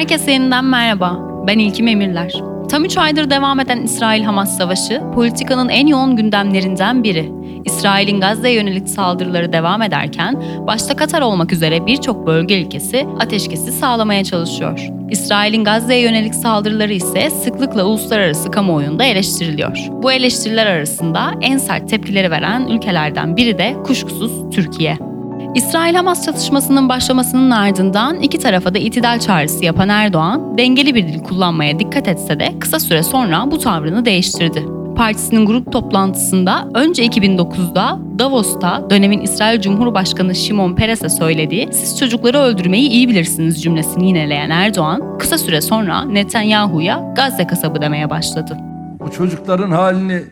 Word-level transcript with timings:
Herkese 0.00 0.32
yeniden 0.32 0.64
merhaba. 0.64 1.18
Ben 1.46 1.58
İlkim 1.58 1.88
Emirler. 1.88 2.32
Tam 2.70 2.84
3 2.84 2.96
aydır 2.98 3.30
devam 3.30 3.60
eden 3.60 3.82
İsrail-Hamas 3.82 4.56
savaşı 4.56 5.02
politikanın 5.14 5.68
en 5.68 5.86
yoğun 5.86 6.16
gündemlerinden 6.16 7.04
biri. 7.04 7.32
İsrail'in 7.64 8.20
Gazze'ye 8.20 8.54
yönelik 8.54 8.88
saldırıları 8.88 9.52
devam 9.52 9.82
ederken 9.82 10.42
başta 10.66 10.96
Katar 10.96 11.20
olmak 11.20 11.52
üzere 11.52 11.86
birçok 11.86 12.26
bölge 12.26 12.62
ülkesi 12.62 13.06
ateşkesi 13.18 13.72
sağlamaya 13.72 14.24
çalışıyor. 14.24 14.88
İsrail'in 15.10 15.64
Gazze'ye 15.64 16.00
yönelik 16.00 16.34
saldırıları 16.34 16.92
ise 16.92 17.30
sıklıkla 17.30 17.84
uluslararası 17.84 18.50
kamuoyunda 18.50 19.04
eleştiriliyor. 19.04 19.78
Bu 19.90 20.12
eleştiriler 20.12 20.66
arasında 20.66 21.32
en 21.40 21.58
sert 21.58 21.88
tepkileri 21.88 22.30
veren 22.30 22.68
ülkelerden 22.68 23.36
biri 23.36 23.58
de 23.58 23.76
kuşkusuz 23.84 24.50
Türkiye. 24.50 25.09
İsrail-Hamas 25.54 26.24
çatışmasının 26.24 26.88
başlamasının 26.88 27.50
ardından 27.50 28.20
iki 28.20 28.38
tarafa 28.38 28.74
da 28.74 28.78
itidal 28.78 29.18
çağrısı 29.18 29.64
yapan 29.64 29.88
Erdoğan, 29.88 30.58
dengeli 30.58 30.94
bir 30.94 31.08
dil 31.08 31.22
kullanmaya 31.22 31.78
dikkat 31.78 32.08
etse 32.08 32.40
de 32.40 32.58
kısa 32.60 32.80
süre 32.80 33.02
sonra 33.02 33.50
bu 33.50 33.58
tavrını 33.58 34.04
değiştirdi. 34.04 34.64
Partisinin 34.96 35.46
grup 35.46 35.72
toplantısında 35.72 36.68
önce 36.74 37.06
2009'da 37.06 37.98
Davos'ta 38.18 38.90
dönemin 38.90 39.20
İsrail 39.20 39.60
Cumhurbaşkanı 39.60 40.34
Şimon 40.34 40.74
Peres'e 40.74 41.08
söylediği 41.08 41.68
"Siz 41.72 41.98
çocukları 41.98 42.38
öldürmeyi 42.38 42.88
iyi 42.88 43.08
bilirsiniz" 43.08 43.62
cümlesini 43.62 44.06
yineleyen 44.06 44.50
Erdoğan, 44.50 45.18
kısa 45.18 45.38
süre 45.38 45.60
sonra 45.60 46.04
Netanyahu'ya 46.04 47.12
Gazze 47.16 47.46
kasabı 47.46 47.80
demeye 47.82 48.10
başladı. 48.10 48.56
Bu 49.00 49.10
çocukların 49.10 49.70
halini 49.70 50.22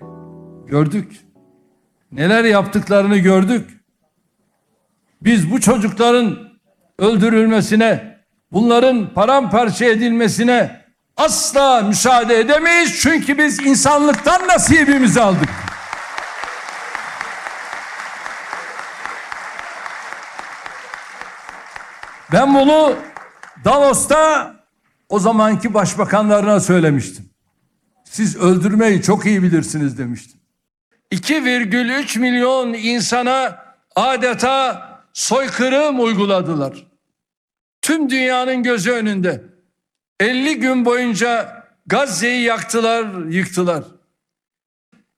gördük. 0.66 1.20
Neler 2.12 2.45
yaptıklarını 2.45 3.16
gördük. 3.16 3.77
Biz 5.22 5.50
bu 5.50 5.60
çocukların 5.60 6.38
öldürülmesine, 6.98 8.18
bunların 8.52 9.14
paramparça 9.14 9.84
edilmesine 9.84 10.84
asla 11.16 11.80
müsaade 11.80 12.38
edemeyiz. 12.38 13.01
Çünkü 13.01 13.38
biz 13.38 13.66
insanlıktan 13.66 14.48
nasibimizi 14.48 15.20
aldık. 15.20 15.48
Ben 22.32 22.54
bunu 22.54 22.96
Davos'ta 23.65 24.54
o 25.09 25.18
zamanki 25.18 25.74
başbakanlarına 25.74 26.60
söylemiştim. 26.60 27.30
Siz 28.04 28.37
öldürmeyi 28.37 29.02
çok 29.02 29.26
iyi 29.26 29.43
bilirsiniz 29.43 29.98
demiştim. 29.98 30.40
2,3 31.12 32.18
milyon 32.18 32.73
insana 32.73 33.59
adeta 33.96 34.87
soykırım 35.19 36.01
uyguladılar. 36.01 36.87
Tüm 37.83 38.11
dünyanın 38.11 38.63
gözü 38.63 38.91
önünde. 38.91 39.43
50 40.21 40.59
gün 40.59 40.85
boyunca 40.85 41.63
Gazze'yi 41.87 42.43
yaktılar, 42.43 43.27
yıktılar. 43.30 43.85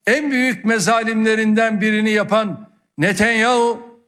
En 0.07 0.31
büyük 0.31 0.65
mezalimlerinden 0.65 1.81
birini 1.81 2.11
yapan 2.11 2.71
Netanyahu 2.99 4.01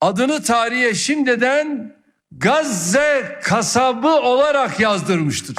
adını 0.00 0.42
tarihe 0.42 0.94
şimdiden 0.94 1.96
Gazze 2.32 3.40
kasabı 3.42 4.08
olarak 4.08 4.80
yazdırmıştır. 4.80 5.56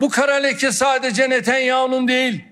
Bu 0.00 0.10
kara 0.10 0.34
leke 0.34 0.72
sadece 0.72 1.30
Netanyahu'nun 1.30 2.08
değil, 2.08 2.51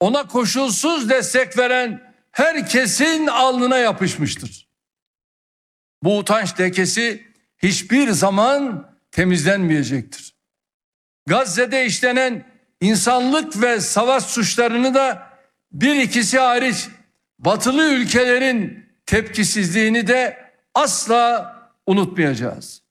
ona 0.00 0.28
koşulsuz 0.28 1.10
destek 1.10 1.58
veren 1.58 2.14
herkesin 2.32 3.26
alnına 3.26 3.78
yapışmıştır. 3.78 4.68
Bu 6.02 6.18
utanç 6.18 6.60
lekesi 6.60 7.26
hiçbir 7.58 8.10
zaman 8.10 8.90
temizlenmeyecektir. 9.10 10.34
Gazze'de 11.26 11.86
işlenen 11.86 12.44
insanlık 12.80 13.62
ve 13.62 13.80
savaş 13.80 14.24
suçlarını 14.24 14.94
da 14.94 15.28
bir 15.72 15.96
ikisi 15.96 16.38
hariç 16.38 16.88
batılı 17.38 17.92
ülkelerin 17.92 18.86
tepkisizliğini 19.06 20.06
de 20.06 20.52
asla 20.74 21.54
unutmayacağız. 21.86 22.82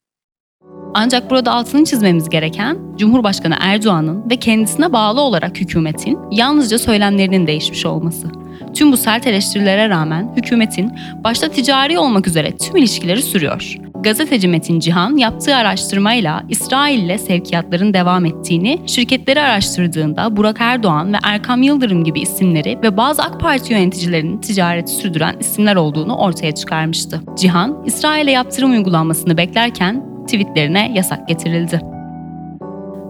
Ancak 0.94 1.30
burada 1.30 1.52
altını 1.52 1.86
çizmemiz 1.86 2.30
gereken 2.30 2.78
Cumhurbaşkanı 2.98 3.56
Erdoğan'ın 3.60 4.30
ve 4.30 4.36
kendisine 4.36 4.94
bağlı 4.94 5.22
olarak 5.22 5.60
hükümetin 5.60 6.20
yalnızca 6.32 6.80
söylemlerinin 6.80 7.48
değişmiş 7.48 7.86
olması. 7.86 8.28
Tüm 8.74 8.92
bu 8.92 8.98
sert 8.98 9.28
eleştirilere 9.28 9.90
rağmen 9.90 10.34
hükümetin 10.38 10.92
başta 11.24 11.48
ticari 11.48 12.00
olmak 12.00 12.28
üzere 12.28 12.58
tüm 12.58 12.76
ilişkileri 12.76 13.22
sürüyor. 13.22 13.78
Gazeteci 14.04 14.48
Metin 14.48 14.80
Cihan 14.80 15.18
yaptığı 15.18 15.56
araştırmayla 15.56 16.44
İsrail 16.50 17.04
ile 17.04 17.18
sevkiyatların 17.18 17.94
devam 17.94 18.26
ettiğini, 18.26 18.82
şirketleri 18.86 19.42
araştırdığında 19.42 20.38
Burak 20.38 20.58
Erdoğan 20.60 21.14
ve 21.14 21.18
Erkam 21.24 21.62
Yıldırım 21.62 22.04
gibi 22.04 22.20
isimleri 22.20 22.80
ve 22.84 22.98
bazı 22.98 23.24
AK 23.24 23.40
Parti 23.40 23.74
yöneticilerinin 23.74 24.38
ticareti 24.38 24.92
sürdüren 24.92 25.36
isimler 25.40 25.76
olduğunu 25.76 26.16
ortaya 26.16 26.56
çıkarmıştı. 26.56 27.22
Cihan, 27.38 27.84
İsrail'e 27.86 28.32
yaptırım 28.32 28.72
uygulanmasını 28.72 29.38
beklerken 29.38 30.04
tweetlerine 30.26 30.92
yasak 30.96 31.28
getirildi. 31.28 31.97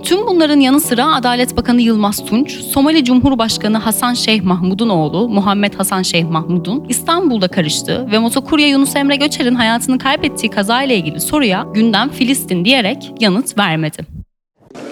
Tüm 0.07 0.27
bunların 0.27 0.59
yanı 0.59 0.81
sıra 0.81 1.15
Adalet 1.15 1.57
Bakanı 1.57 1.81
Yılmaz 1.81 2.25
Tunç, 2.25 2.51
Somali 2.51 3.03
Cumhurbaşkanı 3.03 3.77
Hasan 3.77 4.13
Şeyh 4.13 4.41
Mahmud'un 4.41 4.89
oğlu 4.89 5.29
Muhammed 5.29 5.73
Hasan 5.73 6.01
Şeyh 6.01 6.25
Mahmud'un 6.25 6.85
İstanbul'da 6.89 7.47
karıştığı 7.47 8.11
ve 8.11 8.19
motokurye 8.19 8.67
Yunus 8.67 8.95
Emre 8.95 9.15
Göçer'in 9.15 9.55
hayatını 9.55 9.97
kaybettiği 9.97 10.49
kazayla 10.51 10.95
ilgili 10.95 11.19
soruya 11.21 11.67
gündem 11.73 12.09
Filistin 12.09 12.65
diyerek 12.65 13.11
yanıt 13.19 13.57
vermedi. 13.57 13.97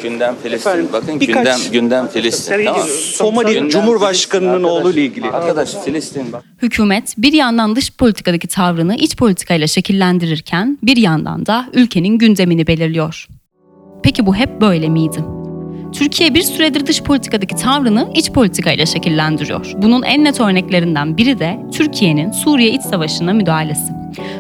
Gündem 0.04 0.36
Filistin. 0.44 0.70
Efendim, 0.70 0.90
Bakın 0.94 1.20
birkaç- 1.20 1.44
gündem 1.46 1.72
gündem 1.72 2.08
Filistin. 2.08 2.66
Tamam. 2.66 2.88
Somali 3.14 3.54
Gündem 3.54 3.70
Cumhurbaşkanı'nın 3.70 4.52
Filistin. 4.58 4.70
oğlu 4.70 4.92
ile 4.92 5.06
ilgili. 5.06 5.30
Arkadaş 5.30 5.74
Filistin 5.86 6.34
bak. 6.34 6.44
Hükümet 6.62 7.14
bir 7.18 7.34
yandan 7.34 7.76
dış 7.76 7.92
politikadaki 7.92 8.48
tavrını 8.48 8.96
iç 8.96 9.18
politikayla 9.18 9.68
şekillendirirken 9.68 10.78
bir 10.84 10.98
yandan 10.98 11.46
da 11.46 11.66
ülkenin 11.74 12.18
gündemini 12.18 12.68
belirliyor. 12.68 13.28
Peki 14.04 14.26
bu 14.26 14.36
hep 14.36 14.62
böyle 14.62 14.90
miydi? 14.90 15.24
Türkiye 15.98 16.34
bir 16.34 16.42
süredir 16.42 16.86
dış 16.86 17.04
politikadaki 17.04 17.56
tavrını 17.56 18.10
iç 18.16 18.32
politikayla 18.32 18.86
şekillendiriyor. 18.86 19.74
Bunun 19.78 20.04
en 20.04 20.24
net 20.24 20.42
örneklerinden 20.42 21.18
biri 21.18 21.40
de 21.40 21.60
Türkiye'nin 21.74 22.32
Suriye 22.32 22.72
iç 22.72 22.82
savaşına 22.82 23.34
müdahalesi. 23.34 23.94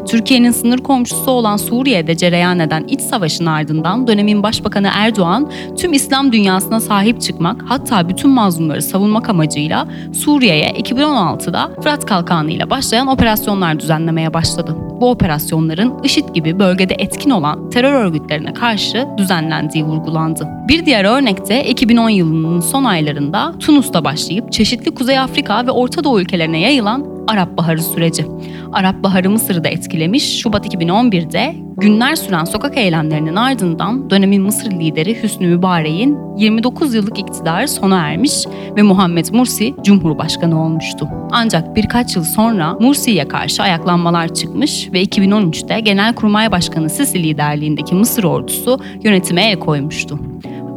Türkiye'nin 0.07 0.51
sınır 0.51 0.77
komşusu 0.77 1.31
olan 1.31 1.57
Suriye'de 1.57 2.17
cereyan 2.17 2.59
eden 2.59 2.83
iç 2.87 3.01
savaşın 3.01 3.45
ardından 3.45 4.07
dönemin 4.07 4.43
başbakanı 4.43 4.89
Erdoğan 4.93 5.51
tüm 5.77 5.93
İslam 5.93 6.31
dünyasına 6.31 6.79
sahip 6.79 7.21
çıkmak 7.21 7.61
hatta 7.65 8.09
bütün 8.09 8.29
mazlumları 8.29 8.81
savunmak 8.81 9.29
amacıyla 9.29 9.87
Suriye'ye 10.13 10.69
2016'da 10.69 11.71
Fırat 11.81 12.05
Kalkanı 12.05 12.51
ile 12.51 12.69
başlayan 12.69 13.07
operasyonlar 13.07 13.79
düzenlemeye 13.79 14.33
başladı. 14.33 14.75
Bu 15.01 15.09
operasyonların 15.09 15.93
IŞİD 16.03 16.29
gibi 16.33 16.59
bölgede 16.59 16.95
etkin 16.99 17.29
olan 17.29 17.69
terör 17.69 17.93
örgütlerine 17.93 18.53
karşı 18.53 19.07
düzenlendiği 19.17 19.83
vurgulandı. 19.83 20.47
Bir 20.67 20.85
diğer 20.85 21.05
örnek 21.05 21.44
de 21.49 21.69
2010 21.69 22.09
yılının 22.09 22.59
son 22.59 22.83
aylarında 22.83 23.53
Tunus'ta 23.59 24.05
başlayıp 24.05 24.51
çeşitli 24.51 24.95
Kuzey 24.95 25.19
Afrika 25.19 25.67
ve 25.67 25.71
Orta 25.71 26.03
Doğu 26.03 26.21
ülkelerine 26.21 26.59
yayılan 26.59 27.15
Arap 27.27 27.57
Baharı 27.57 27.83
süreci. 27.83 28.25
Arap 28.73 29.03
Baharı 29.03 29.29
Mısır'ı 29.29 29.63
da 29.63 29.69
etkilemiş. 29.69 30.39
Şubat 30.39 30.75
2011'de 30.75 31.55
günler 31.77 32.15
süren 32.15 32.45
sokak 32.45 32.77
eylemlerinin 32.77 33.35
ardından 33.35 34.09
dönemin 34.09 34.41
Mısır 34.41 34.71
lideri 34.71 35.23
Hüsnü 35.23 35.47
Mübarek'in 35.47 36.17
29 36.37 36.93
yıllık 36.93 37.19
iktidarı 37.19 37.67
sona 37.67 37.97
ermiş 37.97 38.33
ve 38.77 38.81
Muhammed 38.81 39.25
Mursi 39.33 39.73
Cumhurbaşkanı 39.83 40.63
olmuştu. 40.65 41.07
Ancak 41.31 41.75
birkaç 41.75 42.15
yıl 42.15 42.23
sonra 42.23 42.73
Mursi'ye 42.79 43.27
karşı 43.27 43.63
ayaklanmalar 43.63 44.33
çıkmış 44.33 44.89
ve 44.93 45.03
2013'te 45.03 45.79
Genelkurmay 45.79 46.51
Başkanı 46.51 46.89
Sisi 46.89 47.23
liderliğindeki 47.23 47.95
Mısır 47.95 48.23
ordusu 48.23 48.79
yönetime 49.03 49.45
el 49.45 49.59
koymuştu. 49.59 50.19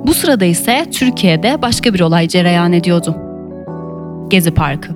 Bu 0.06 0.14
sırada 0.14 0.44
ise 0.44 0.86
Türkiye'de 0.92 1.62
başka 1.62 1.94
bir 1.94 2.00
olay 2.00 2.28
cereyan 2.28 2.72
ediyordu. 2.72 3.16
Gezi 4.30 4.50
Parkı. 4.50 4.92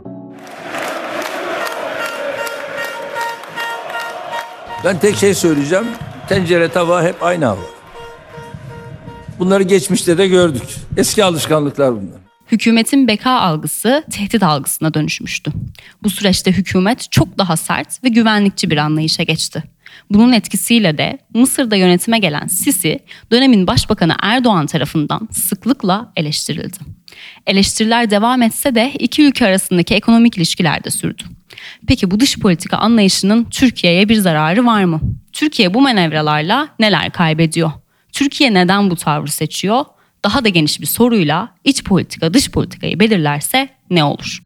Ben 4.84 4.98
tek 4.98 5.16
şey 5.16 5.34
söyleyeceğim. 5.34 5.86
Tencere 6.28 6.68
tava 6.68 7.02
hep 7.02 7.22
aynı 7.22 7.44
hava. 7.44 7.60
Bunları 9.38 9.62
geçmişte 9.62 10.18
de 10.18 10.28
gördük. 10.28 10.62
Eski 10.96 11.24
alışkanlıklar 11.24 11.92
bunlar. 11.92 12.20
Hükümetin 12.52 13.08
beka 13.08 13.30
algısı 13.30 14.04
tehdit 14.10 14.42
algısına 14.42 14.94
dönüşmüştü. 14.94 15.52
Bu 16.02 16.10
süreçte 16.10 16.52
hükümet 16.52 17.10
çok 17.10 17.38
daha 17.38 17.56
sert 17.56 18.04
ve 18.04 18.08
güvenlikçi 18.08 18.70
bir 18.70 18.76
anlayışa 18.76 19.22
geçti. 19.22 19.62
Bunun 20.10 20.32
etkisiyle 20.32 20.98
de 20.98 21.18
Mısır'da 21.34 21.76
yönetime 21.76 22.18
gelen 22.18 22.46
Sisi 22.46 22.98
dönemin 23.32 23.66
başbakanı 23.66 24.14
Erdoğan 24.22 24.66
tarafından 24.66 25.28
sıklıkla 25.32 26.12
eleştirildi. 26.16 26.78
Eleştiriler 27.46 28.10
devam 28.10 28.42
etse 28.42 28.74
de 28.74 28.92
iki 28.98 29.22
ülke 29.22 29.46
arasındaki 29.46 29.94
ekonomik 29.94 30.36
ilişkiler 30.36 30.84
de 30.84 30.90
sürdü. 30.90 31.22
Peki 31.88 32.10
bu 32.10 32.20
dış 32.20 32.38
politika 32.38 32.76
anlayışının 32.76 33.44
Türkiye'ye 33.44 34.08
bir 34.08 34.16
zararı 34.16 34.66
var 34.66 34.84
mı? 34.84 35.00
Türkiye 35.32 35.74
bu 35.74 35.80
manevralarla 35.80 36.68
neler 36.78 37.10
kaybediyor? 37.10 37.72
Türkiye 38.12 38.54
neden 38.54 38.90
bu 38.90 38.96
tavrı 38.96 39.30
seçiyor? 39.30 39.84
Daha 40.24 40.44
da 40.44 40.48
geniş 40.48 40.80
bir 40.80 40.86
soruyla 40.86 41.54
iç 41.64 41.84
politika 41.84 42.34
dış 42.34 42.50
politikayı 42.50 43.00
belirlerse 43.00 43.68
ne 43.90 44.04
olur? 44.04 44.42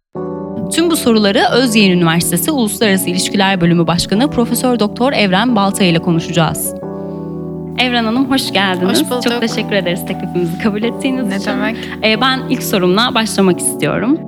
Tüm 0.73 0.91
bu 0.91 0.97
soruları 0.97 1.43
Özyeğin 1.53 1.91
Üniversitesi 1.93 2.51
Uluslararası 2.51 3.11
İlişkiler 3.11 3.61
Bölümü 3.61 3.87
Başkanı 3.87 4.31
Profesör 4.31 4.79
Doktor 4.81 5.13
Evren 5.13 5.57
Baltay 5.57 5.91
ile 5.91 5.99
konuşacağız. 5.99 6.75
Evren 7.79 8.05
Hanım 8.05 8.31
hoş 8.31 8.53
geldiniz. 8.53 9.01
Hoş 9.03 9.11
bulduk. 9.11 9.23
Çok 9.23 9.41
teşekkür 9.41 9.73
ederiz 9.73 10.01
teklifimizi 10.07 10.59
kabul 10.59 10.83
ettiğiniz 10.83 11.27
Ne 11.27 11.37
için. 11.37 11.47
demek? 11.51 11.77
Ee, 12.05 12.21
ben 12.21 12.41
ilk 12.51 12.63
sorumla 12.63 13.15
başlamak 13.15 13.61
istiyorum. 13.61 14.19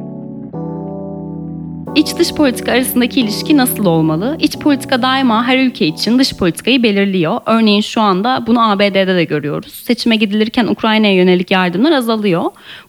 İç 1.95 2.17
dış 2.19 2.33
politika 2.35 2.73
arasındaki 2.73 3.21
ilişki 3.21 3.57
nasıl 3.57 3.87
olmalı? 3.87 4.37
İç 4.41 4.59
politika 4.59 5.03
daima 5.03 5.47
her 5.47 5.59
ülke 5.59 5.87
için 5.87 6.19
dış 6.19 6.37
politikayı 6.37 6.83
belirliyor. 6.83 7.41
Örneğin 7.47 7.81
şu 7.81 8.01
anda 8.01 8.47
bunu 8.47 8.71
ABD'de 8.71 9.15
de 9.15 9.25
görüyoruz. 9.25 9.73
Seçime 9.73 10.17
gidilirken 10.17 10.67
Ukrayna'ya 10.67 11.15
yönelik 11.15 11.51
yardımlar 11.51 11.93
azalıyor. 11.93 12.45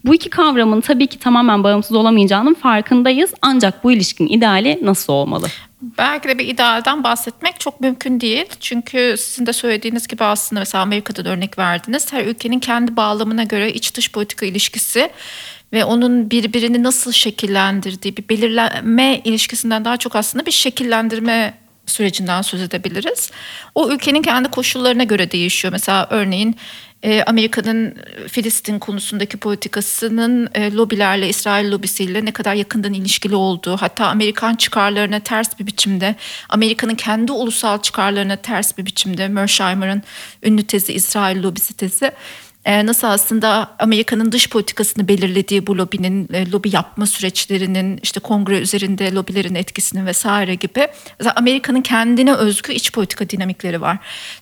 Bu 0.06 0.16
iki 0.16 0.30
kavramın 0.30 0.82
tabii 0.82 1.08
ki 1.08 1.20
tamamen 1.20 1.64
bağımsız 1.64 1.96
olamayacağının 1.96 2.54
farkındayız. 2.54 3.34
Ancak 3.42 3.84
bu 3.84 3.92
ilişkinin 3.92 4.30
ideali 4.30 4.80
nasıl 4.82 5.14
olmalı? 5.14 5.48
Belki 5.82 6.28
de 6.28 6.40
bir 6.40 6.48
idealden 6.48 7.04
bahsetmek 7.04 7.60
çok 7.60 7.82
mümkün 7.82 8.22
değil. 8.22 8.46
Çünkü 8.60 9.16
sizin 9.18 9.46
de 9.46 9.54
söylediğiniz 9.54 10.08
gibi 10.08 10.24
aslında 10.24 10.60
mesela 10.60 10.82
Amerika'da 10.82 11.26
da 11.26 11.30
örnek 11.30 11.58
verdiniz. 11.58 12.14
Her 12.14 12.26
ülkenin 12.26 12.60
kendi 12.60 12.96
bağlamına 12.98 13.44
göre 13.44 13.74
iç 13.74 13.96
dış 13.96 14.12
politika 14.12 14.46
ilişkisi 14.46 15.10
ve 15.74 15.86
onun 15.86 16.32
birbirini 16.32 16.84
nasıl 16.84 17.12
şekillendirdiği 17.12 18.18
bir 18.18 18.30
belirleme 18.30 19.22
ilişkisinden 19.24 19.86
daha 19.86 19.98
çok 19.98 20.16
aslında 20.16 20.46
bir 20.46 20.52
şekillendirme 20.52 21.54
sürecinden 21.86 22.42
söz 22.42 22.62
edebiliriz. 22.62 23.32
O 23.76 23.90
ülkenin 23.90 24.22
kendi 24.22 24.50
koşullarına 24.50 25.04
göre 25.04 25.32
değişiyor. 25.32 25.72
Mesela 25.72 26.08
örneğin 26.10 26.56
e, 27.04 27.24
Amerika'nın 27.24 27.96
Filistin 28.28 28.80
konusundaki 28.80 29.38
politikasının 29.38 30.50
e, 30.54 30.72
lobilerle, 30.72 31.30
İsrail 31.30 31.72
lobisiyle 31.72 32.26
ne 32.26 32.32
kadar 32.32 32.54
yakından 32.54 32.94
ilişkili 32.94 33.36
olduğu, 33.36 33.78
hatta 33.78 34.08
Amerikan 34.08 34.56
çıkarlarına 34.56 35.20
ters 35.20 35.60
bir 35.60 35.68
biçimde, 35.68 36.16
Amerika'nın 36.50 36.96
kendi 36.96 37.32
ulusal 37.32 37.82
çıkarlarına 37.82 38.36
ters 38.36 38.78
bir 38.78 38.86
biçimde, 38.86 39.28
Mersheimer'ın 39.28 40.04
ünlü 40.44 40.64
tezi, 40.64 40.94
İsrail 40.94 41.44
lobisi 41.44 41.74
tezi, 41.74 42.12
nasıl 42.66 43.08
aslında 43.08 43.76
Amerika'nın 43.80 44.32
dış 44.32 44.50
politikasını 44.50 45.08
belirlediği 45.08 45.68
bu 45.68 45.78
lobinin 45.78 46.30
e, 46.34 46.52
lobi 46.52 46.76
yapma 46.76 47.06
süreçlerinin 47.06 48.00
işte 48.04 48.20
kongre 48.20 48.60
üzerinde 48.60 49.12
lobilerin 49.12 49.56
etkisinin 49.56 50.06
vesaire 50.06 50.56
gibi 50.56 50.88
Amerika'nın 51.36 51.82
kendine 51.82 52.34
özgü 52.34 52.74
iç 52.74 52.92
politika 52.92 53.30
dinamikleri 53.30 53.82
var. 53.82 53.98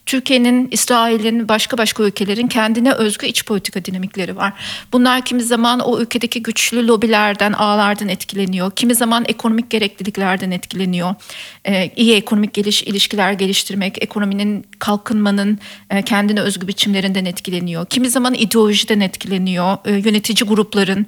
Türkiye'nin, 0.05 0.67
İsrail'in, 0.71 1.49
başka 1.49 1.77
başka 1.77 2.03
ülkelerin 2.03 2.47
kendine 2.47 2.91
özgü 2.91 3.27
iç 3.27 3.45
politika 3.45 3.85
dinamikleri 3.85 4.35
var. 4.35 4.53
Bunlar 4.93 5.25
kimi 5.25 5.43
zaman 5.43 5.79
o 5.79 5.99
ülkedeki 5.99 6.43
güçlü 6.43 6.87
lobilerden, 6.87 7.53
ağlardan 7.53 8.07
etkileniyor. 8.07 8.71
Kimi 8.71 8.95
zaman 8.95 9.25
ekonomik 9.27 9.69
gerekliliklerden 9.69 10.51
etkileniyor. 10.51 11.15
E, 11.65 11.91
iyi 11.95 12.15
ekonomik 12.15 12.53
geliş, 12.53 12.83
ilişkiler 12.83 13.31
geliştirmek, 13.31 14.03
ekonominin 14.03 14.65
kalkınmanın 14.79 15.59
e, 15.89 16.01
kendine 16.01 16.41
özgü 16.41 16.67
biçimlerinden 16.67 17.25
etkileniyor. 17.25 17.85
Kimi 17.85 18.06
zaman 18.09 18.33
ideolojiden 18.33 18.99
etkileniyor. 18.99 19.77
E, 19.85 19.91
yönetici 19.91 20.47
grupların 20.47 21.05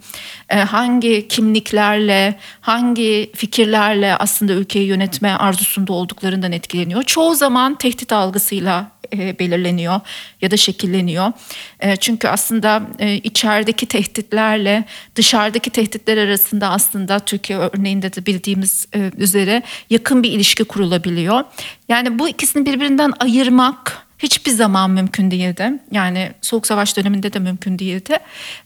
e, 0.50 0.60
hangi 0.60 1.28
kimliklerle, 1.28 2.40
hangi 2.62 3.32
fikirlerle 3.36 4.16
aslında 4.16 4.54
ülkeyi 4.54 4.88
yönetme 4.88 5.32
arzusunda 5.32 5.94
olduklarından 5.94 6.52
etkileniyor. 6.52 7.04
Çoğu 7.04 7.36
zaman 7.36 7.78
tehdit 7.78 8.14
algısıyla 8.14 8.92
e, 9.14 9.40
belirleniyor 9.40 10.00
ya 10.42 10.52
da 10.52 10.58
şekilleniyor. 10.58 11.32
E, 11.80 11.96
çünkü 11.96 12.28
aslında 12.28 12.82
e, 13.00 13.16
içerideki 13.16 13.86
tehditlerle 13.86 14.84
dışarıdaki 15.16 15.70
tehditler 15.70 16.18
arasında 16.18 16.70
aslında 16.70 17.20
Türkiye 17.20 17.60
örneğinde 17.60 18.14
de 18.14 18.26
bildiğimiz 18.26 18.88
üzere 19.18 19.64
yakın 19.90 20.24
bir 20.24 20.32
ilişki 20.32 20.64
kurulabiliyor. 20.64 21.44
Yani 21.90 22.20
bu 22.20 22.30
ikisini 22.30 22.66
birbirinden 22.66 23.14
ayırmak 23.20 24.09
hiçbir 24.20 24.52
zaman 24.52 24.92
mümkün 24.92 25.32
değildi. 25.32 25.72
Yani 25.92 26.32
Soğuk 26.42 26.68
Savaş 26.68 26.98
döneminde 26.98 27.34
de 27.34 27.40
mümkün 27.40 27.80
değildi. 27.80 28.18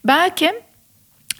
Belki 0.04 0.52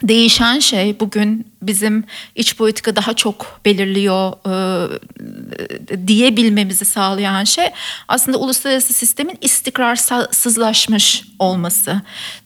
değişen 0.03 0.59
şey 0.59 1.01
bugün 1.01 1.53
bizim 1.63 2.05
iç 2.35 2.57
politika 2.57 2.97
daha 2.97 3.15
çok 3.15 3.61
belirliyor 3.65 4.33
e, 4.47 6.07
diyebilmemizi 6.07 6.85
sağlayan 6.85 7.45
şey 7.45 7.67
aslında 8.09 8.39
uluslararası 8.39 8.93
sistemin 8.93 9.39
istikrarsızlaşmış 9.41 11.25
olması. 11.39 12.01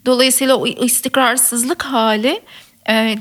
Dolayısıyla 0.06 0.56
o 0.56 0.66
istikrarsızlık 0.66 1.82
hali 1.82 2.40
e, 2.88 3.18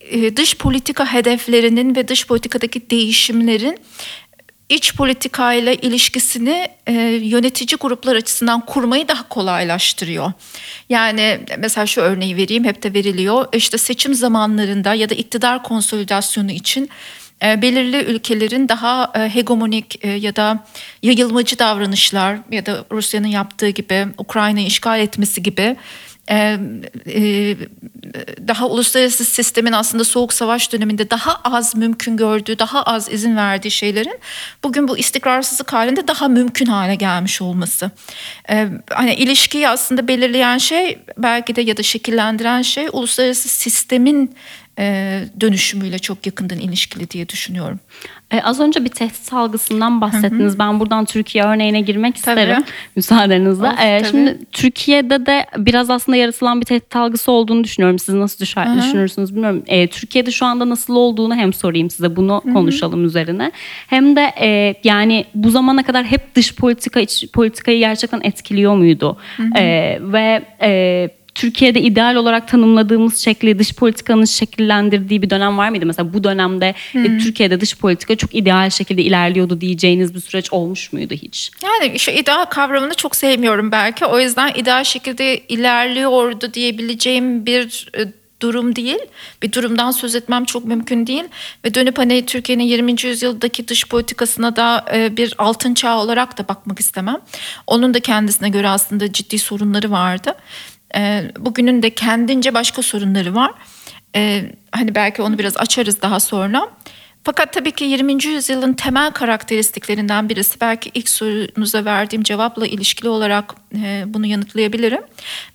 e, 0.00 0.36
dış 0.36 0.56
politika 0.56 1.12
hedeflerinin 1.12 1.96
ve 1.96 2.08
dış 2.08 2.26
politikadaki 2.26 2.90
değişimlerin 2.90 3.78
iç 4.68 4.94
politikayla 4.96 5.72
ilişkisini 5.72 6.68
e, 6.86 6.92
yönetici 7.22 7.78
gruplar 7.80 8.16
açısından 8.16 8.66
kurmayı 8.66 9.08
daha 9.08 9.28
kolaylaştırıyor. 9.28 10.32
Yani 10.88 11.40
mesela 11.58 11.86
şu 11.86 12.00
örneği 12.00 12.36
vereyim 12.36 12.64
hep 12.64 12.82
de 12.82 12.94
veriliyor. 12.94 13.46
İşte 13.52 13.78
seçim 13.78 14.14
zamanlarında 14.14 14.94
ya 14.94 15.10
da 15.10 15.14
iktidar 15.14 15.62
konsolidasyonu 15.62 16.50
için 16.50 16.90
e, 17.42 17.62
belirli 17.62 17.96
ülkelerin 18.04 18.68
daha 18.68 19.12
e, 19.14 19.18
hegemonik 19.18 20.04
e, 20.04 20.10
ya 20.10 20.36
da 20.36 20.64
yayılmacı 21.02 21.58
davranışlar 21.58 22.38
ya 22.50 22.66
da 22.66 22.84
Rusya'nın 22.92 23.28
yaptığı 23.28 23.68
gibi 23.68 24.06
Ukrayna'yı 24.18 24.66
işgal 24.66 25.00
etmesi 25.00 25.42
gibi 25.42 25.76
e, 26.30 26.58
e, 27.06 27.56
daha 28.48 28.66
uluslararası 28.66 29.24
sistemin 29.24 29.72
aslında 29.72 30.04
soğuk 30.04 30.32
savaş 30.32 30.72
döneminde 30.72 31.10
daha 31.10 31.40
az 31.44 31.76
mümkün 31.76 32.16
gördüğü, 32.16 32.58
daha 32.58 32.82
az 32.82 33.12
izin 33.12 33.36
verdiği 33.36 33.70
şeylerin 33.70 34.18
bugün 34.62 34.88
bu 34.88 34.98
istikrarsızlık 34.98 35.72
halinde 35.72 36.08
daha 36.08 36.28
mümkün 36.28 36.66
hale 36.66 36.94
gelmiş 36.94 37.42
olması. 37.42 37.90
E, 38.50 38.68
hani 38.90 39.14
ilişkiyi 39.14 39.68
aslında 39.68 40.08
belirleyen 40.08 40.58
şey 40.58 40.98
belki 41.18 41.56
de 41.56 41.62
ya 41.62 41.76
da 41.76 41.82
şekillendiren 41.82 42.62
şey 42.62 42.86
uluslararası 42.92 43.48
sistemin 43.48 44.36
e, 44.78 45.24
dönüşümüyle 45.40 45.98
çok 45.98 46.26
yakından 46.26 46.58
ilişkili 46.58 47.10
diye 47.10 47.28
düşünüyorum. 47.28 47.80
Ee, 48.32 48.40
az 48.40 48.60
önce 48.60 48.84
bir 48.84 48.88
tehdit 48.88 49.32
algısından 49.32 50.00
bahsettiniz. 50.00 50.58
Ben 50.58 50.80
buradan 50.80 51.04
Türkiye 51.04 51.44
örneğine 51.44 51.80
girmek 51.80 52.22
Tabii. 52.22 52.40
isterim 52.40 52.64
müsaadenizle. 52.96 53.66
Of, 53.66 53.80
Ee, 53.80 53.98
tabii. 54.02 54.10
şimdi 54.10 54.38
Türkiye'de 54.52 55.26
de 55.26 55.46
biraz 55.58 55.90
aslında 55.90 56.16
yaratılan 56.16 56.60
bir 56.60 56.66
tehdit 56.66 56.96
algısı 56.96 57.32
olduğunu 57.32 57.64
düşünüyorum. 57.64 57.98
Siz 57.98 58.14
nasıl 58.14 58.38
düşer, 58.38 58.76
düşünürsünüz 58.78 59.34
bilmiyorum. 59.34 59.62
Ee, 59.66 59.86
Türkiye'de 59.88 60.30
şu 60.30 60.46
anda 60.46 60.68
nasıl 60.68 60.94
olduğunu 60.96 61.34
hem 61.34 61.52
sorayım 61.52 61.90
size 61.90 62.16
bunu 62.16 62.42
konuşalım 62.52 63.04
üzerine. 63.04 63.52
Hem 63.86 64.16
de 64.16 64.32
e, 64.40 64.74
yani 64.84 65.24
bu 65.34 65.50
zamana 65.50 65.82
kadar 65.82 66.04
hep 66.04 66.34
dış 66.34 66.54
politika 66.54 67.00
iç 67.00 67.24
politikayı 67.32 67.78
gerçekten 67.78 68.20
etkiliyor 68.24 68.74
muydu? 68.76 69.16
Ee, 69.56 69.98
ve 70.00 70.42
e, 70.62 71.08
Türkiye'de 71.34 71.80
ideal 71.80 72.14
olarak 72.14 72.48
tanımladığımız 72.48 73.18
şekli 73.18 73.58
dış 73.58 73.74
politikanın 73.74 74.24
şekillendirdiği 74.24 75.22
bir 75.22 75.30
dönem 75.30 75.58
var 75.58 75.68
mıydı? 75.68 75.86
Mesela 75.86 76.12
bu 76.12 76.24
dönemde 76.24 76.74
e, 76.94 77.18
Türkiye'de 77.18 77.60
dış 77.60 77.76
politika 77.78 78.16
çok 78.16 78.34
ideal 78.34 78.70
şekilde 78.70 79.02
ilerliyordu 79.02 79.60
diyeceğiniz 79.60 80.14
bir 80.14 80.20
süreç 80.20 80.52
olmuş 80.52 80.92
muydu 80.92 81.14
hiç? 81.14 81.50
Yani 81.62 81.98
şu 81.98 82.10
ideal 82.10 82.44
kavramını 82.44 82.94
çok 82.94 83.16
sevmiyorum 83.16 83.72
belki. 83.72 84.06
O 84.06 84.20
yüzden 84.20 84.52
ideal 84.54 84.84
şekilde 84.84 85.38
ilerliyordu 85.38 86.54
diyebileceğim 86.54 87.46
bir 87.46 87.88
e, 87.98 88.04
durum 88.42 88.76
değil. 88.76 88.98
Bir 89.42 89.52
durumdan 89.52 89.90
söz 89.90 90.14
etmem 90.14 90.44
çok 90.44 90.64
mümkün 90.64 91.06
değil. 91.06 91.24
Ve 91.64 91.74
dönüp 91.74 91.98
hani 91.98 92.26
Türkiye'nin 92.26 92.64
20. 92.64 93.02
yüzyıldaki 93.02 93.68
dış 93.68 93.88
politikasına 93.88 94.56
da 94.56 94.84
e, 94.94 95.16
bir 95.16 95.34
altın 95.38 95.74
çağ 95.74 95.98
olarak 95.98 96.38
da 96.38 96.48
bakmak 96.48 96.80
istemem. 96.80 97.16
Onun 97.66 97.94
da 97.94 98.00
kendisine 98.00 98.48
göre 98.48 98.68
aslında 98.68 99.12
ciddi 99.12 99.38
sorunları 99.38 99.90
vardı. 99.90 100.34
E, 100.96 101.30
Bugünün 101.38 101.82
de 101.82 101.90
kendince 101.90 102.54
başka 102.54 102.82
sorunları 102.82 103.34
var. 103.34 103.50
E, 104.16 104.44
Hani 104.72 104.94
belki 104.94 105.22
onu 105.22 105.38
biraz 105.38 105.56
açarız 105.56 106.02
daha 106.02 106.20
sonra. 106.20 106.68
Fakat 107.24 107.52
tabii 107.52 107.70
ki 107.72 107.84
20. 107.84 108.24
yüzyılın 108.24 108.72
temel 108.72 109.10
karakteristiklerinden 109.10 110.28
birisi 110.28 110.60
belki 110.60 110.90
ilk 110.94 111.08
sorunuza 111.08 111.84
verdiğim 111.84 112.22
cevapla 112.22 112.66
ilişkili 112.66 113.08
olarak 113.08 113.54
e, 113.74 114.04
bunu 114.06 114.26
yanıtlayabilirim. 114.26 115.00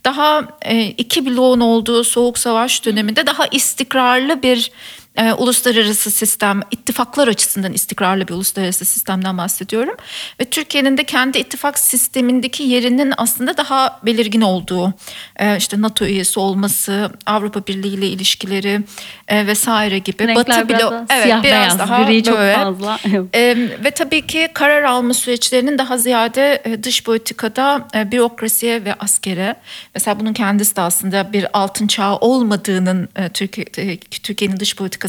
Daha 0.05 0.57
e, 0.62 0.86
iki 0.86 1.25
bloğun 1.25 1.59
olduğu 1.59 2.03
soğuk 2.03 2.38
savaş 2.38 2.86
döneminde 2.86 3.27
daha 3.27 3.48
istikrarlı 3.48 4.43
bir 4.43 4.71
e, 5.19 5.33
uluslararası 5.33 6.11
sistem, 6.11 6.61
ittifaklar 6.71 7.27
açısından 7.27 7.73
istikrarlı 7.73 8.27
bir 8.27 8.33
uluslararası 8.33 8.85
sistemden 8.85 9.38
bahsediyorum. 9.38 9.95
Ve 10.39 10.45
Türkiye'nin 10.45 10.97
de 10.97 11.03
kendi 11.03 11.38
ittifak 11.38 11.79
sistemindeki 11.79 12.63
yerinin 12.63 13.13
aslında 13.17 13.57
daha 13.57 13.99
belirgin 14.03 14.41
olduğu, 14.41 14.93
e, 15.39 15.57
işte 15.57 15.81
NATO 15.81 16.05
üyesi 16.05 16.39
olması, 16.39 17.11
Avrupa 17.25 17.67
Birliği 17.67 17.93
ile 17.93 18.07
ilişkileri 18.07 18.81
e, 19.27 19.47
vesaire 19.47 19.99
gibi. 19.99 20.27
Renkler 20.27 20.69
biraz 20.69 20.81
blo- 20.81 21.07
daha 21.09 21.21
siyah 21.21 21.43
beyaz, 21.43 21.77
gri 21.77 22.23
çok 22.23 22.38
böyle. 22.38 22.55
fazla. 22.55 22.99
E, 23.33 23.57
ve 23.83 23.91
tabii 23.91 24.27
ki 24.27 24.49
karar 24.53 24.83
alma 24.83 25.13
süreçlerinin 25.13 25.77
daha 25.77 25.97
ziyade 25.97 26.61
e, 26.65 26.83
dış 26.83 27.03
politikada 27.03 27.88
e, 27.95 28.11
bürokrasiye 28.11 28.85
ve 28.85 28.93
askere. 28.93 29.55
Mesela 29.95 30.19
bunun 30.19 30.33
kendisi 30.33 30.75
de 30.75 30.81
aslında 30.81 31.33
bir 31.33 31.45
altın 31.53 31.88
çağı 31.88 32.15
olmadığının 32.15 33.09
e, 33.15 33.29
Türkiye, 33.29 33.65
e, 33.77 33.97
Türkiye'nin 33.97 34.59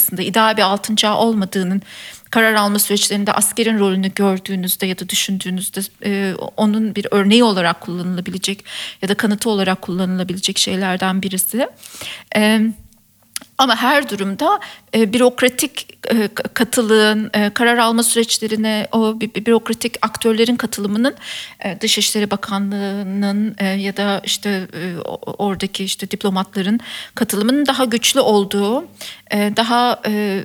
politikasında 0.00 0.23
ideal 0.23 0.57
bir 0.57 0.62
altın 0.62 0.97
çağı 0.97 1.16
olmadığının 1.16 1.83
karar 2.30 2.54
alma 2.54 2.78
süreçlerinde 2.78 3.33
askerin 3.33 3.78
rolünü 3.78 4.14
gördüğünüzde 4.14 4.87
ya 4.87 4.99
da 4.99 5.09
düşündüğünüzde 5.09 5.80
e, 6.04 6.35
onun 6.57 6.95
bir 6.95 7.07
örneği 7.11 7.45
olarak 7.45 7.80
kullanılabilecek 7.80 8.64
ya 9.02 9.09
da 9.09 9.14
kanıtı 9.14 9.50
olarak 9.50 9.83
kullanılabilecek 9.83 10.59
şeylerden 10.59 11.23
birisi. 11.23 11.69
Evet. 12.33 12.73
Ama 13.61 13.76
her 13.76 14.09
durumda 14.09 14.61
e, 14.95 15.12
bürokratik 15.12 15.99
e, 16.11 16.29
katılığın, 16.55 17.31
e, 17.35 17.50
karar 17.50 17.79
alma 17.79 18.02
süreçlerine 18.02 18.88
o 18.93 19.21
bürokratik 19.21 19.97
aktörlerin 20.02 20.57
katılımının 20.57 21.14
e, 21.64 21.81
Dışişleri 21.81 22.31
Bakanlığı'nın 22.31 23.55
e, 23.59 23.67
ya 23.67 23.97
da 23.97 24.21
işte 24.25 24.69
e, 24.75 25.00
oradaki 25.26 25.85
işte 25.85 26.11
diplomatların 26.11 26.81
katılımının 27.14 27.67
daha 27.67 27.85
güçlü 27.85 28.21
olduğu, 28.21 28.85
e, 29.31 29.52
daha 29.57 30.00
e, 30.07 30.43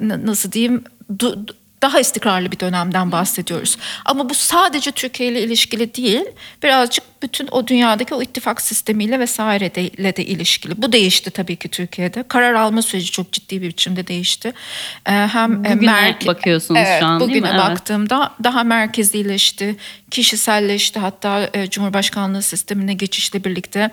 n- 0.00 0.26
nasıl 0.26 0.52
diyeyim 0.52 0.84
du- 1.16 1.46
daha 1.84 2.00
istikrarlı 2.00 2.52
bir 2.52 2.60
dönemden 2.60 3.12
bahsediyoruz. 3.12 3.76
Ama 4.04 4.30
bu 4.30 4.34
sadece 4.34 4.90
Türkiye 4.90 5.28
ile 5.28 5.42
ilişkili 5.42 5.94
değil, 5.94 6.24
birazcık 6.62 7.04
bütün 7.22 7.48
o 7.50 7.66
dünyadaki 7.66 8.14
o 8.14 8.22
ittifak 8.22 8.60
sistemiyle 8.62 9.20
vesaire 9.20 9.74
de, 9.74 10.24
ilişkili. 10.24 10.82
Bu 10.82 10.92
değişti 10.92 11.30
tabii 11.30 11.56
ki 11.56 11.68
Türkiye'de. 11.68 12.24
Karar 12.28 12.54
alma 12.54 12.82
süreci 12.82 13.10
çok 13.10 13.32
ciddi 13.32 13.62
bir 13.62 13.68
biçimde 13.68 14.06
değişti. 14.06 14.52
Ee, 15.06 15.10
hem 15.12 15.64
e, 15.64 15.76
Bugüne 15.76 16.18
bakıyorsunuz 16.26 16.80
evet, 16.84 17.00
şu 17.00 17.06
an, 17.06 17.20
değil 17.20 17.30
mi? 17.30 17.36
bugüne 17.36 17.50
Evet. 17.50 17.60
baktığımda 17.60 18.34
daha 18.44 18.64
merkezileşti, 18.64 19.76
kişiselleşti 20.10 20.98
hatta 20.98 21.50
e, 21.54 21.70
Cumhurbaşkanlığı 21.70 22.42
sistemine 22.42 22.94
geçişle 22.94 23.44
birlikte. 23.44 23.90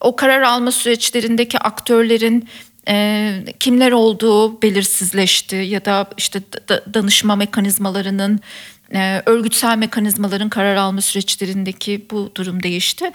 O 0.00 0.16
karar 0.16 0.42
alma 0.42 0.72
süreçlerindeki 0.72 1.58
aktörlerin 1.58 2.48
e, 2.88 3.44
kimler 3.60 3.92
olduğu 3.92 4.62
belirsizleşti 4.62 5.56
ya 5.56 5.84
da 5.84 6.06
işte 6.16 6.40
da- 6.40 6.68
da- 6.68 6.94
danışma 6.94 7.36
mekanizmalarının 7.36 8.40
e, 8.94 9.22
örgütsel 9.26 9.78
mekanizmaların 9.78 10.48
karar 10.48 10.76
alma 10.76 11.00
süreçlerindeki 11.00 12.06
bu 12.10 12.32
durum 12.34 12.62
değişti 12.62 13.10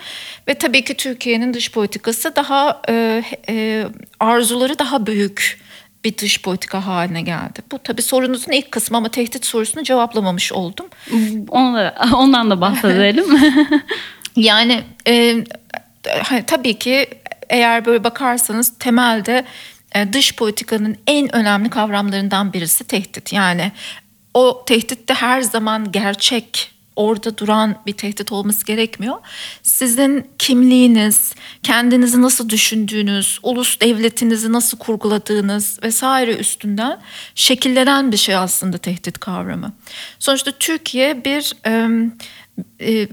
ve 0.47 0.53
tabii 0.53 0.83
ki 0.83 0.93
Türkiye'nin 0.93 1.53
dış 1.53 1.71
politikası 1.71 2.35
daha 2.35 2.81
e, 2.89 3.23
e, 3.49 3.85
arzuları 4.19 4.79
daha 4.79 5.05
büyük 5.05 5.59
bir 6.03 6.17
dış 6.17 6.41
politika 6.41 6.85
haline 6.85 7.21
geldi. 7.21 7.59
Bu 7.71 7.79
tabii 7.79 8.01
sorunuzun 8.01 8.51
ilk 8.51 8.71
kısmı 8.71 8.97
ama 8.97 9.09
tehdit 9.09 9.45
sorusunu 9.45 9.83
cevaplamamış 9.83 10.53
oldum. 10.53 10.85
Onlara, 11.49 11.95
ondan 12.15 12.49
da 12.49 12.61
bahsedelim. 12.61 13.25
Yani 14.35 14.83
e, 15.07 15.43
tabii 16.47 16.79
ki 16.79 17.07
eğer 17.49 17.85
böyle 17.85 18.03
bakarsanız 18.03 18.73
temelde 18.79 19.45
e, 19.95 20.13
dış 20.13 20.35
politikanın 20.35 20.97
en 21.07 21.35
önemli 21.35 21.69
kavramlarından 21.69 22.53
birisi 22.53 22.83
tehdit. 22.83 23.33
Yani 23.33 23.71
o 24.33 24.63
tehdit 24.65 25.09
de 25.09 25.13
her 25.13 25.41
zaman 25.41 25.91
gerçek 25.91 26.71
orada 26.95 27.37
duran 27.37 27.75
bir 27.85 27.93
tehdit 27.93 28.31
olması 28.31 28.65
gerekmiyor. 28.65 29.15
Sizin 29.63 30.27
kimliğiniz, 30.37 31.35
kendinizi 31.63 32.21
nasıl 32.21 32.49
düşündüğünüz, 32.49 33.39
ulus 33.43 33.79
devletinizi 33.79 34.51
nasıl 34.51 34.77
kurguladığınız 34.77 35.79
vesaire 35.83 36.35
üstünden 36.35 36.99
şekillenen 37.35 38.11
bir 38.11 38.17
şey 38.17 38.35
aslında 38.35 38.77
tehdit 38.77 39.19
kavramı. 39.19 39.73
Sonuçta 40.19 40.51
Türkiye 40.51 41.25
bir 41.25 41.53
e, 41.65 41.87
e, 42.81 43.07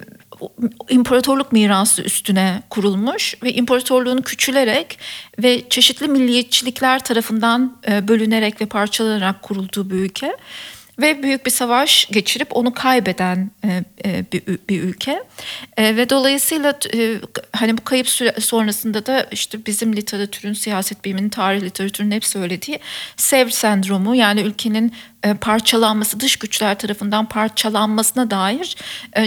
imparatorluk 0.88 1.52
mirası 1.52 2.02
üstüne 2.02 2.62
kurulmuş 2.70 3.34
ve 3.42 3.52
imparatorluğun 3.52 4.22
küçülerek 4.22 4.98
ve 5.42 5.68
çeşitli 5.70 6.08
milliyetçilikler 6.08 7.04
tarafından 7.04 7.76
e, 7.88 8.08
bölünerek 8.08 8.60
ve 8.60 8.66
parçalanarak 8.66 9.42
kurulduğu 9.42 9.90
bir 9.90 9.94
ülke 9.94 10.36
ve 10.98 11.22
büyük 11.22 11.46
bir 11.46 11.50
savaş 11.50 12.08
geçirip 12.10 12.56
onu 12.56 12.74
kaybeden 12.74 13.50
e, 13.64 13.84
e, 14.04 14.24
bir, 14.68 14.82
ülke 14.82 15.24
E, 15.76 15.96
ve 15.96 16.10
dolayısıyla 16.10 16.78
hani 17.52 17.78
bu 17.78 17.84
kayıp 17.84 18.08
sonrasında 18.38 19.06
da 19.06 19.26
işte 19.30 19.66
bizim 19.66 19.96
literatürün 19.96 20.52
siyaset 20.52 21.04
biliminin 21.04 21.28
tarih 21.28 21.62
literatürünün 21.62 22.14
hep 22.14 22.24
söylediği 22.24 22.80
Sevr 23.16 23.50
sendromu 23.50 24.14
yani 24.14 24.40
ülkenin 24.40 24.92
parçalanması 25.40 26.20
dış 26.20 26.36
güçler 26.36 26.78
tarafından 26.78 27.28
parçalanmasına 27.28 28.30
dair 28.30 28.76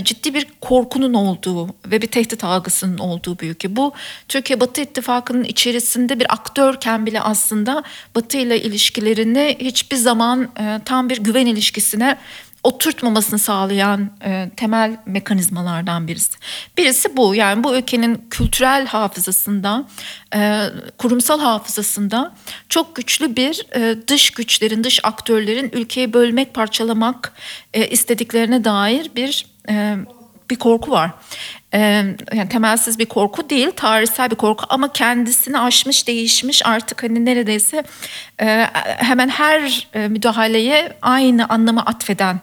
ciddi 0.03 0.33
bir 0.33 0.47
korkunun 0.61 1.13
olduğu 1.13 1.67
ve 1.67 2.01
bir 2.01 2.07
tehdit 2.07 2.43
algısının 2.43 2.97
olduğu 2.97 3.39
bir 3.39 3.49
ülke. 3.49 3.75
Bu 3.75 3.93
Türkiye 4.27 4.59
Batı 4.59 4.81
İttifakı'nın 4.81 5.43
içerisinde 5.43 6.19
bir 6.19 6.33
aktörken 6.33 7.05
bile 7.05 7.21
aslında 7.21 7.83
Batı 8.15 8.37
ile 8.37 8.61
ilişkilerini 8.61 9.57
hiçbir 9.59 9.97
zaman 9.97 10.49
tam 10.85 11.09
bir 11.09 11.17
güven 11.17 11.45
ilişkisine 11.57 12.17
oturtmamasını 12.63 13.39
sağlayan 13.39 14.11
e, 14.25 14.49
temel 14.57 14.97
mekanizmalardan 15.05 16.07
birisi. 16.07 16.37
Birisi 16.77 17.17
bu 17.17 17.35
yani 17.35 17.63
bu 17.63 17.75
ülkenin 17.75 18.27
kültürel 18.29 18.85
hafızasında, 18.85 19.85
e, 20.35 20.63
kurumsal 20.97 21.39
hafızasında 21.39 22.33
çok 22.69 22.95
güçlü 22.95 23.35
bir 23.35 23.65
e, 23.75 24.07
dış 24.07 24.31
güçlerin, 24.31 24.83
dış 24.83 24.99
aktörlerin 25.03 25.71
ülkeyi 25.73 26.13
bölmek, 26.13 26.53
parçalamak 26.53 27.33
e, 27.73 27.87
istediklerine 27.87 28.63
dair 28.63 29.11
bir 29.15 29.45
e, 29.69 29.95
bir 30.49 30.55
korku 30.55 30.91
var. 30.91 31.11
Yani 31.73 32.49
temelsiz 32.49 32.99
bir 32.99 33.05
korku 33.05 33.49
değil, 33.49 33.71
tarihsel 33.75 34.31
bir 34.31 34.35
korku 34.35 34.65
ama 34.69 34.93
kendisini 34.93 35.59
aşmış, 35.59 36.07
değişmiş 36.07 36.65
artık 36.65 37.03
hani 37.03 37.25
neredeyse 37.25 37.83
hemen 38.97 39.29
her 39.29 39.87
müdahaleye 40.09 40.93
aynı 41.01 41.49
anlamı 41.49 41.81
atfeden 41.85 42.39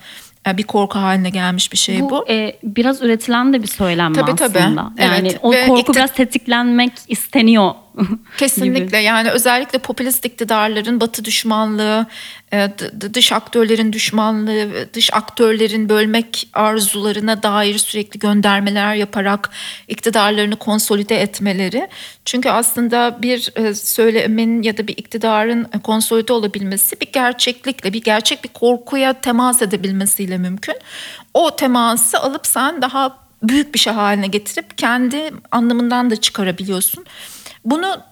bir 0.47 0.63
korku 0.63 0.99
haline 0.99 1.31
gelmiş 1.31 1.73
bir 1.73 1.77
şey 1.77 2.01
bu. 2.01 2.11
bu 2.11 2.25
e, 2.29 2.57
biraz 2.63 3.03
üretilen 3.03 3.53
de 3.53 3.63
bir 3.63 3.69
söylem 3.69 4.13
Tabii, 4.13 4.37
tabii. 4.37 4.59
aslında. 4.59 4.93
Yani 4.99 5.29
Evet. 5.29 5.39
o 5.43 5.53
Ve 5.53 5.67
korku 5.67 5.81
ikti- 5.93 5.95
biraz 5.97 6.13
tetiklenmek 6.13 6.93
isteniyor. 7.09 7.75
Kesinlikle 8.39 8.99
yani 8.99 9.31
özellikle 9.31 9.79
popülist 9.79 10.25
iktidarların 10.25 11.01
batı 11.01 11.25
düşmanlığı, 11.25 12.07
e, 12.53 12.69
dış 13.15 13.33
aktörlerin 13.33 13.93
düşmanlığı, 13.93 14.89
dış 14.95 15.13
aktörlerin 15.13 15.89
bölmek 15.89 16.49
arzularına 16.53 17.43
dair 17.43 17.79
sürekli 17.79 18.19
göndermeler 18.19 18.95
yaparak 18.95 19.51
iktidarlarını 19.89 20.57
konsolide 20.57 21.21
etmeleri. 21.21 21.89
Çünkü 22.25 22.51
aslında 22.51 23.19
bir 23.23 23.53
e, 23.57 23.75
söylemin 23.75 24.63
ya 24.63 24.77
da 24.77 24.87
bir 24.87 24.97
iktidarın 24.97 25.65
konsolide 25.65 26.33
olabilmesi 26.33 27.01
bir 27.01 27.13
gerçeklikle, 27.13 27.93
bir 27.93 28.03
gerçek 28.03 28.45
bir 28.45 28.49
korkuya 28.49 29.13
temas 29.13 29.63
edebilmesiyle 29.63 30.39
mümkün. 30.39 30.77
O 31.35 31.57
teması 31.57 32.21
alıp 32.21 32.47
sen 32.47 32.83
daha 32.83 33.25
büyük 33.43 33.75
bir 33.75 33.79
şey 33.79 33.93
haline 33.93 34.27
getirip 34.27 34.79
kendi 34.79 35.31
anlamından 35.51 36.11
da 36.11 36.17
çıkarabiliyorsun. 36.17 37.05
Bunu 37.65 38.03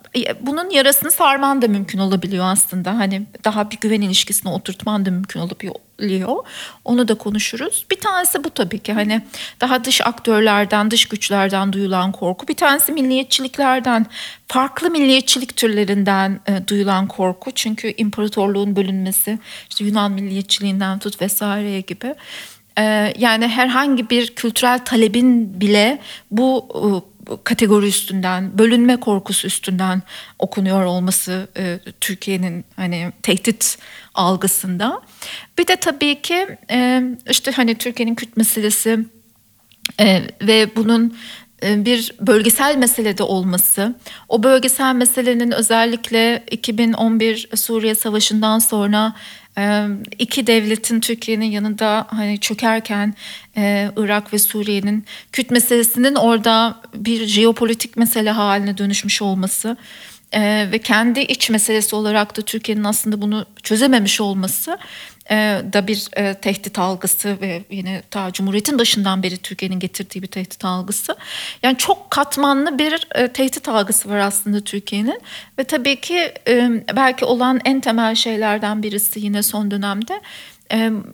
bunun 0.40 0.71
yarasını 0.71 1.11
sarman 1.11 1.62
da 1.62 1.68
mümkün 1.68 1.99
olabiliyor 1.99 2.44
aslında. 2.44 2.99
Hani 2.99 3.23
daha 3.44 3.71
bir 3.71 3.76
güven 3.80 4.00
ilişkisine 4.00 4.52
oturtman 4.52 5.06
da 5.06 5.11
mümkün 5.11 5.40
olabiliyor. 5.40 6.44
Onu 6.85 7.09
da 7.09 7.14
konuşuruz. 7.14 7.87
Bir 7.90 8.00
tanesi 8.00 8.44
bu 8.44 8.50
tabii 8.50 8.78
ki 8.78 8.92
hani 8.92 9.23
daha 9.61 9.85
dış 9.85 10.00
aktörlerden, 10.00 10.90
dış 10.90 11.09
güçlerden 11.09 11.73
duyulan 11.73 12.12
korku. 12.12 12.49
Bir 12.49 12.54
tanesi 12.54 12.92
milliyetçiliklerden, 12.92 14.06
farklı 14.49 14.90
milliyetçilik 14.90 15.56
türlerinden 15.56 16.40
e, 16.47 16.68
duyulan 16.68 17.06
korku. 17.06 17.50
Çünkü 17.50 17.94
imparatorluğun 17.97 18.76
bölünmesi, 18.76 19.38
işte 19.71 19.85
Yunan 19.85 20.12
milliyetçiliğinden 20.12 20.99
tut 20.99 21.23
vesaireye 21.23 21.80
gibi. 21.80 22.14
E, 22.78 23.14
yani 23.18 23.49
herhangi 23.49 24.11
bir 24.11 24.26
kültürel 24.35 24.85
talebin 24.85 25.61
bile 25.61 25.99
bu 26.30 26.66
e, 26.75 27.12
kategori 27.45 27.87
üstünden, 27.87 28.59
bölünme 28.59 28.97
korkusu 28.97 29.47
üstünden 29.47 30.02
okunuyor 30.38 30.85
olması 30.85 31.49
e, 31.57 31.79
Türkiye'nin 32.00 32.64
hani 32.76 33.12
tehdit 33.23 33.79
algısında. 34.14 35.00
Bir 35.59 35.67
de 35.67 35.76
tabii 35.76 36.23
ki 36.23 36.47
e, 36.71 37.02
işte 37.31 37.50
hani 37.50 37.75
Türkiye'nin 37.75 38.14
Kürt 38.14 38.37
meselesi 38.37 38.99
e, 40.00 40.23
ve 40.43 40.76
bunun 40.76 41.17
e, 41.62 41.85
bir 41.85 42.12
bölgesel 42.21 42.76
meselede 42.76 43.23
olması, 43.23 43.95
o 44.29 44.43
bölgesel 44.43 44.95
meselenin 44.95 45.50
özellikle 45.50 46.45
2011 46.50 47.49
Suriye 47.55 47.95
Savaşı'ndan 47.95 48.59
sonra 48.59 49.14
iki 50.18 50.47
devletin 50.47 51.00
Türkiye'nin 51.00 51.50
yanında 51.50 52.06
hani 52.11 52.40
çökerken 52.40 53.14
e, 53.56 53.90
Irak 53.97 54.32
ve 54.32 54.38
Suriye'nin 54.38 55.04
Kürt 55.32 55.50
meselesinin 55.50 56.14
orada 56.14 56.80
bir 56.94 57.26
jeopolitik 57.26 57.97
mesele 57.97 58.30
haline 58.30 58.78
dönüşmüş 58.78 59.23
olması 59.23 59.76
e, 60.32 60.68
ve 60.73 60.78
kendi 60.78 61.21
iç 61.21 61.50
meselesi 61.50 61.97
olarak 61.97 62.37
da 62.37 62.42
Türkiye'nin 62.42 62.85
aslında 62.85 63.23
bunu 63.23 63.47
çözememiş 63.62 64.21
olması 64.21 64.78
da 65.73 65.87
bir 65.87 66.09
e, 66.17 66.35
tehdit 66.35 66.79
algısı 66.79 67.41
ve 67.41 67.64
yine 67.71 68.02
ta 68.11 68.33
Cumhuriyet'in 68.33 68.79
başından 68.79 69.23
beri 69.23 69.37
Türkiye'nin 69.37 69.79
getirdiği 69.79 70.23
bir 70.23 70.26
tehdit 70.26 70.64
algısı. 70.64 71.17
Yani 71.62 71.79
çok 71.79 72.11
katmanlı 72.11 72.79
bir 72.79 73.07
e, 73.14 73.29
tehdit 73.29 73.69
algısı 73.69 74.09
var 74.09 74.19
aslında 74.19 74.61
Türkiye'nin 74.61 75.21
ve 75.59 75.64
tabii 75.64 76.00
ki 76.00 76.33
e, 76.49 76.71
belki 76.97 77.25
olan 77.25 77.61
en 77.64 77.81
temel 77.81 78.14
şeylerden 78.14 78.83
birisi 78.83 79.21
yine 79.21 79.43
son 79.43 79.71
dönemde 79.71 80.21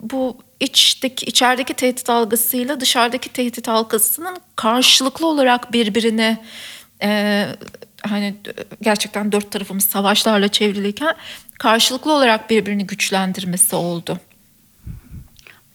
bu 0.01 0.37
içteki 0.61 1.27
içerideki 1.27 1.75
tehdit 1.75 2.11
algısıyla 2.11 2.81
dışarıdaki 2.81 3.29
tehdit 3.29 3.69
algısının 3.69 4.37
karşılıklı 4.57 5.27
olarak 5.27 5.73
birbirine 5.73 6.45
e, 7.03 7.45
hani 8.03 8.35
gerçekten 8.83 9.33
dört 9.33 9.51
tarafımız 9.51 9.85
savaşlarla 9.85 10.49
çevriliyken 10.49 11.15
karşılıklı 11.59 12.13
olarak 12.13 12.51
birbirini 12.51 12.87
güçlendirmesi 12.87 13.77
oldu. 13.77 14.19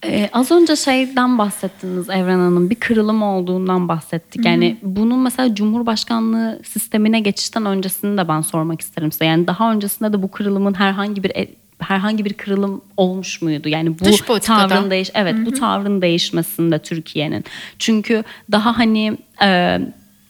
Ee, 0.06 0.30
az 0.32 0.50
önce 0.50 0.76
şeyden 0.76 1.38
bahsettiniz 1.38 2.10
Evren 2.10 2.38
Hanım. 2.38 2.70
Bir 2.70 2.74
kırılım 2.74 3.22
olduğundan 3.22 3.88
bahsettik. 3.88 4.44
Yani 4.44 4.76
bunun 4.82 5.18
mesela 5.18 5.54
Cumhurbaşkanlığı 5.54 6.60
sistemine 6.64 7.20
geçişten 7.20 7.66
öncesini 7.66 8.18
de 8.18 8.28
ben 8.28 8.40
sormak 8.40 8.80
isterim 8.80 9.12
size. 9.12 9.24
Yani 9.24 9.46
daha 9.46 9.72
öncesinde 9.72 10.12
de 10.12 10.22
bu 10.22 10.30
kırılımın 10.30 10.74
herhangi 10.74 11.22
bir 11.22 11.30
e, 11.36 11.48
herhangi 11.78 12.24
bir 12.24 12.32
kırılım 12.32 12.80
olmuş 12.96 13.42
muydu? 13.42 13.68
Yani 13.68 13.98
bu 13.98 14.04
Dış 14.04 14.22
politikada. 14.22 14.68
tavrın 14.68 14.90
değiş 14.90 15.10
evet 15.14 15.34
bu 15.46 15.52
tavrın 15.52 16.02
değişmesinde 16.02 16.78
Türkiye'nin. 16.78 17.44
Çünkü 17.78 18.24
daha 18.52 18.78
hani 18.78 19.18
e, 19.42 19.80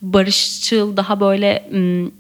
barışçıl 0.03 0.97
daha 0.97 1.21
böyle 1.21 1.69
m, 1.73 2.11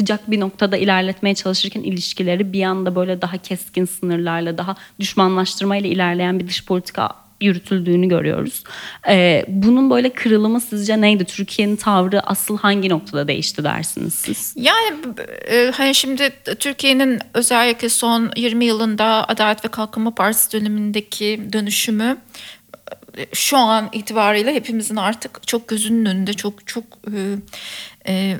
sıcak 0.00 0.30
bir 0.30 0.40
noktada 0.40 0.76
ilerletmeye 0.76 1.34
çalışırken 1.34 1.82
ilişkileri 1.82 2.52
bir 2.52 2.62
anda 2.62 2.96
böyle 2.96 3.22
daha 3.22 3.38
keskin 3.38 3.84
sınırlarla 3.84 4.58
daha 4.58 4.76
düşmanlaştırmayla 5.00 5.90
ilerleyen 5.90 6.38
bir 6.38 6.48
dış 6.48 6.64
politika 6.64 7.14
yürütüldüğünü 7.40 8.08
görüyoruz. 8.08 8.64
Ee, 9.08 9.44
bunun 9.48 9.90
böyle 9.90 10.10
kırılımı 10.10 10.60
sizce 10.60 11.00
neydi? 11.00 11.24
Türkiye'nin 11.24 11.76
tavrı 11.76 12.20
asıl 12.20 12.58
hangi 12.58 12.88
noktada 12.88 13.28
değişti 13.28 13.64
dersiniz 13.64 14.14
siz? 14.14 14.54
Yani 14.56 14.96
e, 15.50 15.70
hani 15.74 15.94
şimdi 15.94 16.30
Türkiye'nin 16.58 17.18
özellikle 17.34 17.88
son 17.88 18.30
20 18.36 18.64
yılında 18.64 19.28
Adalet 19.28 19.64
ve 19.64 19.68
Kalkınma 19.68 20.14
Partisi 20.14 20.52
dönemindeki 20.52 21.40
dönüşümü 21.52 22.16
şu 23.32 23.56
an 23.56 23.88
itibariyle 23.92 24.54
hepimizin 24.54 24.96
artık 24.96 25.46
çok 25.46 25.68
gözünün 25.68 26.04
önünde 26.04 26.32
çok 26.32 26.66
çok 26.66 26.84
e, 27.14 27.36
e, 28.08 28.36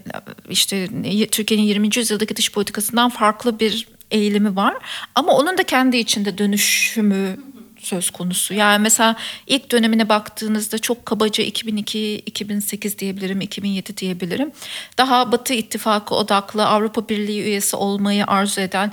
işte 0.48 0.88
Türkiye'nin 1.30 1.66
20. 1.66 1.96
yüzyıldaki 1.96 2.36
dış 2.36 2.52
politikasından 2.52 3.10
farklı 3.10 3.60
bir 3.60 3.88
eğilimi 4.10 4.56
var. 4.56 4.74
Ama 5.14 5.32
onun 5.32 5.58
da 5.58 5.62
kendi 5.62 5.96
içinde 5.96 6.38
dönüşümü 6.38 7.36
söz 7.78 8.10
konusu. 8.10 8.54
Yani 8.54 8.82
mesela 8.82 9.16
ilk 9.46 9.72
dönemine 9.72 10.08
baktığınızda 10.08 10.78
çok 10.78 11.06
kabaca 11.06 11.44
2002-2008 11.44 12.98
diyebilirim, 12.98 13.40
2007 13.40 13.96
diyebilirim. 13.96 14.52
Daha 14.98 15.32
Batı 15.32 15.54
İttifakı 15.54 16.14
odaklı 16.14 16.66
Avrupa 16.66 17.08
Birliği 17.08 17.42
üyesi 17.42 17.76
olmayı 17.76 18.26
arzu 18.26 18.60
eden 18.60 18.92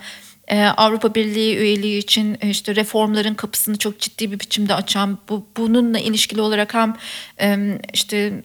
Avrupa 0.77 1.16
Birliği 1.16 1.58
üyeliği 1.58 1.98
için 1.98 2.38
e, 2.42 2.50
işte 2.50 2.75
reformların 2.75 3.34
kapısını 3.34 3.77
çok 3.77 4.00
ciddi 4.00 4.32
bir 4.32 4.39
biçimde 4.39 4.74
açan 4.74 5.18
bu 5.30 5.46
bununla 5.58 6.00
ilişkili 6.00 6.42
olarak 6.42 6.74
hem 6.74 6.96
işte 7.94 8.44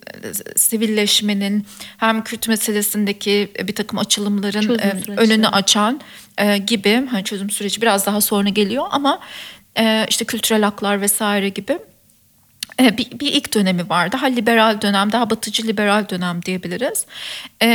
sivilleşmenin 0.57 1.67
hem 1.97 2.25
Kürt 2.25 2.49
meselesindeki 2.49 3.51
bir 3.65 3.75
takım 3.75 3.99
açılımların 3.99 4.69
önünü 5.17 5.49
açan 5.49 6.01
e, 6.39 6.59
gibi 6.59 7.07
hani 7.11 7.25
çözüm 7.25 7.51
süreci 7.51 7.83
biraz 7.83 8.07
daha 8.07 8.21
sonra 8.21 8.49
geliyor 8.49 8.85
ama 8.91 9.21
e, 9.79 10.07
işte 10.09 10.25
kültürel 10.25 10.63
haklar 10.63 11.01
vesaire 11.01 11.49
gibi 11.49 11.79
bir, 12.81 13.19
bir 13.21 13.33
ilk 13.33 13.55
dönemi 13.55 13.89
var. 13.89 14.13
Daha 14.13 14.27
liberal 14.27 14.81
dönem, 14.81 15.13
daha 15.13 15.31
batıcı 15.31 15.67
liberal 15.67 16.09
dönem 16.09 16.43
diyebiliriz. 16.45 17.07
E, 17.61 17.67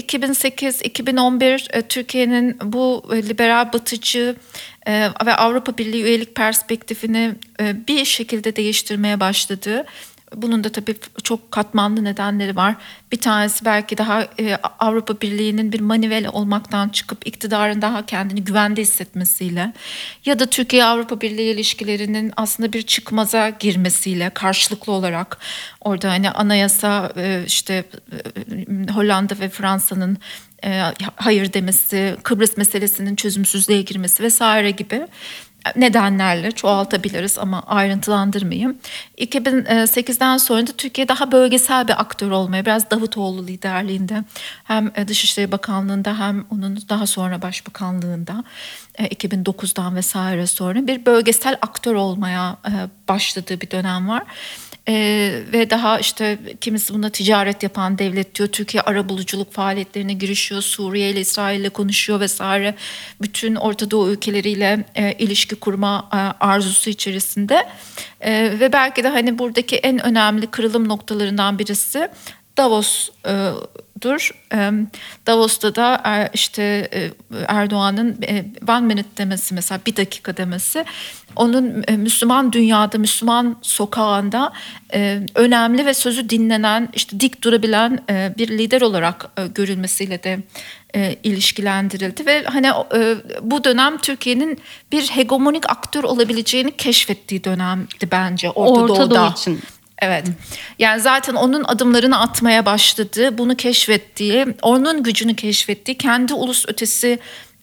2008-2011 0.00 1.76
e, 1.76 1.82
Türkiye'nin 1.82 2.58
bu 2.62 3.04
e, 3.12 3.22
liberal 3.22 3.72
batıcı 3.72 4.36
e, 4.86 5.10
ve 5.26 5.34
Avrupa 5.34 5.78
Birliği 5.78 6.02
üyelik 6.02 6.34
perspektifini 6.34 7.34
bir 7.60 8.04
şekilde 8.04 8.56
değiştirmeye 8.56 9.20
başladığı 9.20 9.84
bunun 10.36 10.64
da 10.64 10.68
tabii 10.72 10.96
çok 11.22 11.50
katmanlı 11.50 12.04
nedenleri 12.04 12.56
var. 12.56 12.76
Bir 13.12 13.20
tanesi 13.20 13.64
belki 13.64 13.98
daha 13.98 14.22
e, 14.22 14.56
Avrupa 14.78 15.20
Birliği'nin 15.20 15.72
bir 15.72 15.80
manivela 15.80 16.30
olmaktan 16.30 16.88
çıkıp 16.88 17.26
iktidarın 17.26 17.82
daha 17.82 18.06
kendini 18.06 18.44
güvende 18.44 18.82
hissetmesiyle 18.82 19.72
ya 20.24 20.38
da 20.38 20.46
Türkiye-Avrupa 20.46 21.20
Birliği 21.20 21.52
ilişkilerinin 21.52 22.32
aslında 22.36 22.72
bir 22.72 22.82
çıkmaza 22.82 23.48
girmesiyle 23.48 24.30
karşılıklı 24.30 24.92
olarak 24.92 25.38
orada 25.80 26.10
hani 26.10 26.30
anayasa 26.30 27.12
e, 27.16 27.44
işte 27.46 27.84
e, 28.88 28.92
Hollanda 28.92 29.34
ve 29.40 29.48
Fransa'nın 29.48 30.18
e, 30.64 30.82
hayır 31.16 31.52
demesi, 31.52 32.16
Kıbrıs 32.22 32.56
meselesinin 32.56 33.16
çözümsüzlüğe 33.16 33.82
girmesi 33.82 34.22
vesaire 34.22 34.70
gibi 34.70 35.06
nedenlerle 35.76 36.52
çoğaltabiliriz 36.52 37.38
ama 37.38 37.62
ayrıntılandırmayayım. 37.62 38.78
2008'den 39.18 40.36
sonra 40.36 40.66
da 40.66 40.72
Türkiye 40.72 41.08
daha 41.08 41.32
bölgesel 41.32 41.88
bir 41.88 42.00
aktör 42.00 42.30
olmaya 42.30 42.66
biraz 42.66 42.90
Davutoğlu 42.90 43.46
liderliğinde 43.46 44.24
hem 44.64 44.92
Dışişleri 45.08 45.52
Bakanlığı'nda 45.52 46.18
hem 46.18 46.44
onun 46.50 46.78
daha 46.88 47.06
sonra 47.06 47.42
Başbakanlığı'nda 47.42 48.44
2009'dan 48.98 49.96
vesaire 49.96 50.46
sonra 50.46 50.86
bir 50.86 51.06
bölgesel 51.06 51.56
aktör 51.62 51.94
olmaya 51.94 52.56
e, 52.66 52.72
başladığı 53.08 53.60
bir 53.60 53.70
dönem 53.70 54.08
var. 54.08 54.22
Ee, 54.88 55.42
ve 55.52 55.70
daha 55.70 55.98
işte 55.98 56.38
kimisi 56.60 56.94
buna 56.94 57.10
ticaret 57.10 57.62
yapan 57.62 57.98
devlet 57.98 58.34
diyor. 58.34 58.48
Türkiye 58.48 58.82
arabuluculuk 58.82 59.52
faaliyetlerine 59.52 60.12
girişiyor. 60.12 60.62
Suriye 60.62 61.10
ile 61.10 61.20
İsrail 61.20 61.60
ile 61.60 61.68
konuşuyor 61.68 62.20
vesaire. 62.20 62.74
Bütün 63.22 63.54
Orta 63.54 63.90
Doğu 63.90 64.10
ülkeleriyle 64.10 64.84
e, 64.94 65.12
ilişki 65.12 65.54
kurma 65.56 66.08
e, 66.12 66.16
arzusu 66.44 66.90
içerisinde. 66.90 67.68
E, 68.20 68.32
ve 68.60 68.72
belki 68.72 69.04
de 69.04 69.08
hani 69.08 69.38
buradaki 69.38 69.76
en 69.76 70.06
önemli 70.06 70.46
kırılım 70.46 70.88
noktalarından 70.88 71.58
birisi 71.58 72.08
Davos'dur. 72.56 73.30
E, 73.30 73.52
Davos'ta 75.26 75.74
da 75.74 76.02
e, 76.06 76.30
işte 76.34 76.88
e, 76.92 77.10
Erdoğan'ın 77.48 78.18
e, 78.28 78.44
one 78.68 78.80
minute 78.80 79.08
demesi 79.18 79.54
mesela 79.54 79.80
bir 79.86 79.96
dakika 79.96 80.36
demesi 80.36 80.84
onun 81.36 81.84
e, 81.88 81.96
Müslüman 81.96 82.52
dünyada, 82.52 82.98
Müslüman 82.98 83.56
sokağında 83.62 84.52
önemli 85.34 85.86
ve 85.86 85.94
sözü 85.94 86.30
dinlenen, 86.30 86.88
işte 86.94 87.20
dik 87.20 87.42
durabilen 87.42 87.98
bir 88.38 88.48
lider 88.48 88.80
olarak 88.80 89.30
görülmesiyle 89.54 90.22
de 90.22 90.38
ilişkilendirildi 91.22 92.26
ve 92.26 92.44
hani 92.44 92.70
bu 93.42 93.64
dönem 93.64 93.98
Türkiye'nin 93.98 94.58
bir 94.92 95.02
hegemonik 95.02 95.70
aktör 95.70 96.04
olabileceğini 96.04 96.76
keşfettiği 96.76 97.44
dönemdi 97.44 98.08
bence 98.12 98.50
Orta, 98.50 98.80
Orta 98.80 98.96
Doğu'da. 98.96 99.20
Doğu 99.20 99.32
için. 99.32 99.60
Evet. 99.98 100.26
Yani 100.78 101.00
zaten 101.00 101.34
onun 101.34 101.64
adımlarını 101.64 102.20
atmaya 102.20 102.66
başladığı, 102.66 103.38
bunu 103.38 103.56
keşfettiği, 103.56 104.46
onun 104.62 105.02
gücünü 105.02 105.36
keşfettiği, 105.36 105.98
kendi 105.98 106.34
ulus 106.34 106.64
ötesi 106.68 107.18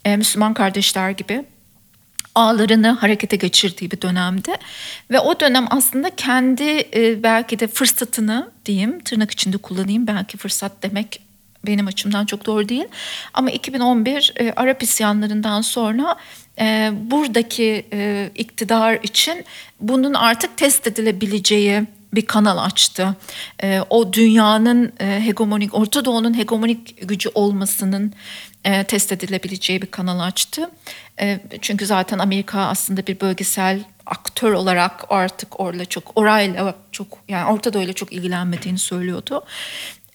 e, 0.05 0.17
Müslüman 0.17 0.53
kardeşler 0.53 1.09
gibi 1.11 1.43
ağlarını 2.35 2.89
harekete 2.91 3.35
geçirdiği 3.35 3.91
bir 3.91 4.01
dönemde. 4.01 4.57
Ve 5.11 5.19
o 5.19 5.39
dönem 5.39 5.65
aslında 5.69 6.09
kendi 6.15 6.87
e, 6.95 7.23
belki 7.23 7.59
de 7.59 7.67
fırsatını 7.67 8.51
diyeyim 8.65 8.99
tırnak 8.99 9.31
içinde 9.31 9.57
kullanayım 9.57 10.07
belki 10.07 10.37
fırsat 10.37 10.71
demek 10.83 11.21
benim 11.65 11.87
açımdan 11.87 12.25
çok 12.25 12.45
doğru 12.45 12.69
değil. 12.69 12.85
Ama 13.33 13.51
2011 13.51 14.33
e, 14.35 14.53
Arap 14.55 14.83
isyanlarından 14.83 15.61
sonra 15.61 16.15
e, 16.59 16.91
buradaki 16.93 17.85
e, 17.93 18.29
iktidar 18.35 18.99
için 19.03 19.45
bunun 19.79 20.13
artık 20.13 20.57
test 20.57 20.87
edilebileceği 20.87 21.83
bir 22.13 22.25
kanal 22.25 22.57
açtı. 22.57 23.15
E, 23.63 23.81
o 23.89 24.13
dünyanın 24.13 24.93
e, 24.99 25.05
hegemonik, 25.25 25.75
Orta 25.75 26.05
Doğu'nun 26.05 26.37
hegemonik 26.37 27.09
gücü 27.09 27.29
olmasının 27.33 28.13
e, 28.63 28.83
test 28.83 29.11
edilebileceği 29.11 29.81
bir 29.81 29.91
kanal 29.91 30.19
açtı. 30.19 30.69
E, 31.21 31.39
çünkü 31.61 31.85
zaten 31.85 32.19
Amerika 32.19 32.59
aslında 32.59 33.07
bir 33.07 33.19
bölgesel 33.19 33.83
aktör 34.05 34.53
olarak 34.53 35.05
artık 35.09 35.59
orada 35.59 35.85
çok 35.85 36.11
orayla 36.15 36.75
çok 36.91 37.07
yani 37.27 37.51
Orta 37.51 37.73
Doğu'yla 37.73 37.93
çok 37.93 38.13
ilgilenmediğini 38.13 38.79
söylüyordu. 38.79 39.45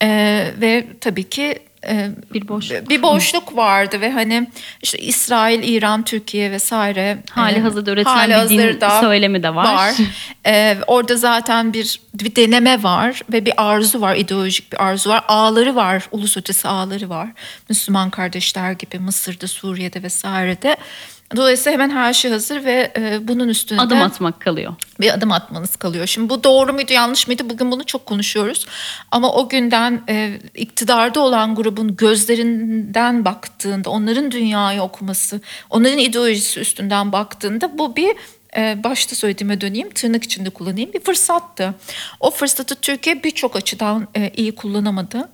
Ee, 0.03 0.51
ve 0.61 0.87
tabii 1.01 1.29
ki 1.29 1.59
e, 1.89 2.11
Bir 2.35 2.49
boşluk. 2.49 2.89
bir 2.89 3.03
boşluk 3.03 3.57
vardı 3.57 4.01
ve 4.01 4.11
hani 4.13 4.47
işte 4.83 4.99
İsrail, 4.99 5.63
İran, 5.63 6.05
Türkiye 6.05 6.51
vesaire 6.51 7.19
Hali 7.31 7.59
e, 7.59 7.61
hazırda 7.61 7.91
üretilen 7.91 8.31
hali 8.31 8.51
bir 8.51 8.81
din 8.81 9.01
söylemi 9.01 9.43
de 9.43 9.55
var. 9.55 9.95
Ee, 10.47 10.77
orada 10.87 11.17
zaten 11.17 11.73
bir 11.73 12.01
bir 12.15 12.37
deneme 12.37 12.83
var 12.83 13.23
ve 13.33 13.45
bir 13.47 13.53
arzu 13.57 14.01
var, 14.01 14.17
ideolojik 14.17 14.73
bir 14.73 14.85
arzu 14.85 15.11
var. 15.11 15.25
Ağları 15.29 15.75
var, 15.75 16.09
ulus 16.11 16.37
ötesi 16.37 16.69
ağları 16.69 17.09
var. 17.09 17.29
Müslüman 17.69 18.11
kardeşler 18.11 18.73
gibi 18.73 18.99
Mısır'da, 18.99 19.49
Suriye'de 19.49 20.03
vesairede. 20.03 20.77
Dolayısıyla 21.37 21.73
hemen 21.73 21.91
her 21.91 22.13
şey 22.13 22.31
hazır 22.31 22.65
ve 22.65 22.93
e, 22.97 23.29
bunun 23.29 23.49
üstünde 23.49 23.81
Adım 23.81 24.03
atmak 24.03 24.41
kalıyor. 24.41 24.75
bir 25.01 25.15
adım 25.15 25.33
atmanız 25.33 25.77
kalıyor. 25.77 26.07
Şimdi 26.07 26.29
bu 26.29 26.45
doğru 26.45 26.73
muydu 26.73 26.93
yanlış 26.93 27.29
mıydı 27.29 27.51
bugün 27.51 27.73
bunu 27.73 27.87
çok 27.87 28.07
konuşuyoruz. 28.07 28.67
Ama 29.11 29.33
o 29.33 29.49
günden 29.49 30.03
e, 30.09 30.41
iktidarda 30.55 31.21
olan 31.21 31.55
grubun 31.55 31.97
gözlerinden 31.97 33.25
baktığında 33.25 33.91
onların 33.91 34.31
dünyayı 34.31 34.83
okuması, 34.83 35.41
onların 35.71 35.99
ideolojisi 35.99 36.61
üstünden 36.61 37.13
baktığında 37.13 37.79
bu 37.79 37.97
bir 37.97 38.17
e, 38.57 38.85
başta 38.85 39.17
söylediğime 39.17 39.61
döneyim 39.61 39.91
tırnak 39.91 40.25
içinde 40.25 40.51
kullanayım 40.51 40.93
bir 40.93 41.01
fırsattı. 41.01 41.75
O 42.21 42.31
fırsatı 42.31 42.75
Türkiye 42.75 43.25
birçok 43.25 43.57
açıdan 43.57 44.09
e, 44.17 44.31
iyi 44.37 44.55
kullanamadı. 44.55 45.29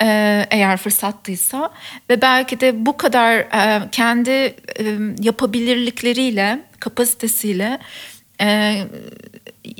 Eğer 0.00 0.76
fırsattıysa 0.76 1.70
ve 2.10 2.22
belki 2.22 2.60
de 2.60 2.86
bu 2.86 2.96
kadar 2.96 3.46
kendi 3.90 4.56
yapabilirlikleriyle 5.20 6.60
kapasitesiyle 6.80 7.78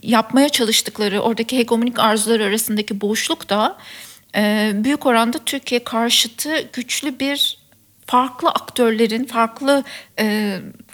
yapmaya 0.02 0.48
çalıştıkları 0.48 1.20
oradaki 1.20 1.58
hegemonik 1.58 1.98
arzular 1.98 2.40
arasındaki 2.40 3.00
boşluk 3.00 3.48
da 3.48 3.78
büyük 4.84 5.06
oranda 5.06 5.38
Türkiye 5.38 5.84
karşıtı 5.84 6.68
güçlü 6.72 7.20
bir 7.20 7.58
farklı 8.06 8.48
aktörlerin 8.48 9.24
farklı 9.24 9.84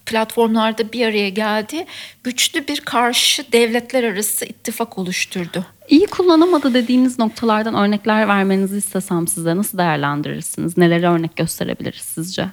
platformlarda 0.06 0.92
bir 0.92 1.06
araya 1.06 1.28
geldiği 1.28 1.86
güçlü 2.24 2.68
bir 2.68 2.80
karşı 2.80 3.52
devletler 3.52 4.04
arası 4.04 4.44
ittifak 4.44 4.98
oluşturdu. 4.98 5.66
İyi 5.88 6.06
kullanamadı 6.06 6.74
dediğiniz 6.74 7.18
noktalardan 7.18 7.74
örnekler 7.74 8.28
vermenizi 8.28 8.76
istesem 8.76 9.28
size 9.28 9.56
nasıl 9.56 9.78
değerlendirirsiniz? 9.78 10.78
Neleri 10.78 11.08
örnek 11.08 11.36
gösterebiliriz 11.36 12.02
sizce? 12.02 12.46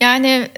Yani 0.00 0.48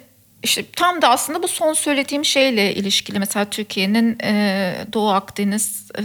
işte 0.42 0.64
tam 0.77 1.03
da 1.03 1.09
aslında 1.09 1.42
bu 1.42 1.49
son 1.49 1.73
söylediğim 1.73 2.25
şeyle 2.25 2.75
ilişkili. 2.75 3.19
Mesela 3.19 3.45
Türkiye'nin 3.45 4.19
e, 4.23 4.75
Doğu 4.92 5.09
Akdeniz 5.09 5.90
e, 5.99 6.03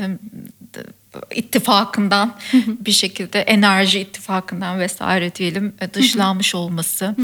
ittifakından 1.36 2.38
bir 2.68 2.92
şekilde 2.92 3.42
enerji 3.42 4.00
ittifakından 4.00 4.80
vesaire 4.80 5.36
diyelim 5.36 5.74
e, 5.82 5.94
dışlanmış 5.94 6.56
olması. 6.56 7.16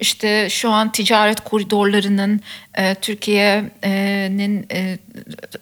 işte 0.00 0.48
şu 0.50 0.70
an 0.70 0.92
ticaret 0.92 1.40
koridorlarının 1.40 2.40
e, 2.74 2.94
Türkiye'nin 2.94 4.66
e, 4.72 4.98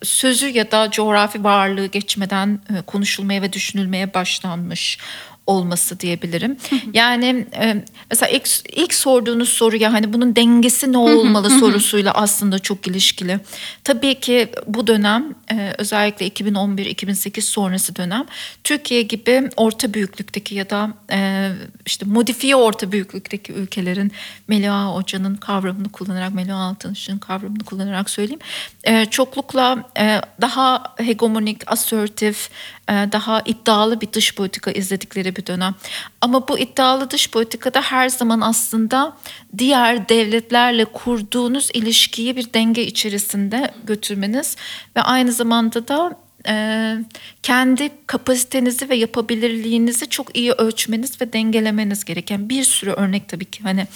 sözü 0.03 0.49
ya 0.49 0.71
da 0.71 0.90
coğrafi 0.90 1.45
varlığı 1.45 1.87
geçmeden 1.87 2.61
e, 2.79 2.83
konuşulmaya 2.83 3.42
ve 3.42 3.53
düşünülmeye 3.53 4.14
başlanmış 4.14 4.99
olması 5.46 6.00
diyebilirim. 6.00 6.57
Yani 6.92 7.46
e, 7.55 7.85
mesela 8.11 8.31
ilk, 8.31 8.48
ilk 8.76 8.94
sorduğunuz 8.94 9.48
soruya 9.48 9.92
hani 9.92 10.12
bunun 10.12 10.37
dengesi 10.37 10.92
ne 10.92 10.98
olmalı 10.98 11.50
sorusuyla 11.50 12.12
aslında 12.12 12.59
çok 12.59 12.87
ilişkili. 12.87 13.40
Tabii 13.85 14.20
ki 14.20 14.48
bu 14.66 14.87
dönem 14.87 15.35
e, 15.50 15.74
özellikle 15.78 16.28
2011-2008 16.28 17.40
sonrası 17.40 17.96
dönem 17.96 18.26
Türkiye 18.64 19.02
gibi 19.02 19.50
orta 19.57 19.94
büyüklükteki 19.94 20.55
ya 20.55 20.70
da 20.70 20.90
e, 21.12 21.50
işte 21.87 22.07
modifiye 22.07 22.57
orta 22.57 22.92
büyüklükteki 22.92 23.52
ülkelerin 23.52 24.12
Melia 24.48 24.94
Hoca'nın 24.94 25.35
kavramını 25.35 25.88
kullanarak 25.88 26.35
Melia 26.35 26.57
Altınış'ın 26.57 27.18
kavramını 27.18 27.64
kullanarak 27.64 28.11
söyleyeyim. 28.11 28.40
E, 28.85 29.05
çoklukla 29.07 29.90
e, 29.98 30.20
daha 30.40 30.94
hegemonik, 30.96 31.72
asörtif, 31.72 32.50
e, 32.88 32.92
daha 32.92 33.42
iddialı 33.44 34.00
bir 34.00 34.12
dış 34.12 34.35
politika 34.35 34.70
izledikleri 34.70 35.32
bir 35.37 35.47
dönem. 35.47 35.75
Ama 36.21 36.49
bu 36.49 36.59
iddialı 36.59 37.11
dış 37.11 37.31
politikada 37.31 37.83
her 37.83 38.09
zaman 38.09 38.40
aslında 38.40 39.16
diğer 39.59 40.09
devletlerle 40.09 40.85
kurduğunuz 40.85 41.71
ilişkiyi 41.75 42.37
bir 42.37 42.53
denge 42.53 42.87
içerisinde 42.87 43.75
götürmeniz 43.85 44.57
ve 44.97 45.03
aynı 45.03 45.33
zamanda 45.33 45.88
da 45.88 46.23
e, 46.49 46.97
kendi 47.42 47.90
kapasitenizi 48.07 48.88
ve 48.88 48.97
yapabilirliğinizi 48.97 50.09
çok 50.09 50.37
iyi 50.37 50.53
ölçmeniz 50.53 51.21
ve 51.21 51.33
dengelemeniz 51.33 52.05
gereken 52.05 52.49
bir 52.49 52.64
sürü 52.64 52.90
örnek 52.90 53.29
tabii 53.29 53.45
ki 53.45 53.62
hani 53.62 53.87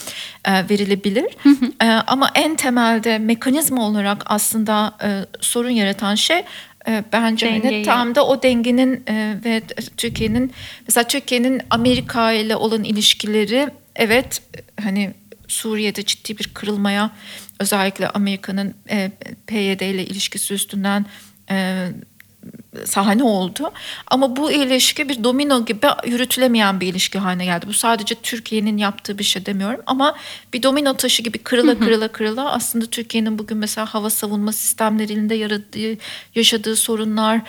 e, 0.44 0.68
verilebilir. 0.70 1.37
E, 1.83 1.87
ama 1.87 2.31
en 2.35 2.57
temelde 2.57 3.18
mekanizma 3.18 3.87
olarak 3.87 4.22
aslında 4.27 4.96
e, 5.03 5.27
sorun 5.40 5.70
yaratan 5.70 6.14
şey 6.14 6.42
bence 7.12 7.51
hani 7.51 7.62
Dengeyi. 7.62 7.85
tam 7.85 8.14
da 8.14 8.27
o 8.27 8.42
dengenin 8.42 9.05
e, 9.09 9.38
ve 9.44 9.62
Türkiye'nin 9.96 10.53
mesela 10.88 11.05
Türkiye'nin 11.09 11.62
Amerika 11.70 12.33
ile 12.33 12.57
olan 12.57 12.85
ilişkileri 12.85 13.68
evet 13.96 14.42
hani 14.83 15.14
Suriye'de 15.49 16.05
ciddi 16.05 16.38
bir 16.38 16.51
kırılmaya 16.55 17.11
özellikle 17.61 18.09
Amerika'nın 18.09 18.75
e, 18.90 19.11
PYD 19.46 19.81
ile 19.81 20.07
ilişkisi 20.07 20.55
üstünden 20.55 21.07
e, 21.51 21.88
sahne 22.84 23.22
oldu. 23.22 23.70
Ama 24.06 24.36
bu 24.36 24.52
ilişki 24.52 25.08
bir 25.08 25.24
domino 25.24 25.64
gibi 25.64 25.86
yürütülemeyen 26.06 26.80
bir 26.80 26.86
ilişki 26.88 27.18
haline 27.18 27.44
geldi. 27.44 27.66
Bu 27.68 27.72
sadece 27.72 28.14
Türkiye'nin 28.14 28.76
yaptığı 28.76 29.18
bir 29.18 29.24
şey 29.24 29.46
demiyorum 29.46 29.80
ama 29.86 30.16
bir 30.52 30.62
domino 30.62 30.94
taşı 30.94 31.22
gibi 31.22 31.38
kırıla 31.38 31.78
kırıla 31.78 32.08
kırıla 32.08 32.52
aslında 32.52 32.86
Türkiye'nin 32.86 33.38
bugün 33.38 33.58
mesela 33.58 33.94
hava 33.94 34.10
savunma 34.10 34.52
sistemlerinde 34.52 35.34
yaradığı, 35.34 35.98
yaşadığı 36.34 36.76
sorunlar 36.76 37.40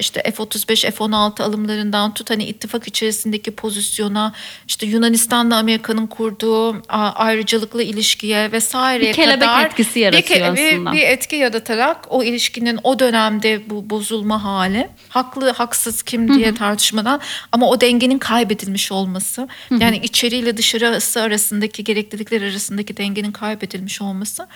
işte 0.00 0.22
F-35, 0.22 0.90
F-16 0.90 1.42
alımlarından 1.42 2.14
tut 2.14 2.30
hani 2.30 2.44
ittifak 2.44 2.88
içerisindeki 2.88 3.50
pozisyona 3.50 4.32
işte 4.68 4.86
Yunanistan'la 4.86 5.56
Amerika'nın 5.56 6.06
kurduğu 6.06 6.82
ayrıcalıklı 6.88 7.82
ilişkiye 7.82 8.52
vesaireye 8.52 9.10
Bir 9.10 9.14
kelebek 9.16 9.40
kadar 9.40 9.66
etkisi 9.66 9.94
bir, 9.94 10.00
yaratıyor 10.00 10.56
bir- 10.56 10.72
aslında. 10.72 10.92
bir 10.92 11.02
etki 11.02 11.36
yaratarak 11.36 11.96
o 12.10 12.22
ilişkinin 12.22 12.78
o 12.84 12.98
dönemde 12.98 13.70
bu 13.70 13.90
bozulma 13.90 14.44
hali 14.44 14.88
haklı 15.08 15.50
haksız 15.50 16.02
kim 16.02 16.34
diye 16.34 16.54
tartışmadan 16.54 17.20
ama 17.52 17.68
o 17.68 17.80
dengenin 17.80 18.18
kaybedilmiş 18.18 18.92
olması 18.92 19.48
yani 19.70 19.96
içeriyle 20.02 20.56
dışarısı 20.56 21.22
arasındaki 21.22 21.84
gereklilikler 21.84 22.42
arasındaki 22.42 22.96
dengenin 22.96 23.32
kaybedilmiş 23.32 24.02
olması 24.02 24.46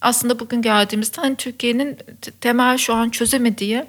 aslında 0.00 0.38
bugün 0.40 0.62
geldiğimizde 0.62 1.20
hani 1.20 1.36
Türkiye'nin 1.36 1.98
temel 2.40 2.78
şu 2.78 2.94
an 2.94 3.10
çözemediği 3.10 3.84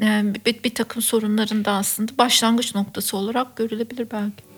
bir, 0.00 0.64
bir 0.64 0.74
takım 0.74 1.02
sorunların 1.02 1.64
da 1.64 1.72
aslında 1.72 2.12
başlangıç 2.18 2.74
noktası 2.74 3.16
olarak 3.16 3.56
görülebilir 3.56 4.06
belki. 4.12 4.52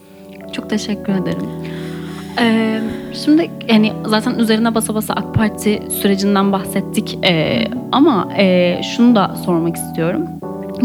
Çok 0.53 0.71
teşekkür 0.71 1.13
ederim. 1.13 1.49
Ee, 2.39 2.81
şimdi 3.25 3.51
yani 3.69 3.93
zaten 4.07 4.39
üzerine 4.39 4.75
basa 4.75 4.95
basa 4.95 5.15
AK 5.15 5.35
Parti 5.35 5.83
sürecinden 6.03 6.53
bahsettik 6.53 7.19
Ee, 7.25 7.65
ama 7.93 8.29
e, 8.37 8.81
şunu 8.83 9.17
da 9.17 9.37
sormak 9.45 9.77
istiyorum. 9.77 10.29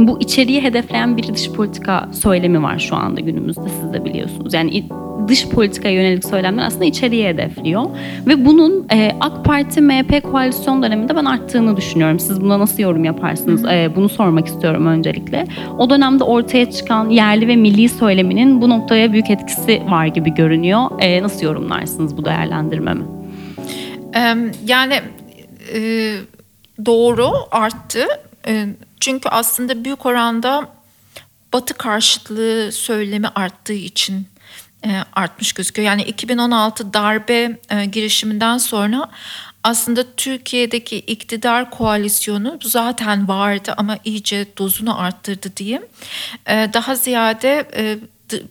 Bu 0.07 0.19
içeriği 0.19 0.63
hedefleyen 0.63 1.17
bir 1.17 1.33
dış 1.33 1.51
politika 1.51 2.09
söylemi 2.12 2.63
var 2.63 2.79
şu 2.79 2.95
anda 2.95 3.19
günümüzde 3.19 3.69
siz 3.81 3.93
de 3.93 4.05
biliyorsunuz. 4.05 4.53
Yani 4.53 4.83
dış 5.27 5.49
politikaya 5.49 5.95
yönelik 5.95 6.25
söylemler 6.25 6.65
aslında 6.65 6.85
içeriği 6.85 7.27
hedefliyor. 7.27 7.85
Ve 8.27 8.45
bunun 8.45 8.88
e, 8.91 9.12
AK 9.19 9.45
Parti 9.45 9.81
MHP 9.81 10.23
koalisyon 10.23 10.83
döneminde 10.83 11.15
ben 11.15 11.25
arttığını 11.25 11.77
düşünüyorum. 11.77 12.19
Siz 12.19 12.41
buna 12.41 12.59
nasıl 12.59 12.83
yorum 12.83 13.03
yaparsınız? 13.03 13.65
Ee, 13.65 13.91
bunu 13.95 14.09
sormak 14.09 14.47
istiyorum 14.47 14.85
öncelikle. 14.85 15.45
O 15.77 15.89
dönemde 15.89 16.23
ortaya 16.23 16.71
çıkan 16.71 17.09
yerli 17.09 17.47
ve 17.47 17.55
milli 17.55 17.89
söyleminin 17.89 18.62
bu 18.62 18.69
noktaya 18.69 19.13
büyük 19.13 19.29
etkisi 19.29 19.81
var 19.89 20.05
gibi 20.05 20.33
görünüyor. 20.33 20.81
Ee, 20.99 21.23
nasıl 21.23 21.45
yorumlarsınız 21.45 22.17
bu 22.17 22.25
değerlendirmemi? 22.25 23.03
Yani 24.65 24.93
e, 25.75 25.79
doğru 26.85 27.31
arttı. 27.51 27.99
E, 28.47 28.65
Çünkü 28.99 29.29
aslında 29.29 29.83
büyük 29.83 30.05
oranda 30.05 30.69
Batı 31.53 31.73
karşıtlığı 31.73 32.71
söylemi 32.71 33.27
arttığı 33.27 33.73
için 33.73 34.27
e, 34.85 34.89
artmış 35.13 35.53
gözüküyor. 35.53 35.88
Yani 35.88 36.01
2016 36.03 36.93
darbe 36.93 37.59
e, 37.69 37.85
girişiminden 37.85 38.57
sonra 38.57 39.09
aslında 39.63 40.15
Türkiye'deki 40.17 40.97
iktidar 40.97 41.71
koalisyonu 41.71 42.59
zaten 42.63 43.27
vardı 43.27 43.73
ama 43.77 43.97
iyice 44.05 44.45
dozunu 44.57 44.99
arttırdı 45.01 45.57
diyeyim. 45.57 45.85
E, 46.47 46.69
Daha 46.73 46.95
ziyade 46.95 47.65
dı- 48.29 48.47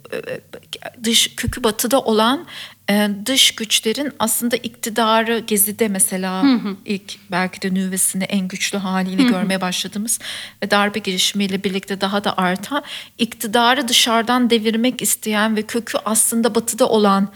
dış 1.05 1.35
kökü 1.37 1.65
batıda 1.65 2.01
olan 2.01 2.47
dış 3.27 3.51
güçlerin 3.51 4.13
aslında 4.19 4.57
iktidarı 4.57 5.39
gezide 5.39 5.89
mesela 5.89 6.45
ilk 6.85 7.31
belki 7.31 7.63
de 7.63 7.75
nüvesini 7.75 8.25
en 8.25 8.49
güçlü 8.49 8.79
haliyle 8.79 9.23
görmeye 9.23 9.61
başladığımız 9.61 10.19
ve 10.63 10.71
darbe 10.71 10.99
girişimiyle 10.99 11.65
birlikte 11.65 12.01
daha 12.01 12.25
da 12.25 12.39
artan 12.39 12.83
iktidarı 13.19 13.89
dışarıdan 13.89 14.51
devirmek 14.51 15.03
isteyen 15.03 15.57
ve 15.57 15.63
kökü 15.63 15.99
aslında 16.05 16.55
batıda 16.55 16.89
olan 16.89 17.29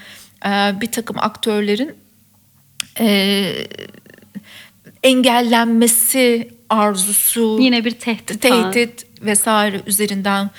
e, 0.47 0.81
bir 0.81 0.93
takım 0.93 1.17
aktörlerin 1.19 1.95
e, 3.01 3.67
engellenmesi 5.03 6.51
arzusu 6.71 7.59
Yine 7.61 7.85
bir 7.85 7.91
tehdit. 7.91 8.43
tehdit 8.43 9.07
vesaire 9.23 9.81
üzerinden 9.87 10.51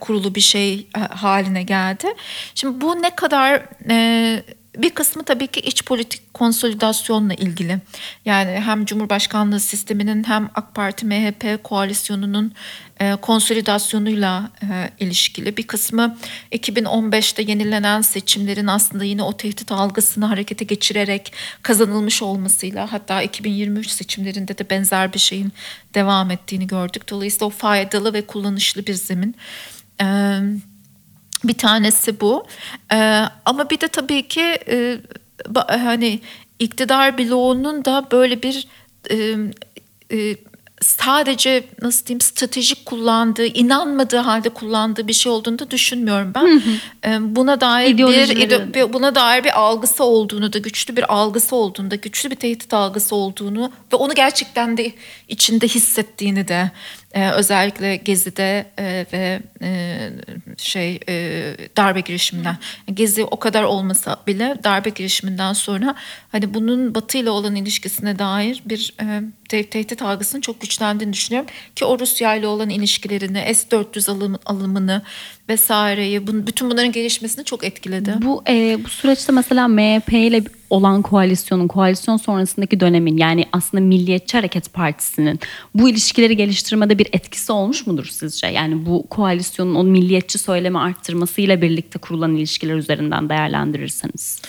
kurulu 0.00 0.34
bir 0.34 0.40
şey 0.40 0.86
e, 0.96 1.00
haline 1.00 1.62
geldi. 1.62 2.06
Şimdi 2.54 2.80
bu 2.80 3.02
ne 3.02 3.14
kadar 3.14 3.62
e, 3.90 4.42
bir 4.82 4.90
kısmı 4.90 5.24
tabii 5.24 5.46
ki 5.46 5.60
iç 5.60 5.84
politik 5.84 6.34
konsolidasyonla 6.34 7.34
ilgili. 7.34 7.78
Yani 8.24 8.50
hem 8.50 8.84
Cumhurbaşkanlığı 8.84 9.60
sisteminin 9.60 10.24
hem 10.24 10.50
AK 10.54 10.74
Parti 10.74 11.06
MHP 11.06 11.64
koalisyonunun 11.64 12.52
e, 13.00 13.16
konsolidasyonuyla 13.16 14.50
e, 14.62 14.90
ilişkili. 15.04 15.56
Bir 15.56 15.62
kısmı 15.62 16.18
2015'te 16.52 17.42
yenilenen 17.42 18.00
seçimlerin 18.00 18.66
aslında 18.66 19.04
yine 19.04 19.22
o 19.22 19.36
tehdit 19.36 19.72
algısını 19.72 20.24
harekete 20.24 20.64
geçirerek 20.64 21.32
kazanılmış 21.62 22.22
olmasıyla 22.22 22.92
hatta 22.92 23.22
2023 23.22 23.90
seçimlerinde 23.90 24.58
de 24.58 24.70
benzer 24.70 25.12
bir 25.12 25.18
şeyin 25.18 25.52
devam 25.94 26.30
ettiğini 26.30 26.66
gördük. 26.66 27.10
Dolayısıyla 27.10 27.46
o 27.46 27.50
faydalı 27.50 28.12
ve 28.12 28.26
kullanışlı 28.26 28.86
bir 28.86 28.94
zemin. 28.94 29.36
Evet. 30.00 30.69
Bir 31.44 31.54
tanesi 31.58 32.20
bu. 32.20 32.46
Ee, 32.92 33.22
ama 33.44 33.70
bir 33.70 33.80
de 33.80 33.88
tabii 33.88 34.28
ki 34.28 34.40
e, 34.68 34.98
hani 35.68 36.20
iktidar 36.58 37.18
bloğunun 37.18 37.84
da 37.84 38.06
böyle 38.12 38.42
bir 38.42 38.66
e, 39.10 39.36
e, 40.12 40.36
sadece 40.82 41.64
nasıl 41.82 42.06
diyeyim 42.06 42.20
stratejik 42.20 42.86
kullandığı, 42.86 43.46
inanmadığı 43.46 44.16
halde 44.16 44.48
kullandığı 44.48 45.08
bir 45.08 45.12
şey 45.12 45.32
olduğunu 45.32 45.58
da 45.58 45.70
düşünmüyorum 45.70 46.32
ben. 46.34 46.62
Ee, 47.06 47.36
buna 47.36 47.60
dair 47.60 47.90
bir 47.98 48.74
bir- 48.74 48.92
buna 48.92 49.14
dair 49.14 49.44
bir 49.44 49.60
algısı 49.60 50.04
olduğunu 50.04 50.52
da 50.52 50.58
güçlü 50.58 50.96
bir 50.96 51.14
algısı 51.14 51.56
olduğunu 51.56 51.90
da 51.90 51.94
güçlü 51.94 52.30
bir 52.30 52.36
tehdit 52.36 52.74
algısı 52.74 53.14
olduğunu 53.16 53.72
ve 53.92 53.96
onu 53.96 54.14
gerçekten 54.14 54.76
de 54.76 54.92
içinde 55.28 55.68
hissettiğini 55.68 56.48
de 56.48 56.70
e, 57.14 57.30
özellikle 57.30 57.96
Gezi'de 57.96 58.66
e, 58.78 59.06
ve 59.12 59.40
e, 59.62 60.10
şey 60.56 61.00
e, 61.08 61.54
darbe 61.76 62.00
girişiminden. 62.00 62.56
Gezi 62.94 63.24
o 63.24 63.38
kadar 63.38 63.62
olmasa 63.62 64.16
bile 64.26 64.56
darbe 64.64 64.90
girişiminden 64.90 65.52
sonra 65.52 65.94
hani 66.32 66.54
bunun 66.54 66.94
Batı 66.94 67.18
ile 67.18 67.30
olan 67.30 67.54
ilişkisine 67.54 68.18
dair 68.18 68.62
bir 68.64 68.94
e, 69.00 69.22
te- 69.48 69.70
tehdit 69.70 70.02
algısının 70.02 70.40
çok 70.40 70.60
güçlendiğini 70.60 71.12
düşünüyorum. 71.12 71.50
Ki 71.76 71.84
o 71.84 71.98
Rusya 71.98 72.34
ile 72.34 72.46
olan 72.46 72.70
ilişkilerini 72.70 73.54
S-400 73.54 74.10
alım, 74.10 74.38
alımını 74.46 75.02
vesaireyi 75.50 76.26
bun, 76.26 76.46
bütün 76.46 76.70
bunların 76.70 76.92
gelişmesini 76.92 77.44
çok 77.44 77.64
etkiledi. 77.64 78.14
Bu 78.22 78.42
e, 78.48 78.78
bu 78.84 78.88
süreçte 78.88 79.32
mesela 79.32 79.68
MHP 79.68 80.12
ile 80.12 80.42
olan 80.70 81.02
koalisyonun, 81.02 81.68
koalisyon 81.68 82.16
sonrasındaki 82.16 82.80
dönemin 82.80 83.16
yani 83.16 83.44
aslında 83.52 83.84
Milliyetçi 83.84 84.36
Hareket 84.36 84.72
Partisi'nin 84.72 85.40
bu 85.74 85.88
ilişkileri 85.88 86.36
geliştirmede 86.36 86.98
bir 86.98 87.08
etkisi 87.12 87.52
olmuş 87.52 87.86
mudur 87.86 88.04
sizce? 88.04 88.46
Yani 88.46 88.86
bu 88.86 89.06
koalisyonun 89.06 89.74
o 89.74 89.84
milliyetçi 89.84 90.38
söylemi 90.38 90.78
arttırmasıyla 90.78 91.62
birlikte 91.62 91.98
kurulan 91.98 92.36
ilişkiler 92.36 92.74
üzerinden 92.74 93.28
değerlendirirseniz. 93.28 94.42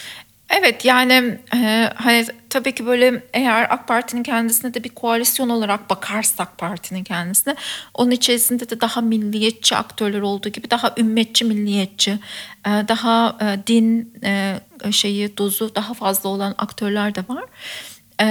Evet 0.59 0.85
yani 0.85 1.37
e, 1.55 1.89
hani 1.95 2.25
tabii 2.49 2.75
ki 2.75 2.85
böyle 2.85 3.23
eğer 3.33 3.67
AK 3.73 3.87
Parti'nin 3.87 4.23
kendisine 4.23 4.73
de 4.73 4.83
bir 4.83 4.89
koalisyon 4.89 5.49
olarak 5.49 5.89
bakarsak 5.89 6.57
partinin 6.57 7.03
kendisine 7.03 7.55
onun 7.93 8.11
içerisinde 8.11 8.69
de 8.69 8.81
daha 8.81 9.01
milliyetçi 9.01 9.75
aktörler 9.75 10.21
olduğu 10.21 10.49
gibi 10.49 10.71
daha 10.71 10.93
ümmetçi 10.97 11.45
milliyetçi 11.45 12.11
e, 12.65 12.69
daha 12.69 13.37
e, 13.41 13.67
din 13.67 14.13
e, 14.23 14.59
şeyi 14.91 15.37
dozu 15.37 15.75
daha 15.75 15.93
fazla 15.93 16.29
olan 16.29 16.55
aktörler 16.57 17.15
de 17.15 17.21
var. 17.27 17.43
E, 18.21 18.27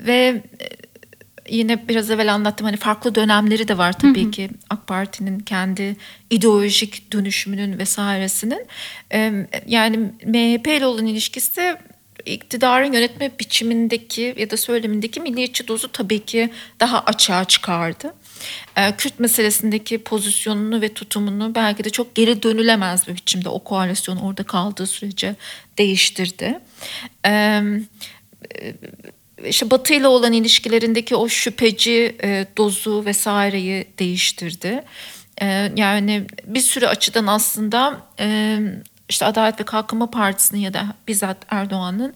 ve 0.00 0.42
yine 1.50 1.88
biraz 1.88 2.10
evvel 2.10 2.34
anlattım 2.34 2.64
hani 2.66 2.76
farklı 2.76 3.14
dönemleri 3.14 3.68
de 3.68 3.78
var 3.78 3.98
tabii 3.98 4.30
ki 4.30 4.50
AK 4.70 4.86
Parti'nin 4.86 5.38
kendi 5.38 5.96
ideolojik 6.30 7.12
dönüşümünün 7.12 7.78
vesairesinin 7.78 8.66
Ee, 9.12 9.46
yani 9.66 9.96
MHP 10.26 10.66
ile 10.66 10.86
olan 10.86 11.06
ilişkisi 11.06 11.76
iktidarın 12.26 12.92
yönetme 12.92 13.30
biçimindeki 13.40 14.34
ya 14.38 14.50
da 14.50 14.56
söylemindeki 14.56 15.20
milliyetçi 15.20 15.68
dozu 15.68 15.92
tabii 15.92 16.24
ki 16.24 16.50
daha 16.80 17.00
açığa 17.00 17.44
çıkardı. 17.44 18.14
Ee, 18.76 18.96
Kürt 18.96 19.20
meselesindeki 19.20 19.98
pozisyonunu 19.98 20.80
ve 20.80 20.94
tutumunu 20.94 21.54
belki 21.54 21.84
de 21.84 21.90
çok 21.90 22.14
geri 22.14 22.42
dönülemez 22.42 23.08
bir 23.08 23.16
biçimde 23.16 23.48
o 23.48 23.64
koalisyon 23.64 24.16
orada 24.16 24.42
kaldığı 24.42 24.86
sürece 24.86 25.36
değiştirdi. 25.78 26.60
İşte 29.44 29.70
Batı 29.70 29.94
ile 29.94 30.08
olan 30.08 30.32
ilişkilerindeki 30.32 31.16
o 31.16 31.28
şüpheci 31.28 32.16
e, 32.22 32.46
dozu 32.56 33.04
vesaireyi 33.04 33.86
değiştirdi. 33.98 34.84
E, 35.42 35.72
yani 35.76 36.26
bir 36.44 36.60
sürü 36.60 36.86
açıdan 36.86 37.26
aslında 37.26 38.00
e, 38.20 38.58
işte 39.08 39.26
Adalet 39.26 39.60
ve 39.60 39.64
Kalkınma 39.64 40.10
Partisi'nin 40.10 40.60
ya 40.60 40.74
da 40.74 40.86
bizzat 41.08 41.36
Erdoğan'ın 41.50 42.14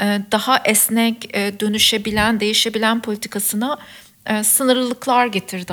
e, 0.00 0.20
daha 0.32 0.60
esnek 0.64 1.36
e, 1.36 1.60
dönüşebilen, 1.60 2.40
değişebilen 2.40 3.00
politikasına 3.00 3.78
e, 4.26 4.44
sınırlılıklar 4.44 5.26
getirdi. 5.26 5.72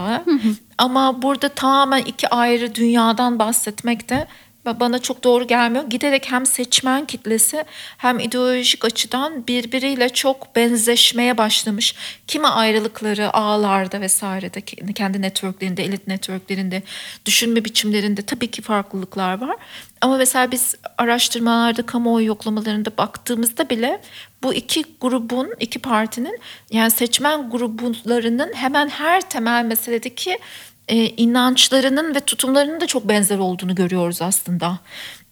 Ama 0.77 1.21
burada 1.21 1.49
tamamen 1.49 2.01
iki 2.01 2.29
ayrı 2.29 2.75
dünyadan 2.75 3.39
bahsetmek 3.39 4.09
de 4.09 4.27
bana 4.65 4.99
çok 4.99 5.23
doğru 5.23 5.47
gelmiyor. 5.47 5.89
Giderek 5.89 6.31
hem 6.31 6.45
seçmen 6.45 7.05
kitlesi 7.05 7.63
hem 7.97 8.19
ideolojik 8.19 8.85
açıdan 8.85 9.47
birbiriyle 9.47 10.09
çok 10.09 10.55
benzeşmeye 10.55 11.37
başlamış. 11.37 11.95
Kimi 12.27 12.47
ayrılıkları 12.47 13.33
ağlarda 13.33 14.01
vesairede 14.01 14.61
kendi 14.93 15.21
networklerinde, 15.21 15.83
elit 15.83 16.07
networklerinde, 16.07 16.83
düşünme 17.25 17.65
biçimlerinde 17.65 18.21
tabii 18.21 18.51
ki 18.51 18.61
farklılıklar 18.61 19.41
var. 19.41 19.55
Ama 20.01 20.17
mesela 20.17 20.51
biz 20.51 20.75
araştırmalarda, 20.97 21.85
kamuoyu 21.85 22.27
yoklamalarında 22.27 22.89
baktığımızda 22.97 23.69
bile 23.69 24.01
bu 24.43 24.53
iki 24.53 24.83
grubun, 25.01 25.53
iki 25.59 25.79
partinin 25.79 26.39
yani 26.71 26.91
seçmen 26.91 27.49
gruplarının 27.49 28.53
hemen 28.53 28.89
her 28.89 29.29
temel 29.29 29.65
meseledeki 29.65 30.39
e, 30.87 30.95
inançlarının 30.95 32.15
ve 32.15 32.19
tutumlarının 32.19 32.81
da 32.81 32.87
çok 32.87 33.09
benzer 33.09 33.37
olduğunu 33.37 33.75
görüyoruz 33.75 34.21
aslında. 34.21 34.79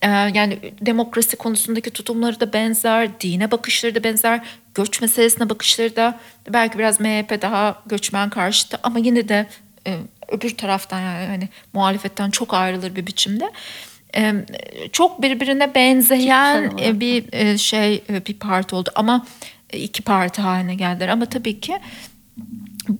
E, 0.01 0.07
yani 0.09 0.73
demokrasi 0.81 1.35
konusundaki 1.35 1.89
tutumları 1.89 2.39
da 2.39 2.53
benzer, 2.53 3.19
dine 3.19 3.51
bakışları 3.51 3.95
da 3.95 4.03
benzer, 4.03 4.41
göç 4.75 5.01
meselesine 5.01 5.49
bakışları 5.49 5.95
da 5.95 6.19
belki 6.49 6.79
biraz 6.79 6.99
MHP 6.99 7.41
daha 7.41 7.81
göçmen 7.85 8.29
karşıtı 8.29 8.79
ama 8.83 8.99
yine 8.99 9.29
de 9.29 9.47
e, 9.87 9.97
öbür 10.27 10.57
taraftan 10.57 10.99
yani 10.99 11.27
hani 11.27 11.49
muhalefetten 11.73 12.29
çok 12.29 12.53
ayrılır 12.53 12.95
bir 12.95 13.07
biçimde. 13.07 13.51
Çok 14.91 15.21
birbirine 15.21 15.75
benzeyen 15.75 16.71
e, 16.83 16.99
bir 16.99 17.33
e, 17.33 17.57
şey 17.57 18.03
e, 18.09 18.25
bir 18.25 18.33
parti 18.33 18.75
oldu. 18.75 18.89
Ama 18.95 19.25
iki 19.73 20.03
parti 20.03 20.41
haline 20.41 20.75
geldiler. 20.75 21.07
Ama 21.07 21.25
tabii 21.25 21.59
ki 21.59 21.79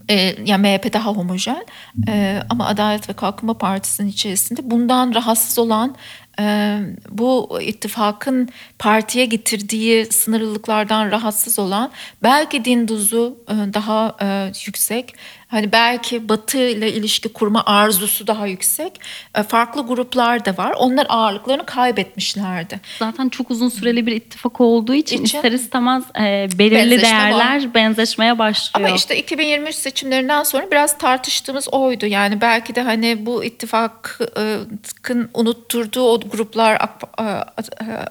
e, 0.09 0.35
yani 0.45 0.61
MHP 0.61 0.93
daha 0.93 1.11
homojen 1.11 1.65
e, 2.07 2.39
ama 2.49 2.67
Adalet 2.67 3.09
ve 3.09 3.13
Kalkınma 3.13 3.57
Partisi'nin 3.57 4.07
içerisinde 4.07 4.71
bundan 4.71 5.15
rahatsız 5.15 5.59
olan 5.59 5.95
e, 6.39 6.77
bu 7.09 7.59
ittifakın 7.61 8.49
partiye 8.79 9.25
getirdiği 9.25 10.05
sınırlılıklardan 10.05 11.11
rahatsız 11.11 11.59
olan 11.59 11.91
belki 12.23 12.65
din 12.65 12.87
dozu 12.87 13.37
e, 13.49 13.53
daha 13.73 14.17
e, 14.21 14.51
yüksek 14.65 15.15
hani 15.51 15.71
belki 15.71 16.29
Batı 16.29 16.57
ile 16.57 16.93
ilişki 16.93 17.33
kurma 17.33 17.63
arzusu 17.65 18.27
daha 18.27 18.47
yüksek 18.47 19.01
e, 19.35 19.43
farklı 19.43 19.87
gruplar 19.87 20.45
da 20.45 20.57
var 20.57 20.73
onlar 20.77 21.05
ağırlıklarını 21.09 21.65
kaybetmişlerdi. 21.65 22.79
Zaten 22.99 23.29
çok 23.29 23.51
uzun 23.51 23.69
süreli 23.69 24.05
bir 24.05 24.11
ittifak 24.11 24.61
olduğu 24.61 24.93
için, 24.93 25.23
İçin- 25.23 25.37
ister 25.37 25.51
istemez 25.51 26.03
e, 26.19 26.49
belirli 26.59 26.75
Benzeşme 26.75 27.01
değerler 27.01 27.73
benzeşmeye 27.73 28.39
başlıyor. 28.39 28.87
Ama 28.87 28.95
işte 28.95 29.17
2023 29.17 29.75
seçimlerinden 29.75 30.43
sonra 30.43 30.71
biraz 30.71 30.97
tartıştığımız 30.97 31.67
oydu. 31.73 32.05
Yani 32.05 32.41
belki 32.41 32.75
de 32.75 32.81
hani 32.81 33.25
bu 33.25 33.43
ittifakın 33.43 35.29
unutturduğu 35.33 36.01
o 36.03 36.19
gruplar 36.19 36.81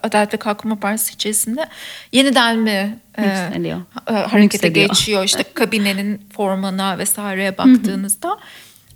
Adalet 0.03 0.35
ve 0.35 0.37
Kalkınma 0.37 0.81
Partisi 0.81 1.15
içerisinde 1.15 1.67
yeniden 2.13 2.59
mi 2.59 2.99
Yükseliyor. 3.25 3.81
e, 4.11 4.13
harekete 4.13 4.67
Yükseliyor. 4.67 4.89
geçiyor? 4.89 5.25
İşte 5.25 5.43
kabinenin 5.55 6.21
formuna 6.37 6.99
vesaireye 6.99 7.59
baktığınızda 7.59 8.39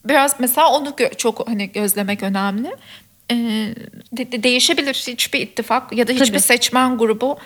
biraz 0.04 0.40
mesela 0.40 0.68
onu 0.72 0.94
çok 1.16 1.48
hani 1.48 1.72
gözlemek 1.72 2.22
önemli. 2.22 2.68
e, 3.30 3.34
de- 4.16 4.32
de- 4.32 4.42
değişebilir 4.42 4.94
hiçbir 5.08 5.40
ittifak 5.40 5.92
ya 5.96 6.08
da 6.08 6.12
hiçbir 6.12 6.26
Tabii. 6.26 6.40
seçmen 6.40 6.98
grubu 6.98 7.38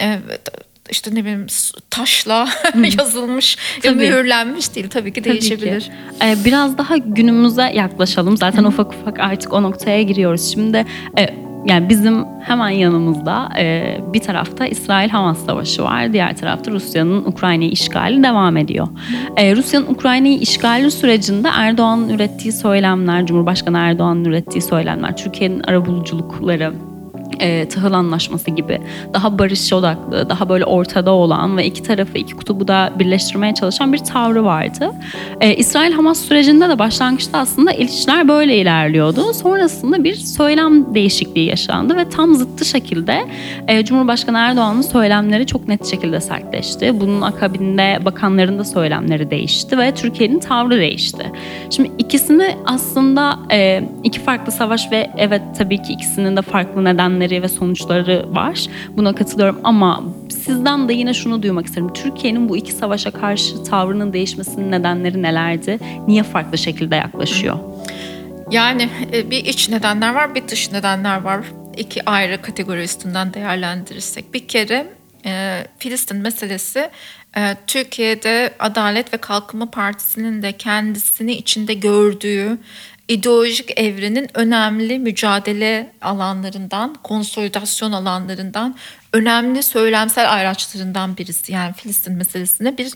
e, 0.00 0.18
işte 0.90 1.10
ne 1.14 1.20
bileyim 1.20 1.46
taşla 1.90 2.48
yazılmış, 2.98 3.56
Tabii. 3.82 3.94
mühürlenmiş 3.94 4.74
değil 4.74 4.88
tabii 4.90 5.12
ki 5.12 5.22
Tabii 5.22 5.32
değişebilir. 5.32 5.80
ki. 5.80 5.92
Ee, 6.24 6.36
biraz 6.44 6.78
daha 6.78 6.96
günümüze 6.96 7.62
yaklaşalım. 7.62 8.36
Zaten 8.36 8.64
ufak 8.64 8.94
ufak 8.94 9.20
artık 9.20 9.52
o 9.52 9.62
noktaya 9.62 10.02
giriyoruz. 10.02 10.52
Şimdi 10.52 10.86
e, 11.18 11.34
yani 11.66 11.88
bizim 11.88 12.24
hemen 12.40 12.68
yanımızda 12.68 13.48
e, 13.58 13.96
bir 14.12 14.20
tarafta 14.20 14.66
İsrail-Hamas 14.66 15.38
savaşı 15.46 15.82
var. 15.82 16.12
Diğer 16.12 16.36
tarafta 16.36 16.70
Rusya'nın 16.70 17.24
Ukrayna'yı 17.24 17.70
işgali 17.70 18.22
devam 18.22 18.56
ediyor. 18.56 18.88
E, 19.36 19.56
Rusya'nın 19.56 19.86
Ukrayna'yı 19.86 20.38
işgali 20.38 20.90
sürecinde 20.90 21.48
Erdoğan'ın 21.48 22.08
ürettiği 22.08 22.52
söylemler, 22.52 23.26
Cumhurbaşkanı 23.26 23.78
Erdoğan'ın 23.78 24.24
ürettiği 24.24 24.62
söylemler, 24.62 25.16
Türkiye'nin 25.16 25.60
arabuluculukları, 25.60 26.72
e, 27.40 27.68
tahıl 27.68 27.92
anlaşması 27.92 28.50
gibi 28.50 28.80
daha 29.14 29.38
barış 29.38 29.72
odaklı, 29.72 30.28
daha 30.28 30.48
böyle 30.48 30.64
ortada 30.64 31.10
olan 31.10 31.56
ve 31.56 31.66
iki 31.66 31.82
tarafı, 31.82 32.18
iki 32.18 32.34
kutubu 32.34 32.68
da 32.68 32.92
birleştirmeye 32.98 33.54
çalışan 33.54 33.92
bir 33.92 33.98
tavrı 33.98 34.44
vardı. 34.44 34.90
E, 35.40 35.56
İsrail-Hamas 35.56 36.20
sürecinde 36.20 36.68
de 36.68 36.78
başlangıçta 36.78 37.38
aslında 37.38 37.72
ilişkiler 37.72 38.28
böyle 38.28 38.56
ilerliyordu. 38.56 39.34
Sonrasında 39.34 40.04
bir 40.04 40.14
söylem 40.14 40.94
değişikliği 40.94 41.48
yaşandı 41.48 41.96
ve 41.96 42.08
tam 42.08 42.34
zıttı 42.34 42.64
şekilde 42.64 43.24
e, 43.68 43.84
Cumhurbaşkanı 43.84 44.38
Erdoğan'ın 44.38 44.82
söylemleri 44.82 45.46
çok 45.46 45.68
net 45.68 45.86
şekilde 45.86 46.20
sertleşti. 46.20 47.00
Bunun 47.00 47.22
akabinde 47.22 47.98
bakanların 48.04 48.58
da 48.58 48.64
söylemleri 48.64 49.30
değişti 49.30 49.78
ve 49.78 49.94
Türkiye'nin 49.94 50.38
tavrı 50.38 50.76
değişti. 50.78 51.32
Şimdi 51.70 51.90
ikisini 51.98 52.56
aslında 52.66 53.38
e, 53.52 53.84
iki 54.04 54.20
farklı 54.20 54.52
savaş 54.52 54.92
ve 54.92 55.10
evet 55.16 55.42
tabii 55.58 55.82
ki 55.82 55.92
ikisinin 55.92 56.36
de 56.36 56.42
farklı 56.42 56.84
nedenleri 56.84 57.25
ve 57.30 57.48
sonuçları 57.48 58.26
var. 58.30 58.66
Buna 58.96 59.14
katılıyorum 59.14 59.60
ama 59.64 60.04
sizden 60.30 60.88
de 60.88 60.92
yine 60.92 61.14
şunu 61.14 61.42
duymak 61.42 61.66
isterim. 61.66 61.92
Türkiye'nin 61.92 62.48
bu 62.48 62.56
iki 62.56 62.72
savaşa 62.72 63.10
karşı 63.10 63.64
tavrının 63.64 64.12
değişmesinin 64.12 64.70
nedenleri 64.70 65.22
nelerdi? 65.22 65.78
Niye 66.06 66.22
farklı 66.22 66.58
şekilde 66.58 66.96
yaklaşıyor? 66.96 67.58
Yani 68.50 68.88
e, 69.12 69.30
bir 69.30 69.44
iç 69.44 69.68
nedenler 69.68 70.14
var, 70.14 70.34
bir 70.34 70.48
dış 70.48 70.72
nedenler 70.72 71.20
var. 71.20 71.40
İki 71.76 72.10
ayrı 72.10 72.42
kategori 72.42 72.82
üstünden 72.82 73.34
değerlendirirsek. 73.34 74.34
Bir 74.34 74.48
kere 74.48 74.86
e, 75.26 75.64
Filistin 75.78 76.16
meselesi 76.16 76.90
e, 77.36 77.56
Türkiye'de 77.66 78.54
Adalet 78.58 79.12
ve 79.12 79.16
Kalkınma 79.16 79.70
Partisi'nin 79.70 80.42
de 80.42 80.52
kendisini 80.52 81.32
içinde 81.32 81.74
gördüğü 81.74 82.58
ideolojik 83.08 83.80
evrenin 83.80 84.28
önemli 84.34 84.98
mücadele 84.98 85.92
alanlarından, 86.00 86.94
konsolidasyon 87.02 87.92
alanlarından, 87.92 88.76
önemli 89.12 89.62
söylemsel 89.62 90.32
araçlarından 90.32 91.16
birisi. 91.16 91.52
Yani 91.52 91.72
Filistin 91.72 92.14
meselesine 92.14 92.78
bir 92.78 92.92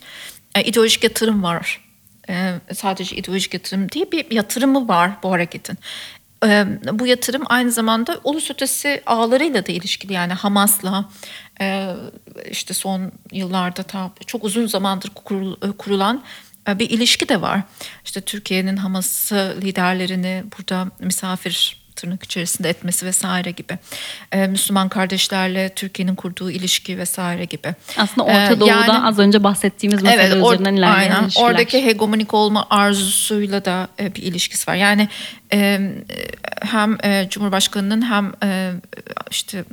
e, 0.55 0.65
ideolojik 0.65 1.05
yatırım 1.05 1.43
var. 1.43 1.91
Ee, 2.29 2.55
sadece 2.75 3.17
ideolojik 3.17 3.55
yatırım 3.55 3.93
değil 3.93 4.07
bir 4.13 4.31
yatırımı 4.31 4.89
var 4.89 5.11
bu 5.23 5.33
hareketin. 5.33 5.79
Ee, 6.45 6.67
bu 6.93 7.07
yatırım 7.07 7.43
aynı 7.47 7.73
zamanda 7.73 8.21
ulus 8.25 8.51
ötesi 8.51 9.03
ağlarıyla 9.07 9.67
da 9.67 9.73
ilişkili 9.73 10.13
yani 10.13 10.33
Hamas'la 10.33 11.09
e, 11.61 11.95
işte 12.51 12.75
son 12.75 13.13
yıllarda 13.33 14.11
çok 14.27 14.45
uzun 14.45 14.67
zamandır 14.67 15.09
kurul- 15.09 15.77
kurulan 15.77 16.17
e, 16.17 16.23
bir 16.69 16.91
ilişki 16.91 17.29
de 17.29 17.41
var. 17.41 17.61
İşte 18.05 18.21
Türkiye'nin 18.21 18.77
Hamas 18.77 19.33
liderlerini 19.33 20.45
burada 20.59 20.87
misafir 20.99 21.81
tırnak 21.97 22.23
içerisinde 22.25 22.69
etmesi 22.69 23.07
vesaire 23.07 23.51
gibi. 23.51 23.79
Ee, 24.33 24.47
Müslüman 24.47 24.89
kardeşlerle 24.89 25.69
Türkiye'nin 25.77 26.15
kurduğu 26.15 26.51
ilişki 26.51 26.99
vesaire 26.99 27.45
gibi. 27.45 27.75
Aslında 27.97 28.25
Orta 28.27 28.53
Ee, 28.53 28.61
Doğu'da 28.61 28.71
yani- 28.71 29.07
az 29.07 29.19
önce 29.19 29.45
bahsettiğimiz 29.45 30.03
mesele 30.03 30.23
Evet, 30.23 30.33
or- 30.37 30.55
üzerinden 30.55 30.77
ilerleyen 30.77 31.11
aynen. 31.11 31.25
ilişkiler. 31.25 31.47
Oradaki 31.47 31.85
hegemonik 31.85 32.35
olma 32.35 32.67
arzusuyla 32.71 33.65
da 33.65 33.89
e, 34.01 34.15
bir 34.15 34.23
ilişkisi 34.23 34.71
var. 34.71 34.75
Yani 34.75 35.09
e, 35.53 35.81
hem 36.63 36.99
e, 37.05 37.27
Cumhurbaşkanı'nın 37.31 38.03
hem 38.11 38.33
e, 38.45 38.73
işte 39.31 39.65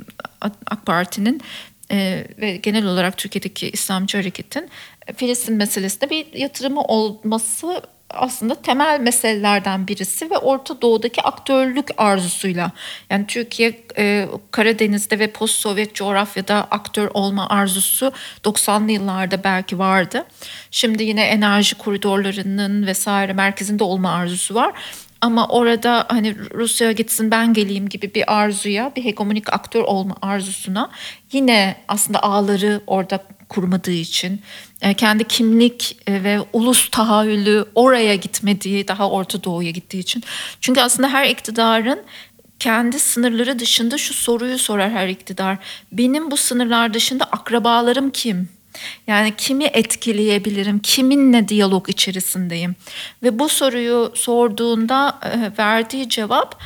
AK 0.66 0.86
Parti'nin 0.86 1.42
e, 1.90 2.26
ve 2.38 2.56
genel 2.56 2.84
olarak 2.86 3.16
Türkiye'deki 3.16 3.70
İslamcı 3.70 4.18
hareketin 4.18 4.70
Filistin 5.16 5.56
meselesinde 5.56 6.10
bir 6.10 6.32
yatırımı 6.32 6.80
olması 6.82 7.82
aslında 8.10 8.54
temel 8.54 9.00
meselelerden 9.00 9.88
birisi 9.88 10.30
ve 10.30 10.38
Orta 10.38 10.82
Doğu'daki 10.82 11.22
aktörlük 11.22 11.88
arzusuyla 11.96 12.72
yani 13.10 13.26
Türkiye 13.26 13.80
e, 13.98 14.28
Karadeniz'de 14.50 15.18
ve 15.18 15.30
post-Sovyet 15.30 15.94
coğrafyada 15.94 16.68
aktör 16.70 17.10
olma 17.14 17.48
arzusu 17.48 18.12
90'lı 18.44 18.92
yıllarda 18.92 19.44
belki 19.44 19.78
vardı. 19.78 20.24
Şimdi 20.70 21.02
yine 21.02 21.24
enerji 21.24 21.74
koridorlarının 21.74 22.86
vesaire 22.86 23.32
merkezinde 23.32 23.84
olma 23.84 24.10
arzusu 24.10 24.54
var. 24.54 24.72
Ama 25.20 25.48
orada 25.48 26.06
hani 26.08 26.36
Rusya 26.54 26.92
gitsin 26.92 27.30
ben 27.30 27.54
geleyim 27.54 27.88
gibi 27.88 28.14
bir 28.14 28.34
arzuya, 28.38 28.92
bir 28.96 29.04
hegemonik 29.04 29.52
aktör 29.52 29.80
olma 29.80 30.16
arzusuna 30.22 30.90
yine 31.32 31.76
aslında 31.88 32.22
ağları 32.22 32.80
orada 32.86 33.24
kurmadığı 33.48 33.90
için 33.90 34.40
e, 34.82 34.94
kendi 34.94 35.24
kimlik 35.24 35.96
e, 36.06 36.24
ve 36.24 36.38
ulus 36.52 36.90
tahayyülü 36.90 37.64
oraya 37.74 38.14
gitmediği, 38.14 38.88
daha 38.88 39.10
Orta 39.10 39.44
Doğu'ya 39.44 39.70
gittiği 39.70 39.98
için. 39.98 40.24
Çünkü 40.60 40.80
aslında 40.80 41.08
her 41.08 41.28
iktidarın 41.28 42.00
kendi 42.58 42.98
sınırları 42.98 43.58
dışında 43.58 43.98
şu 43.98 44.14
soruyu 44.14 44.58
sorar 44.58 44.90
her 44.90 45.08
iktidar. 45.08 45.58
Benim 45.92 46.30
bu 46.30 46.36
sınırlar 46.36 46.94
dışında 46.94 47.24
akrabalarım 47.24 48.10
kim? 48.10 48.48
Yani 49.06 49.34
kimi 49.36 49.64
etkileyebilirim? 49.64 50.78
Kiminle 50.78 51.48
diyalog 51.48 51.88
içerisindeyim? 51.88 52.74
Ve 53.22 53.38
bu 53.38 53.48
soruyu 53.48 54.12
sorduğunda 54.14 55.18
e, 55.22 55.58
verdiği 55.58 56.08
cevap 56.08 56.62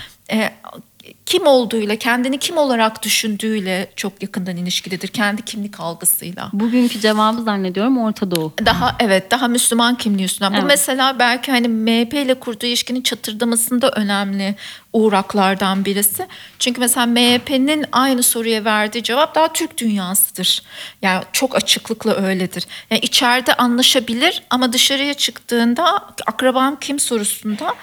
kim 1.26 1.46
olduğuyla, 1.46 1.96
kendini 1.96 2.38
kim 2.38 2.56
olarak 2.56 3.02
düşündüğüyle 3.02 3.90
çok 3.96 4.22
yakından 4.22 4.56
ilişkilidir. 4.56 5.08
Kendi 5.08 5.42
kimlik 5.42 5.80
algısıyla. 5.80 6.50
Bugünkü 6.52 7.00
cevabı 7.00 7.42
zannediyorum 7.42 7.98
Orta 7.98 8.30
Doğu. 8.30 8.52
Daha 8.66 8.96
evet 9.00 9.30
daha 9.30 9.48
Müslüman 9.48 9.94
kimliği 9.94 10.24
üstünden. 10.24 10.52
Evet. 10.52 10.62
Bu 10.62 10.66
mesela 10.66 11.18
belki 11.18 11.52
hani 11.52 11.68
MHP 11.68 12.14
ile 12.14 12.34
kurduğu 12.34 12.66
ilişkinin 12.66 13.02
çatırdamasında 13.02 13.90
önemli 13.90 14.54
uğraklardan 14.92 15.84
birisi. 15.84 16.26
Çünkü 16.58 16.80
mesela 16.80 17.06
MHP'nin 17.06 17.84
aynı 17.92 18.22
soruya 18.22 18.64
verdiği 18.64 19.02
cevap 19.02 19.34
daha 19.34 19.52
Türk 19.52 19.78
dünyasıdır. 19.78 20.62
Yani 21.02 21.24
çok 21.32 21.56
açıklıkla 21.56 22.14
öyledir. 22.14 22.66
Yani 22.90 23.00
içeride 23.00 23.54
anlaşabilir 23.54 24.42
ama 24.50 24.72
dışarıya 24.72 25.14
çıktığında 25.14 26.06
akrabam 26.26 26.78
kim 26.80 26.98
sorusunda 26.98 27.74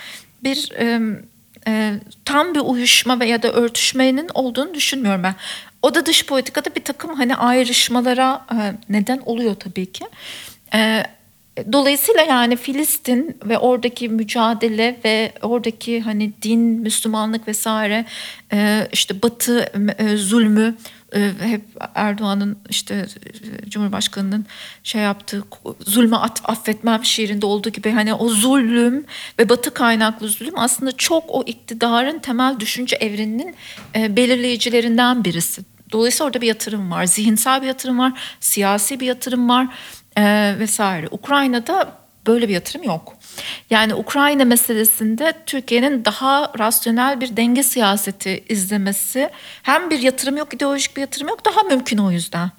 bir 0.44 0.72
e, 0.80 1.00
e, 1.70 1.94
tam 2.26 2.56
bir 2.56 2.60
uyuşma 2.60 3.20
veya 3.20 3.44
da 3.44 3.52
örtüşmenin 3.52 4.30
olduğunu 4.34 4.74
düşünmüyorum 4.74 5.24
ben. 5.24 5.36
O 5.82 5.96
da 5.96 6.06
dış 6.06 6.26
politikada 6.26 6.76
bir 6.76 6.84
takım 6.84 7.16
hani 7.16 7.36
ayrışmalara 7.36 8.46
e, 8.52 8.58
neden 8.90 9.22
oluyor 9.26 9.56
tabii 9.56 9.92
ki. 9.92 10.06
E, 10.74 11.04
Dolayısıyla 11.74 12.22
yani 12.22 12.56
Filistin 12.56 13.38
ve 13.46 13.58
oradaki 13.58 14.10
mücadele 14.10 15.00
ve 15.06 15.34
oradaki 15.42 16.02
hani 16.02 16.32
din, 16.42 16.60
Müslümanlık 16.60 17.48
vesaire 17.48 18.06
e, 18.54 18.88
işte 18.92 19.22
Batı 19.22 19.72
e, 19.98 20.18
zulmü 20.18 20.76
hep 21.40 21.62
Erdoğan'ın 21.96 22.58
işte 22.70 23.06
e, 23.66 23.70
Cumhurbaşkanı'nın 23.70 24.46
şey 24.84 25.02
yaptığı 25.02 25.44
zulmü 25.80 26.16
at, 26.16 26.42
affetmem 26.44 27.06
şiirinde 27.06 27.46
olduğu 27.46 27.70
gibi 27.70 27.92
hani 27.92 28.14
o 28.14 28.30
zulüm 28.30 29.06
ve 29.40 29.50
Batı 29.50 29.74
kaynaklı 29.74 30.28
zulüm 30.28 30.60
aslında 30.60 30.92
çok 30.92 31.24
o 31.28 31.44
iktidarın 31.44 32.20
temel 32.20 32.60
düşünce 32.60 32.96
evreninin 32.96 33.56
e, 33.96 34.16
belirleyicilerinden 34.16 35.24
birisi. 35.24 35.62
Dolayısıyla 35.92 36.26
orada 36.26 36.42
bir 36.42 36.48
yatırım 36.48 36.92
var, 36.92 37.06
zihinsel 37.06 37.62
bir 37.62 37.68
yatırım 37.68 38.00
var, 38.00 38.14
siyasi 38.40 39.00
bir 39.00 39.06
yatırım 39.06 39.50
var 39.50 39.68
e, 40.18 40.56
vesaire. 40.60 41.08
Ukrayna'da 41.12 42.00
böyle 42.28 42.48
bir 42.48 42.54
yatırım 42.54 42.84
yok. 42.84 43.19
Yani 43.70 43.96
Ukrayna 43.96 44.46
meselesinde 44.46 45.34
Türkiye'nin 45.46 46.06
daha 46.06 46.52
rasyonel 46.60 47.22
bir 47.22 47.38
denge 47.38 47.64
siyaseti 47.64 48.44
izlemesi 48.50 49.30
hem 49.64 49.90
bir 49.90 50.00
yatırım 50.00 50.38
yok, 50.38 50.54
ideolojik 50.54 50.96
bir 50.98 51.02
yatırım 51.02 51.28
yok 51.28 51.46
daha 51.46 51.64
mümkün 51.64 51.98
o 51.98 52.12
yüzden. 52.12 52.52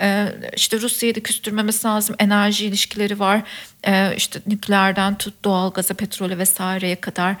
Ee, 0.00 0.26
işte 0.56 0.80
Rusya'yı 0.80 1.14
da 1.14 1.20
küstürmemesi 1.20 1.86
lazım, 1.86 2.16
enerji 2.18 2.66
ilişkileri 2.66 3.18
var. 3.18 3.42
Ee, 3.86 4.12
işte 4.16 4.40
nükleerden 4.46 5.14
tut 5.14 5.44
doğalgaza, 5.44 5.94
petrole 5.94 6.38
vesaireye 6.38 6.96
kadar. 6.96 7.36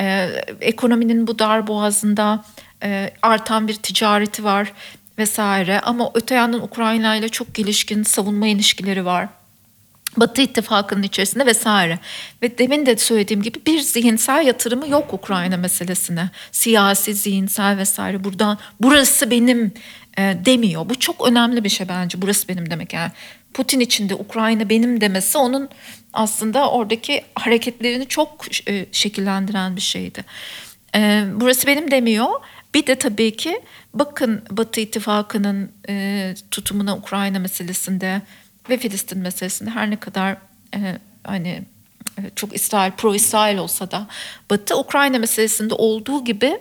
Ee, 0.00 0.30
ekonominin 0.60 1.26
bu 1.26 1.38
dar 1.38 1.66
boğazında 1.66 2.44
e, 2.82 3.10
artan 3.22 3.68
bir 3.68 3.74
ticareti 3.74 4.44
var 4.44 4.72
vesaire. 5.18 5.80
Ama 5.80 6.10
öte 6.14 6.34
yandan 6.34 6.62
Ukrayna 6.62 7.16
ile 7.16 7.28
çok 7.28 7.54
gelişkin 7.54 8.02
savunma 8.02 8.46
ilişkileri 8.46 9.04
var 9.04 9.28
Batı 10.16 10.42
ittifakının 10.42 11.02
içerisinde 11.02 11.46
vesaire. 11.46 11.98
Ve 12.42 12.58
demin 12.58 12.86
de 12.86 12.96
söylediğim 12.96 13.42
gibi 13.42 13.58
bir 13.66 13.80
zihinsel 13.80 14.46
yatırımı 14.46 14.88
yok 14.88 15.14
Ukrayna 15.14 15.56
meselesine. 15.56 16.30
Siyasi, 16.52 17.14
zihinsel 17.14 17.78
vesaire 17.78 18.24
buradan 18.24 18.58
burası 18.80 19.30
benim 19.30 19.72
e, 20.18 20.36
demiyor. 20.44 20.88
Bu 20.88 20.98
çok 20.98 21.28
önemli 21.28 21.64
bir 21.64 21.68
şey 21.68 21.88
bence. 21.88 22.22
Burası 22.22 22.48
benim 22.48 22.70
demek 22.70 22.92
yani. 22.92 23.12
Putin 23.54 23.80
için 23.80 24.08
de 24.08 24.14
Ukrayna 24.14 24.68
benim 24.68 25.00
demesi 25.00 25.38
onun 25.38 25.68
aslında 26.12 26.70
oradaki 26.70 27.22
hareketlerini 27.34 28.06
çok 28.08 28.46
e, 28.68 28.86
şekillendiren 28.92 29.76
bir 29.76 29.80
şeydi. 29.80 30.24
E, 30.94 31.24
burası 31.34 31.66
benim 31.66 31.90
demiyor. 31.90 32.28
Bir 32.74 32.86
de 32.86 32.94
tabii 32.94 33.36
ki 33.36 33.60
bakın 33.94 34.42
Batı 34.50 34.80
ittifakının 34.80 35.72
e, 35.88 36.34
tutumuna 36.50 36.96
Ukrayna 36.96 37.38
meselesinde 37.38 38.22
ve 38.68 38.78
Filistin 38.78 39.18
meselesinde 39.18 39.70
her 39.70 39.90
ne 39.90 39.96
kadar 39.96 40.36
e, 40.74 40.98
hani 41.24 41.62
e, 42.18 42.22
çok 42.36 42.54
İsrail, 42.54 42.92
pro 42.92 43.14
İsrail 43.14 43.58
olsa 43.58 43.90
da 43.90 44.06
Batı 44.50 44.78
Ukrayna 44.78 45.18
meselesinde 45.18 45.74
olduğu 45.74 46.24
gibi 46.24 46.58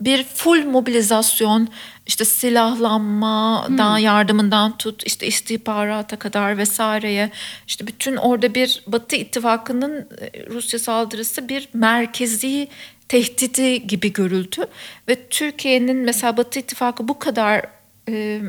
bir 0.00 0.24
full 0.24 0.64
mobilizasyon 0.64 1.68
işte 2.06 2.24
silahlanmadan 2.24 3.98
yardımından 3.98 4.76
tut 4.78 5.06
işte 5.06 5.26
istihbarata 5.26 6.16
kadar 6.16 6.58
vesaireye 6.58 7.30
işte 7.66 7.86
bütün 7.86 8.16
orada 8.16 8.54
bir 8.54 8.82
Batı 8.86 9.16
ittifakının 9.16 10.08
e, 10.20 10.46
Rusya 10.46 10.78
saldırısı 10.78 11.48
bir 11.48 11.68
merkezi 11.74 12.68
tehdidi 13.08 13.86
gibi 13.86 14.12
görüldü. 14.12 14.66
Ve 15.08 15.28
Türkiye'nin 15.28 15.96
mesela 15.96 16.36
Batı 16.36 16.58
ittifakı 16.58 17.08
bu 17.08 17.18
kadar 17.18 17.75
e, 18.08 18.12
e, 18.12 18.42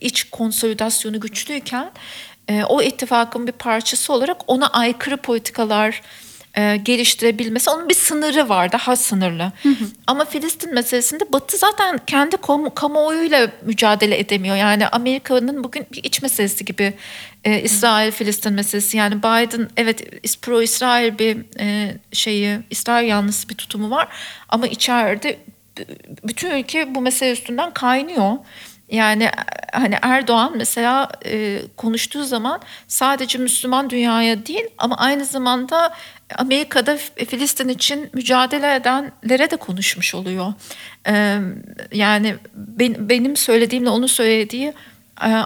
iç 0.00 0.24
konsolidasyonu 0.30 1.20
güçlüyken 1.20 1.90
e, 2.48 2.64
o 2.64 2.82
ittifakın 2.82 3.46
bir 3.46 3.52
parçası 3.52 4.12
olarak 4.12 4.36
ona 4.46 4.66
aykırı 4.66 5.16
politikalar 5.16 6.02
e, 6.56 6.76
geliştirebilmesi 6.76 7.70
onun 7.70 7.88
bir 7.88 7.94
sınırı 7.94 8.48
var 8.48 8.72
daha 8.72 8.96
sınırlı. 8.96 9.52
Ama 10.06 10.24
Filistin 10.24 10.74
meselesinde 10.74 11.32
Batı 11.32 11.56
zaten 11.56 12.00
kendi 12.06 12.36
kamu, 12.36 12.74
kamuoyuyla 12.74 13.50
mücadele 13.62 14.18
edemiyor. 14.18 14.56
Yani 14.56 14.88
Amerika'nın 14.88 15.64
bugün 15.64 15.86
bir 15.92 16.04
iç 16.04 16.22
meselesi 16.22 16.64
gibi 16.64 16.94
e, 17.44 17.60
İsrail-Filistin 17.62 18.52
meselesi. 18.52 18.96
Yani 18.96 19.18
Biden 19.18 19.68
evet 19.76 20.22
pro 20.42 20.62
İsrail 20.62 21.18
bir 21.18 21.38
e, 21.60 21.94
şeyi 22.12 22.58
İsrail 22.70 23.08
yanlısı 23.08 23.48
bir 23.48 23.54
tutumu 23.54 23.90
var 23.90 24.08
ama 24.48 24.66
içeride 24.66 25.38
bütün 26.24 26.50
ülke 26.50 26.94
bu 26.94 27.00
mesele 27.00 27.32
üstünden 27.32 27.74
kaynıyor. 27.74 28.36
Yani 28.90 29.30
hani 29.72 29.96
Erdoğan 30.02 30.52
mesela 30.56 31.08
e, 31.26 31.58
konuştuğu 31.76 32.24
zaman 32.24 32.60
sadece 32.88 33.38
Müslüman 33.38 33.90
dünyaya 33.90 34.46
değil 34.46 34.64
ama 34.78 34.96
aynı 34.96 35.24
zamanda 35.24 35.94
Amerika'da 36.34 36.96
Filistin 36.96 37.68
için 37.68 38.10
mücadele 38.12 38.74
edenlere 38.74 39.50
de 39.50 39.56
konuşmuş 39.56 40.14
oluyor. 40.14 40.52
E, 41.08 41.38
yani 41.92 42.36
ben, 42.54 43.08
benim 43.08 43.36
söylediğimle 43.36 43.90
onun 43.90 44.06
söylediği 44.06 44.72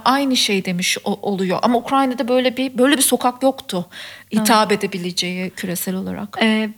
aynı 0.05 0.37
şey 0.37 0.64
demiş 0.64 0.99
oluyor. 1.05 1.59
Ama 1.62 1.79
Ukrayna'da 1.79 2.29
böyle 2.29 2.57
bir 2.57 2.79
böyle 2.79 2.97
bir 2.97 3.03
sokak 3.03 3.43
yoktu 3.43 3.87
hitap 4.35 4.72
edebileceği 4.72 5.51
küresel 5.51 5.95
olarak. 5.95 6.39
Ee, 6.43 6.70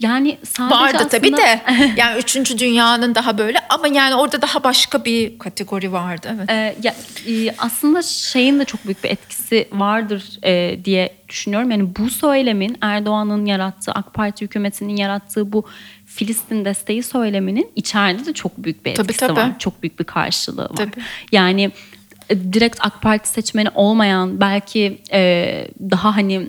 yani 0.00 0.38
sadece 0.42 0.74
Vardı 0.74 0.96
aslında... 0.96 1.08
tabii 1.08 1.36
de. 1.36 1.60
Yani 1.96 2.18
üçüncü 2.18 2.58
dünyanın 2.58 3.14
daha 3.14 3.38
böyle 3.38 3.58
ama 3.68 3.88
yani 3.88 4.14
orada 4.14 4.42
daha 4.42 4.64
başka 4.64 5.04
bir 5.04 5.38
kategori 5.38 5.92
vardı. 5.92 6.36
Evet. 6.36 6.50
Ee, 6.50 6.76
ya, 6.82 6.94
e, 7.28 7.54
aslında 7.58 8.02
şeyin 8.02 8.60
de 8.60 8.64
çok 8.64 8.84
büyük 8.84 9.04
bir 9.04 9.10
etkisi 9.10 9.68
vardır 9.72 10.38
e, 10.44 10.84
diye 10.84 11.14
düşünüyorum. 11.28 11.70
Yani 11.70 11.96
bu 11.96 12.10
söylemin 12.10 12.78
Erdoğan'ın 12.80 13.46
yarattığı, 13.46 13.92
AK 13.92 14.14
Parti 14.14 14.44
hükümetinin 14.44 14.96
yarattığı 14.96 15.52
bu 15.52 15.64
Filistin 16.06 16.64
desteği 16.64 17.02
söyleminin 17.02 17.70
içeride 17.76 18.26
de 18.26 18.32
çok 18.32 18.58
büyük 18.58 18.84
bir 18.84 18.94
Tabii, 18.94 19.04
etkisi 19.04 19.26
tabii. 19.26 19.40
var. 19.40 19.58
Çok 19.58 19.82
büyük 19.82 19.98
bir 19.98 20.04
karşılığı 20.04 20.62
var. 20.62 20.76
Tabii. 20.76 21.02
Yani 21.32 21.70
direkt 22.52 22.76
AK 22.80 23.02
Parti 23.02 23.28
seçmeni 23.28 23.68
olmayan 23.74 24.40
belki 24.40 24.98
e, 25.12 25.68
daha 25.80 26.16
hani 26.16 26.48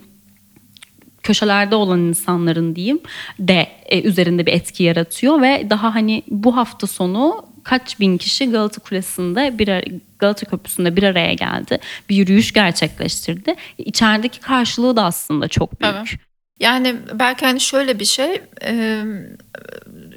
köşelerde 1.24 1.76
olan 1.76 2.00
insanların 2.00 2.76
diyeyim 2.76 3.00
de 3.40 3.68
e, 3.86 4.02
üzerinde 4.02 4.46
bir 4.46 4.54
etki 4.54 4.84
yaratıyor 4.84 5.42
ve 5.42 5.68
daha 5.70 5.96
hani 5.96 6.24
bu 6.28 6.56
hafta 6.56 6.88
sonu 6.88 7.46
kaç 7.64 8.00
bin 8.00 8.18
kişi 8.18 8.52
Galata 8.52 8.82
Kulesi'nde 8.82 9.60
bir 9.60 10.00
Galata 10.20 10.46
Köprüsü'nde 10.46 10.96
bir 10.96 11.04
araya 11.04 11.34
geldi. 11.34 11.80
Bir 12.10 12.16
yürüyüş 12.16 12.54
gerçekleştirdi. 12.54 13.56
İçerideki 13.78 14.40
karşılığı 14.40 14.96
da 14.96 15.06
aslında 15.06 15.48
çok 15.48 15.82
büyük. 15.82 15.96
Evet. 15.96 16.33
Yani 16.60 16.96
belki 17.14 17.46
hani 17.46 17.60
şöyle 17.60 18.00
bir 18.00 18.06
şey, 18.06 18.42
e, 18.64 19.04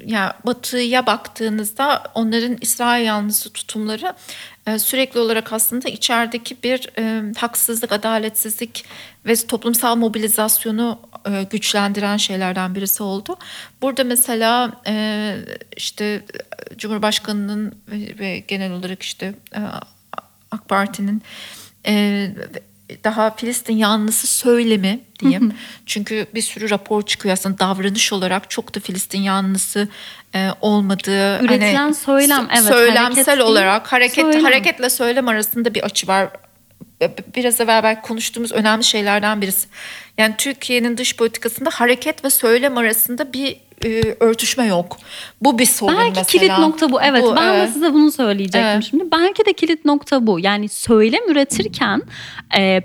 ya 0.05 0.39
Batı'ya 0.45 1.05
baktığınızda 1.05 2.03
onların 2.13 2.57
İsrail 2.61 3.05
yanlısı 3.05 3.53
tutumları 3.53 4.13
e, 4.67 4.79
sürekli 4.79 5.19
olarak 5.19 5.53
aslında 5.53 5.89
içerideki 5.89 6.57
bir 6.63 6.89
e, 6.97 7.33
haksızlık, 7.37 7.91
adaletsizlik 7.91 8.85
ve 9.25 9.35
toplumsal 9.35 9.95
mobilizasyonu 9.95 10.99
e, 11.29 11.43
güçlendiren 11.43 12.17
şeylerden 12.17 12.75
birisi 12.75 13.03
oldu. 13.03 13.37
Burada 13.81 14.03
mesela 14.03 14.81
e, 14.87 15.35
işte 15.75 16.25
Cumhurbaşkanı'nın 16.77 17.75
ve, 17.91 18.19
ve 18.19 18.39
genel 18.39 18.71
olarak 18.71 19.03
işte 19.03 19.33
e, 19.55 19.59
AK 20.51 20.69
Parti'nin 20.69 21.21
e, 21.87 22.29
daha 23.03 23.31
Filistin 23.35 23.77
yanlısı 23.77 24.27
söylemi 24.27 24.99
diyeyim. 25.19 25.53
Çünkü 25.85 26.27
bir 26.35 26.41
sürü 26.41 26.69
rapor 26.69 27.01
çıkıyor 27.01 27.33
aslında 27.33 27.59
davranış 27.59 28.13
olarak 28.13 28.49
çok 28.49 28.75
da 28.75 28.79
Filistin 28.79 29.21
yanlısı 29.21 29.87
e, 30.35 30.49
olmadığı. 30.61 31.43
Üretilen 31.43 31.91
söylem, 31.91 32.39
sö- 32.41 32.47
evet, 32.51 32.63
Söylemsel 32.63 33.05
hareket 33.05 33.27
değil, 33.27 33.39
olarak 33.39 33.91
hareket 33.91 34.25
söylem. 34.25 34.43
hareketle 34.43 34.89
söylem 34.89 35.27
arasında 35.27 35.73
bir 35.73 35.83
açı 35.83 36.07
var. 36.07 36.29
Biraz 37.35 37.61
evvel 37.61 37.83
belki 37.83 38.01
konuştuğumuz 38.01 38.51
önemli 38.51 38.83
şeylerden 38.83 39.41
birisi. 39.41 39.67
Yani 40.17 40.35
Türkiye'nin 40.37 40.97
dış 40.97 41.15
politikasında 41.15 41.69
hareket 41.73 42.25
ve 42.25 42.29
söylem 42.29 42.77
arasında 42.77 43.33
bir 43.33 43.57
e, 43.85 44.15
örtüşme 44.19 44.65
yok. 44.65 44.97
Bu 45.41 45.59
bir 45.59 45.65
sorun 45.65 45.97
Belki 45.97 46.09
mesela. 46.09 46.25
kilit 46.25 46.59
nokta 46.59 46.91
bu. 46.91 47.01
Evet 47.01 47.23
ben 47.35 47.53
de 47.53 47.57
evet. 47.57 47.69
size 47.73 47.93
bunu 47.93 48.11
söyleyecektim 48.11 48.61
Evet. 48.61 48.83
şimdi. 48.89 49.03
Belki 49.11 49.45
de 49.45 49.53
kilit 49.53 49.85
nokta 49.85 50.27
bu. 50.27 50.39
Yani 50.39 50.69
söylem 50.69 51.31
üretirken 51.31 52.01
e, 52.57 52.81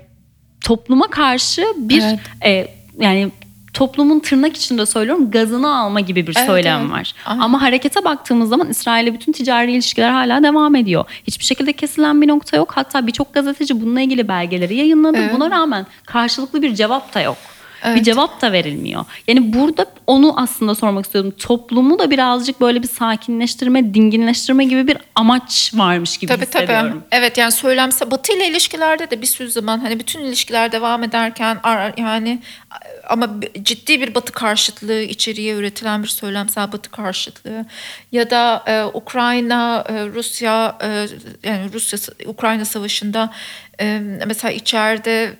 topluma 0.65 1.07
karşı 1.07 1.65
bir 1.77 2.03
Evet. 2.03 2.19
e, 2.45 2.67
yani 2.99 3.31
toplumun 3.73 4.19
tırnak 4.19 4.57
içinde 4.57 4.85
söylüyorum 4.85 5.31
gazını 5.31 5.77
alma 5.77 5.99
gibi 5.99 6.27
bir 6.27 6.33
Evet, 6.37 6.47
söylem 6.47 6.81
evet. 6.81 6.91
var. 6.91 7.13
Aynen. 7.25 7.41
Ama 7.41 7.61
harekete 7.61 8.03
baktığımız 8.03 8.49
zaman 8.49 8.69
İsrail'le 8.69 9.13
bütün 9.13 9.31
ticari 9.31 9.71
ilişkiler 9.71 10.11
hala 10.11 10.43
devam 10.43 10.75
ediyor. 10.75 11.05
Hiçbir 11.27 11.45
şekilde 11.45 11.73
kesilen 11.73 12.21
bir 12.21 12.27
nokta 12.27 12.57
yok. 12.57 12.71
Hatta 12.75 13.07
birçok 13.07 13.33
gazeteci 13.33 13.81
bununla 13.81 14.01
ilgili 14.01 14.27
belgeleri 14.27 14.75
yayınladı. 14.75 15.17
Evet. 15.17 15.33
Buna 15.35 15.51
rağmen 15.51 15.85
karşılıklı 16.05 16.61
bir 16.61 16.75
cevap 16.75 17.13
da 17.13 17.21
yok. 17.21 17.37
Bir 17.83 17.89
Evet. 17.89 18.05
cevap 18.05 18.41
da 18.41 18.51
verilmiyor. 18.51 19.05
Yani 19.27 19.53
burada 19.53 19.85
onu 20.07 20.41
aslında 20.41 20.75
sormak 20.75 21.05
istiyordum. 21.05 21.33
Toplumu 21.39 21.99
da 21.99 22.11
birazcık 22.11 22.61
böyle 22.61 22.83
bir 22.83 22.87
sakinleştirme, 22.87 23.93
dinginleştirme 23.93 24.65
gibi 24.65 24.87
bir 24.87 24.97
amaç 25.15 25.71
varmış 25.73 26.17
gibi 26.17 26.33
Tabii 26.33 26.45
tabii. 26.45 26.63
hissediyorum. 26.63 27.03
Evet 27.11 27.37
yani 27.37 27.51
söylemse 27.51 28.11
Batı 28.11 28.33
ile 28.33 28.47
ilişkilerde 28.47 29.11
de 29.11 29.21
bir 29.21 29.27
sürü 29.27 29.51
zaman 29.51 29.79
hani 29.79 29.99
bütün 29.99 30.19
ilişkiler 30.19 30.71
devam 30.71 31.03
ederken 31.03 31.57
yani 31.97 32.39
ama 33.09 33.29
ciddi 33.63 34.01
bir 34.01 34.15
Batı 34.15 34.31
karşıtlığı 34.31 35.01
içeriye 35.01 35.55
üretilen 35.55 36.03
bir 36.03 36.07
söylemsel 36.07 36.71
Batı 36.71 36.91
karşıtlığı 36.91 37.65
ya 38.11 38.29
da 38.29 38.63
e, 38.67 38.83
Ukrayna 38.83 39.85
e, 39.89 39.93
Rusya 40.07 40.77
e, 40.83 40.87
yani 41.49 41.73
Rusya 41.73 41.99
Ukrayna 42.25 42.65
savaşında 42.65 43.33
e, 43.79 44.01
mesela 44.27 44.51
içeride 44.51 45.33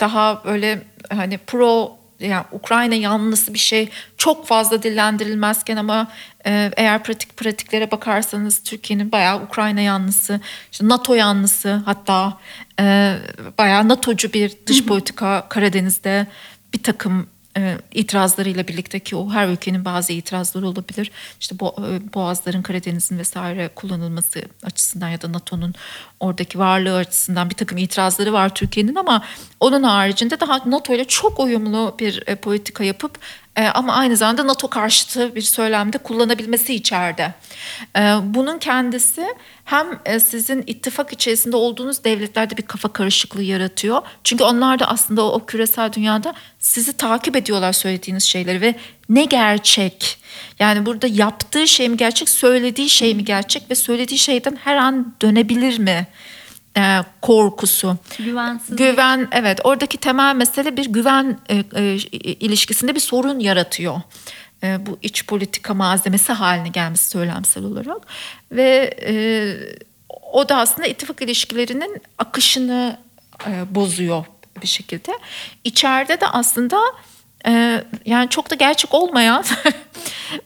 daha 0.00 0.42
böyle 0.44 0.82
hani 1.10 1.38
pro 1.38 1.98
yani 2.20 2.44
Ukrayna 2.52 2.94
yanlısı 2.94 3.54
bir 3.54 3.58
şey 3.58 3.88
çok 4.16 4.46
fazla 4.46 4.82
dillendirilmezken 4.82 5.76
ama 5.76 6.08
e, 6.46 6.70
eğer 6.76 7.02
pratik 7.02 7.36
pratiklere 7.36 7.90
bakarsanız 7.90 8.62
Türkiye'nin 8.62 9.12
bayağı 9.12 9.42
Ukrayna 9.42 9.80
yanlısı, 9.80 10.40
işte 10.72 10.88
NATO 10.88 11.14
yanlısı 11.14 11.82
hatta 11.84 12.38
e, 12.80 13.16
bayağı 13.58 13.88
NATO'cu 13.88 14.32
bir 14.32 14.52
dış 14.66 14.84
politika 14.84 15.48
Karadeniz'de 15.48 16.26
bir 16.74 16.82
takım 16.82 17.26
e, 17.56 17.78
itirazlarıyla 17.94 18.68
birlikte 18.68 19.00
ki 19.00 19.16
o 19.16 19.30
her 19.30 19.48
ülkenin 19.48 19.84
bazı 19.84 20.12
itirazları 20.12 20.66
olabilir. 20.66 21.10
İşte 21.40 21.54
e, 21.54 22.14
Boğazların 22.14 22.62
Karadeniz'in 22.62 23.18
vesaire 23.18 23.70
kullanılması 23.74 24.42
açısından 24.62 25.08
ya 25.08 25.22
da 25.22 25.32
NATO'nun 25.32 25.74
oradaki 26.20 26.58
varlığı 26.58 26.96
açısından 26.96 27.50
bir 27.50 27.54
takım 27.54 27.78
itirazları 27.78 28.32
var 28.32 28.54
Türkiye'nin 28.54 28.94
ama 28.94 29.22
onun 29.60 29.82
haricinde 29.82 30.40
daha 30.40 30.60
NATO 30.66 30.94
ile 30.94 31.04
çok 31.04 31.40
uyumlu 31.40 31.96
bir 31.98 32.22
e, 32.26 32.34
politika 32.34 32.84
yapıp 32.84 33.18
E, 33.56 33.68
ama 33.68 33.94
aynı 33.94 34.16
zamanda 34.16 34.46
NATO 34.46 34.68
karşıtı 34.68 35.34
bir 35.34 35.40
söylemde 35.40 35.98
kullanabilmesi 35.98 36.74
içeride. 36.74 37.34
E, 37.96 38.00
bunun 38.22 38.58
kendisi 38.58 39.26
hem 39.64 39.86
e, 40.06 40.20
sizin 40.20 40.64
ittifak 40.66 41.12
içerisinde 41.12 41.56
olduğunuz 41.56 42.04
devletlerde 42.04 42.56
bir 42.56 42.62
kafa 42.62 42.88
karışıklığı 42.88 43.42
yaratıyor. 43.42 44.02
Çünkü 44.24 44.44
onlar 44.44 44.78
da 44.78 44.88
aslında 44.88 45.24
o, 45.24 45.32
o 45.32 45.46
küresel 45.46 45.92
dünyada 45.92 46.34
sizi 46.58 46.92
takip 46.92 47.36
ediyorlar 47.36 47.72
söylediğiniz 47.72 48.24
şeyleri 48.24 48.60
ve 48.60 48.74
ne 49.08 49.24
gerçek? 49.24 50.18
Yani 50.58 50.86
burada 50.86 51.06
yaptığı 51.06 51.68
şey 51.68 51.88
mi 51.88 51.96
gerçek, 51.96 52.28
söylediği 52.28 52.88
şey 52.88 53.14
mi 53.14 53.24
gerçek 53.24 53.70
ve 53.70 53.74
söylediği 53.74 54.18
şeyden 54.18 54.58
her 54.64 54.76
an 54.76 55.14
dönebilir 55.22 55.78
mi? 55.78 56.06
E, 56.76 57.04
korkusu. 57.22 57.96
Güvensiz. 58.18 58.76
Güven 58.76 59.28
evet 59.32 59.60
oradaki 59.64 59.98
temel 59.98 60.36
mesele 60.36 60.76
bir 60.76 60.86
güven 60.86 61.38
e, 61.48 61.64
e, 61.74 61.94
ilişkisinde 62.16 62.94
bir 62.94 63.00
sorun 63.00 63.38
yaratıyor. 63.38 64.00
E, 64.62 64.86
bu 64.86 64.98
iç 65.02 65.26
politika 65.26 65.74
malzemesi 65.74 66.32
haline 66.32 66.68
gelmesi 66.68 67.08
söylemsel 67.08 67.64
olarak 67.64 67.98
ve 68.52 68.94
e, 69.02 69.14
o 70.32 70.48
da 70.48 70.56
aslında 70.56 70.88
ittifak 70.88 71.22
ilişkilerinin 71.22 72.02
akışını 72.18 72.98
e, 73.46 73.74
bozuyor 73.74 74.24
bir 74.62 74.66
şekilde. 74.66 75.12
İçeride 75.64 76.20
de 76.20 76.26
aslında 76.26 76.78
e, 77.46 77.84
yani 78.06 78.28
çok 78.28 78.50
da 78.50 78.54
gerçek 78.54 78.94
olmayan 78.94 79.44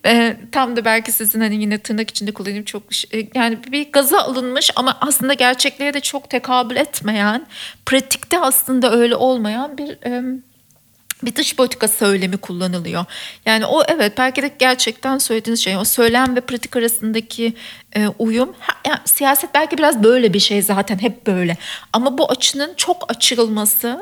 e, 0.07 0.37
tam 0.53 0.77
da 0.77 0.85
belki 0.85 1.13
sizin 1.13 1.41
hani 1.41 1.57
yine 1.57 1.79
tırnak 1.79 2.11
içinde 2.11 2.33
kullanayım 2.33 2.65
çok 2.65 2.83
e, 3.15 3.29
yani 3.35 3.59
bir 3.73 3.93
gaza 3.93 4.19
alınmış 4.19 4.71
ama 4.77 4.99
aslında 5.01 5.35
gerçekliğe 5.35 5.95
de 5.95 6.01
çok 6.01 6.31
tekabül 6.31 6.77
etmeyen 6.77 7.47
pratikte 7.87 8.39
aslında 8.39 8.93
öyle 8.93 9.17
olmayan 9.17 9.79
bir 9.79 10.07
e, 10.07 10.41
bir 11.23 11.35
dış 11.35 11.57
politika 11.57 11.89
söylemi 11.89 12.37
kullanılıyor. 12.37 13.05
Yani 13.47 13.67
o 13.67 13.83
evet 13.89 14.19
belki 14.19 14.43
de 14.43 14.51
gerçekten 14.59 15.19
söylediğiniz 15.19 15.65
şey 15.65 15.77
o 15.77 15.85
söylem 15.85 16.37
ve 16.37 16.41
pratik 16.41 16.77
arasındaki 16.77 17.55
e, 17.97 18.09
uyum. 18.09 18.55
Ha, 18.61 18.73
yani 18.87 18.99
siyaset 19.05 19.55
belki 19.55 19.79
biraz 19.79 20.03
böyle 20.03 20.33
bir 20.33 20.41
şey 20.41 20.63
zaten 20.63 20.99
hep 20.99 21.27
böyle. 21.27 21.57
Ama 21.93 22.19
bu 22.19 22.31
açının 22.31 22.75
çok 22.77 23.11
açılması 23.11 24.01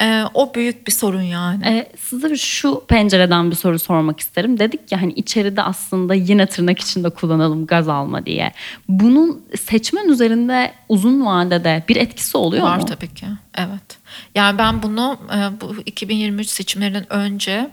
e, 0.00 0.24
o 0.34 0.54
büyük 0.54 0.86
bir 0.86 0.92
sorun 0.92 1.22
yani. 1.22 1.66
Ee, 1.66 1.92
size 1.98 2.36
şu 2.36 2.84
pencereden 2.88 3.50
bir 3.50 3.56
soru 3.56 3.78
sormak 3.78 4.20
isterim. 4.20 4.58
Dedik 4.58 4.92
ya 4.92 5.02
hani 5.02 5.12
içeride 5.12 5.62
aslında 5.62 6.14
yine 6.14 6.46
tırnak 6.46 6.78
içinde 6.78 7.10
kullanalım 7.10 7.66
gaz 7.66 7.88
alma 7.88 8.26
diye. 8.26 8.52
Bunun 8.88 9.42
seçmen 9.60 10.08
üzerinde 10.08 10.72
uzun 10.88 11.26
vadede 11.26 11.84
bir 11.88 11.96
etkisi 11.96 12.36
oluyor 12.36 12.62
Var 12.62 12.78
mu? 12.78 12.84
tabii 12.86 13.14
ki. 13.14 13.26
Evet. 13.54 13.98
Yani 14.34 14.58
ben 14.58 14.82
bunu 14.82 15.18
e, 15.34 15.60
bu 15.60 15.74
2023 15.86 16.48
seçimlerinden 16.48 17.12
önce 17.12 17.70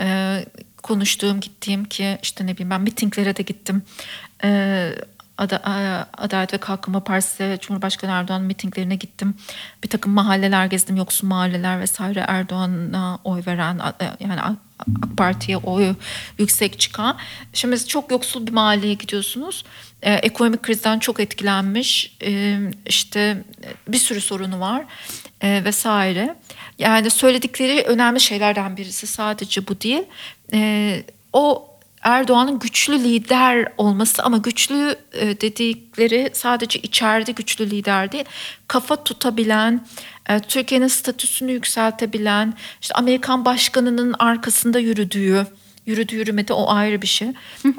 e, 0.00 0.38
konuştuğum, 0.82 1.40
gittiğim 1.40 1.84
ki 1.84 2.18
işte 2.22 2.46
ne 2.46 2.52
bileyim 2.54 2.70
ben 2.70 2.80
mitinglere 2.80 3.36
de 3.36 3.42
gittim. 3.42 3.82
E, 4.44 4.48
e, 4.48 4.92
Adalet 5.38 6.54
ve 6.54 6.58
Kalkınma 6.58 7.00
Partisi 7.00 7.58
Cumhurbaşkanı 7.60 8.10
Erdoğan 8.10 8.42
mitinglerine 8.42 8.96
gittim. 8.96 9.34
Bir 9.84 9.88
takım 9.88 10.12
mahalleler 10.12 10.66
gezdim, 10.66 10.96
yoksul 10.96 11.28
mahalleler 11.28 11.80
vesaire 11.80 12.24
Erdoğan'a 12.28 13.18
oy 13.24 13.42
veren 13.46 13.78
e, 13.78 14.04
yani 14.20 14.40
AK 14.42 14.58
Parti'ye 15.16 15.56
oy 15.56 15.94
yüksek 16.38 16.80
çıkan. 16.80 17.16
Şimdi 17.52 17.86
çok 17.86 18.10
yoksul 18.10 18.46
bir 18.46 18.52
mahalleye 18.52 18.94
gidiyorsunuz. 18.94 19.64
E, 20.02 20.14
ekonomik 20.14 20.62
krizden 20.62 20.98
çok 20.98 21.20
etkilenmiş. 21.20 22.16
E, 22.22 22.58
işte 22.86 23.44
bir 23.88 23.98
sürü 23.98 24.20
sorunu 24.20 24.60
var 24.60 24.84
e, 25.40 25.64
vesaire. 25.64 26.36
Yani 26.78 27.10
söyledikleri 27.10 27.82
önemli 27.82 28.20
şeylerden 28.20 28.76
birisi 28.76 29.06
sadece 29.06 29.68
bu 29.68 29.80
değil. 29.80 30.02
E, 30.52 31.02
o 31.32 31.68
Erdoğan'ın 32.08 32.58
güçlü 32.58 32.98
lider 32.98 33.72
olması 33.76 34.22
ama 34.22 34.38
güçlü 34.38 34.96
e, 35.12 35.40
dedikleri 35.40 36.30
sadece 36.32 36.78
içeride 36.78 37.32
güçlü 37.32 37.70
lider 37.70 38.12
değil, 38.12 38.24
kafa 38.68 39.04
tutabilen, 39.04 39.86
e, 40.28 40.40
Türkiye'nin 40.40 40.86
statüsünü 40.86 41.52
yükseltebilen, 41.52 42.54
işte 42.80 42.94
Amerikan 42.94 43.44
başkanının 43.44 44.14
arkasında 44.18 44.78
yürüdüğü, 44.78 45.46
yürüdü 45.86 46.16
yürümedi 46.16 46.52
o 46.52 46.70
ayrı 46.70 47.02
bir 47.02 47.06
şey. 47.06 47.28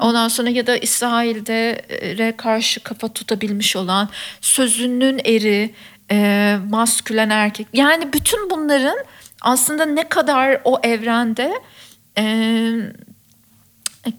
Ondan 0.00 0.28
sonra 0.28 0.50
ya 0.50 0.66
da 0.66 0.76
İsrail'de 0.76 2.34
karşı 2.36 2.80
kafa 2.80 3.08
tutabilmiş 3.08 3.76
olan, 3.76 4.08
sözünün 4.40 5.20
eri, 5.24 5.74
e, 6.10 6.56
maskülen 6.68 7.30
erkek. 7.30 7.66
Yani 7.72 8.12
bütün 8.12 8.50
bunların 8.50 8.98
aslında 9.40 9.84
ne 9.84 10.08
kadar 10.08 10.60
o 10.64 10.78
evrende 10.82 11.52
e, 12.18 12.24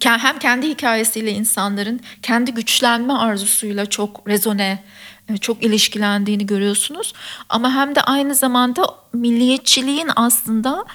hem 0.04 0.40
kendi 0.40 0.70
hikayesiyle 0.70 1.32
insanların 1.32 2.00
kendi 2.22 2.52
güçlenme 2.54 3.14
arzusuyla 3.14 3.86
çok 3.86 4.28
rezone, 4.28 4.84
e, 5.30 5.38
çok 5.38 5.64
ilişkilendiğini 5.64 6.46
görüyorsunuz. 6.46 7.14
Ama 7.50 7.76
hem 7.76 7.96
de 7.96 8.02
aynı 8.02 8.36
zamanda 8.36 8.86
milliyetçiliğin 9.14 10.10
aslında 10.16 10.86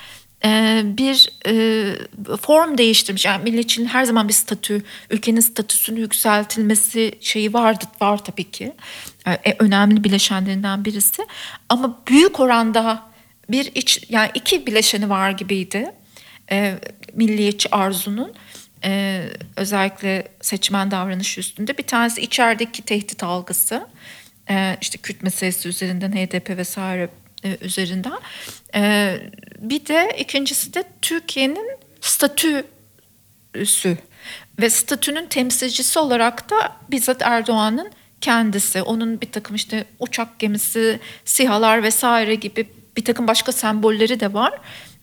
e, 0.45 0.82
bir 0.84 1.28
e, 1.47 2.37
form 2.37 2.78
değiştirmiş. 2.78 3.24
Yani 3.24 3.43
milliyetçiliğin 3.43 3.89
her 3.89 4.05
zaman 4.05 4.28
bir 4.28 4.32
statü, 4.32 4.82
ülkenin 5.11 5.41
statüsünü 5.41 6.01
yükseltilmesi 6.01 7.18
şeyi 7.20 7.53
vardı, 7.53 7.84
var 8.01 8.24
tabii 8.24 8.51
ki. 8.51 8.72
Önemli 9.59 10.05
bileşenlerinden 10.05 10.84
birisi. 10.84 11.26
Ama 11.68 11.99
büyük 12.09 12.41
oranda 12.41 13.03
bir 13.51 13.70
iç, 13.74 14.07
yani 14.09 14.30
iki 14.34 14.66
bileşeni 14.66 15.11
var 15.11 15.30
gibiydi. 15.30 15.93
Milliyetçi 17.14 17.74
arzunun 17.74 18.32
e, 18.84 19.22
özellikle 19.56 20.28
seçmen 20.40 20.90
davranışı 20.90 21.40
üstünde. 21.40 21.78
Bir 21.78 21.82
tanesi 21.82 22.20
içerideki 22.20 22.82
tehdit 22.82 23.22
algısı. 23.22 23.86
E, 24.50 24.76
işte 24.80 24.98
Kürt 24.98 25.22
meselesi 25.22 25.68
üzerinden, 25.68 26.12
HDP 26.12 26.50
vesaire 26.50 27.08
e, 27.44 27.56
üzerinden. 27.60 28.18
E, 28.74 29.14
bir 29.58 29.86
de 29.86 30.16
ikincisi 30.18 30.74
de 30.74 30.84
Türkiye'nin 31.02 31.70
statüsü 32.00 32.66
ve 34.60 34.70
statünün 34.70 35.26
temsilcisi 35.26 35.98
olarak 35.98 36.50
da 36.50 36.76
bizzat 36.90 37.22
Erdoğan'ın 37.22 37.90
kendisi. 38.20 38.82
Onun 38.82 39.20
bir 39.20 39.32
takım 39.32 39.56
işte 39.56 39.84
uçak 39.98 40.38
gemisi, 40.38 41.00
sihalar 41.24 41.82
vesaire 41.82 42.34
gibi 42.34 42.68
bir 42.96 43.04
takım 43.04 43.28
başka 43.28 43.52
sembolleri 43.52 44.20
de 44.20 44.32
var. 44.32 44.60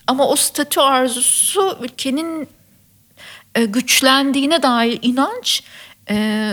Ama 0.08 0.28
o 0.28 0.36
statü 0.36 0.80
arzusu 0.80 1.78
ülkenin 1.82 2.48
e, 3.56 3.66
güçlendiğine 3.66 4.64
dair 4.64 5.00
inanç 5.02 5.64
e, 6.10 6.50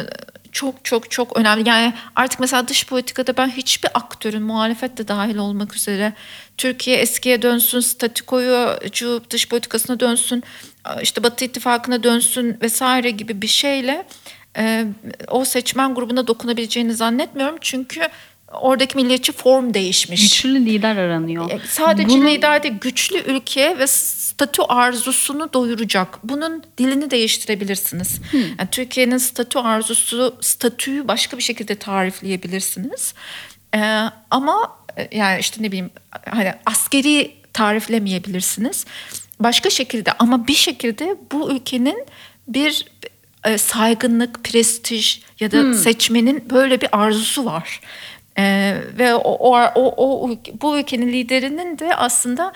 çok 0.52 0.84
çok 0.84 1.10
çok 1.10 1.36
önemli. 1.36 1.68
Yani 1.68 1.92
artık 2.16 2.40
mesela 2.40 2.68
dış 2.68 2.86
politikada 2.86 3.36
ben 3.36 3.48
hiçbir 3.48 3.90
aktörün 3.94 4.42
muhalefet 4.42 4.98
de 4.98 5.08
dahil 5.08 5.36
olmak 5.36 5.76
üzere 5.76 6.12
Türkiye 6.56 6.96
eskiye 6.96 7.42
dönsün, 7.42 7.80
statikoyu 7.80 8.78
dış 9.30 9.48
politikasına 9.48 10.00
dönsün, 10.00 10.42
işte 11.02 11.22
Batı 11.22 11.44
ittifakına 11.44 12.02
dönsün 12.02 12.58
vesaire 12.62 13.10
gibi 13.10 13.42
bir 13.42 13.46
şeyle 13.46 14.06
e, 14.56 14.86
o 15.28 15.44
seçmen 15.44 15.94
grubuna 15.94 16.26
dokunabileceğini 16.26 16.94
zannetmiyorum. 16.94 17.56
Çünkü 17.60 18.00
oradaki 18.50 18.96
milliyetçi 18.96 19.32
form 19.32 19.74
değişmiş. 19.74 20.22
Güçlü 20.22 20.66
lider 20.66 20.96
aranıyor. 20.96 21.50
E, 21.50 21.60
Sadece 21.68 22.08
Bunun- 22.08 22.26
lider 22.26 22.62
değil, 22.62 22.74
güçlü 22.80 23.18
ülke 23.18 23.78
ve 23.78 23.86
statü 23.86 24.62
arzusunu 24.62 25.52
doyuracak. 25.52 26.18
Bunun 26.24 26.64
dilini 26.78 27.10
değiştirebilirsiniz. 27.10 28.20
Yani 28.32 28.68
Türkiye'nin 28.70 29.18
statü 29.18 29.58
arzusu, 29.58 30.36
statüyü 30.40 31.08
başka 31.08 31.36
bir 31.38 31.42
şekilde 31.42 31.74
tarifleyebilirsiniz. 31.74 33.14
Ee, 33.74 34.04
ama 34.30 34.76
e, 34.96 35.16
yani 35.18 35.40
işte 35.40 35.62
ne 35.62 35.66
bileyim 35.66 35.90
hani 36.30 36.52
askeri 36.66 37.34
tariflemeyebilirsiniz. 37.52 38.84
Başka 39.40 39.70
şekilde 39.70 40.12
ama 40.12 40.46
bir 40.46 40.54
şekilde 40.54 41.16
bu 41.32 41.52
ülkenin 41.52 42.06
bir 42.48 42.84
e, 43.44 43.58
saygınlık, 43.58 44.44
prestij 44.44 45.20
ya 45.40 45.52
da 45.52 45.74
seçmenin 45.74 46.50
böyle 46.50 46.80
bir 46.80 46.88
arzusu 46.92 47.44
var. 47.44 47.80
Ee, 48.40 48.76
ve 48.98 49.14
o, 49.14 49.18
o, 49.20 49.70
o, 49.74 50.28
o 50.28 50.30
bu 50.62 50.78
ülkenin 50.78 51.08
liderinin 51.08 51.78
de 51.78 51.94
aslında 51.96 52.52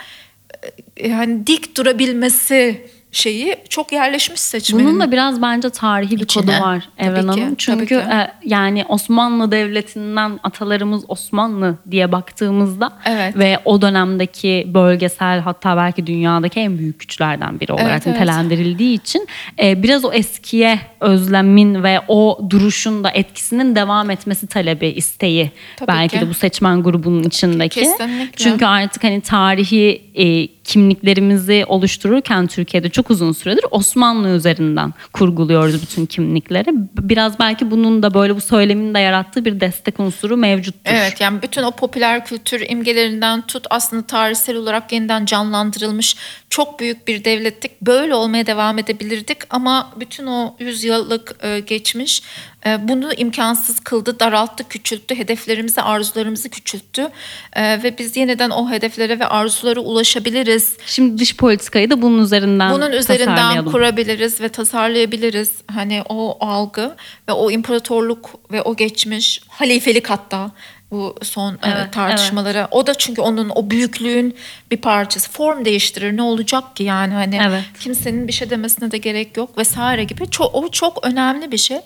e, 0.96 1.08
yani 1.08 1.46
dik 1.46 1.76
durabilmesi 1.76 2.86
şeyi 3.12 3.56
çok 3.68 3.92
yerleşmiş 3.92 4.40
seçmenin. 4.40 4.86
Bunun 4.86 5.00
da 5.00 5.12
biraz 5.12 5.42
bence 5.42 5.70
tarihi 5.70 6.16
bir 6.16 6.20
İçine. 6.20 6.42
kodu 6.42 6.64
var 6.64 6.88
Evren 6.98 7.28
Hanım. 7.28 7.54
Çünkü 7.54 7.94
e, 7.94 8.30
yani 8.44 8.84
Osmanlı 8.88 9.50
Devleti'nden 9.50 10.40
atalarımız 10.42 11.04
Osmanlı 11.08 11.76
diye 11.90 12.12
baktığımızda 12.12 12.92
Evet. 13.04 13.36
ve 13.36 13.58
o 13.64 13.82
dönemdeki 13.82 14.70
bölgesel 14.74 15.40
hatta 15.40 15.76
belki 15.76 16.06
dünyadaki 16.06 16.60
en 16.60 16.78
büyük 16.78 17.00
güçlerden 17.00 17.60
biri 17.60 17.72
olarak 17.72 17.90
Evet, 17.90 18.02
evet. 18.06 18.16
nitelendirildiği 18.20 18.96
için 18.98 19.28
e, 19.62 19.82
biraz 19.82 20.04
o 20.04 20.12
eskiye 20.12 20.78
özlemin 21.04 21.82
ve 21.82 22.00
o 22.08 22.40
duruşun 22.50 23.04
da 23.04 23.10
etkisinin 23.10 23.74
devam 23.76 24.10
etmesi 24.10 24.46
talebi, 24.46 24.86
isteği 24.86 25.50
Tabii 25.76 25.88
belki 25.88 26.18
ki. 26.18 26.26
de 26.26 26.30
bu 26.30 26.34
seçmen 26.34 26.82
grubunun 26.82 27.22
içindeki. 27.22 27.80
Kesinlikle. 27.80 28.36
Çünkü 28.36 28.64
artık 28.64 29.04
hani 29.04 29.20
tarihi 29.20 30.02
e, 30.14 30.46
kimliklerimizi 30.64 31.64
oluştururken 31.68 32.46
Türkiye'de 32.46 32.88
çok 32.88 33.10
uzun 33.10 33.32
süredir 33.32 33.64
Osmanlı 33.70 34.28
üzerinden 34.28 34.94
kurguluyoruz 35.12 35.82
bütün 35.82 36.06
kimlikleri. 36.06 36.68
Biraz 36.98 37.38
belki 37.38 37.70
bunun 37.70 38.02
da 38.02 38.14
böyle 38.14 38.36
bu 38.36 38.40
söylemin 38.40 38.94
de 38.94 38.98
yarattığı 38.98 39.44
bir 39.44 39.60
destek 39.60 40.00
unsuru 40.00 40.36
mevcuttur. 40.36 40.80
Evet 40.84 41.20
yani 41.20 41.42
bütün 41.42 41.62
o 41.62 41.70
popüler 41.70 42.24
kültür 42.24 42.70
imgelerinden 42.70 43.42
tut 43.42 43.66
aslında 43.70 44.06
tarihsel 44.06 44.56
olarak 44.56 44.92
yeniden 44.92 45.24
canlandırılmış 45.24 46.16
çok 46.50 46.80
büyük 46.80 47.08
bir 47.08 47.24
devlettik. 47.24 47.82
Böyle 47.82 48.14
olmaya 48.14 48.46
devam 48.46 48.78
edebilirdik 48.78 49.38
ama 49.50 49.92
bütün 50.00 50.26
o 50.26 50.56
yüzyıllık 50.94 51.44
e, 51.44 51.60
geçmiş 51.60 52.22
e, 52.66 52.88
bunu 52.88 53.12
imkansız 53.12 53.80
kıldı, 53.80 54.20
daralttı, 54.20 54.68
küçülttü, 54.68 55.14
hedeflerimizi, 55.14 55.82
arzularımızı 55.82 56.48
küçülttü 56.48 57.08
E, 57.52 57.82
ve 57.82 57.98
biz 57.98 58.16
yeniden 58.16 58.50
o 58.50 58.70
hedeflere 58.70 59.18
ve 59.18 59.26
arzulara 59.26 59.80
ulaşabiliriz. 59.80 60.76
Şimdi 60.86 61.18
dış 61.18 61.36
politikayı 61.36 61.90
da 61.90 62.02
bunun 62.02 62.22
üzerinden 62.22 62.72
Bunun 62.72 62.92
üzerinden 62.92 63.64
kurabiliriz 63.64 64.40
ve 64.40 64.48
tasarlayabiliriz. 64.48 65.52
Hani 65.74 66.02
o 66.08 66.36
algı 66.46 66.96
ve 67.28 67.32
o 67.32 67.50
imparatorluk 67.50 68.30
ve 68.52 68.62
o 68.62 68.76
geçmiş 68.76 69.40
halifelik 69.48 70.10
hatta 70.10 70.50
bu 70.94 71.16
son 71.22 71.52
e, 71.54 71.58
Evet, 71.64 71.92
tartışmaları. 71.92 72.68
O 72.70 72.86
da 72.86 72.94
çünkü 72.94 73.20
onun 73.22 73.50
o 73.54 73.70
büyüklüğün 73.70 74.36
bir 74.70 74.76
parçası. 74.76 75.30
Form 75.30 75.64
değiştirir 75.64 76.16
ne 76.16 76.22
olacak 76.22 76.76
ki 76.76 76.82
yani 76.82 77.14
hani 77.14 77.40
Evet. 77.48 77.64
kimsenin 77.80 78.28
bir 78.28 78.32
şey 78.32 78.50
demesine 78.50 78.90
de 78.90 78.98
gerek 78.98 79.36
yok 79.36 79.58
vesaire 79.58 80.04
gibi. 80.04 80.30
Çok, 80.30 80.54
o 80.54 80.68
çok 80.68 81.06
önemli 81.06 81.52
bir 81.52 81.58
şey. 81.58 81.78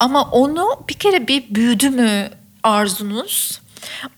Ama 0.00 0.22
onu 0.22 0.68
bir 0.88 0.94
kere 0.94 1.28
bir 1.28 1.44
büyüdü 1.50 1.90
mü 1.90 2.30
arzunuz? 2.62 3.60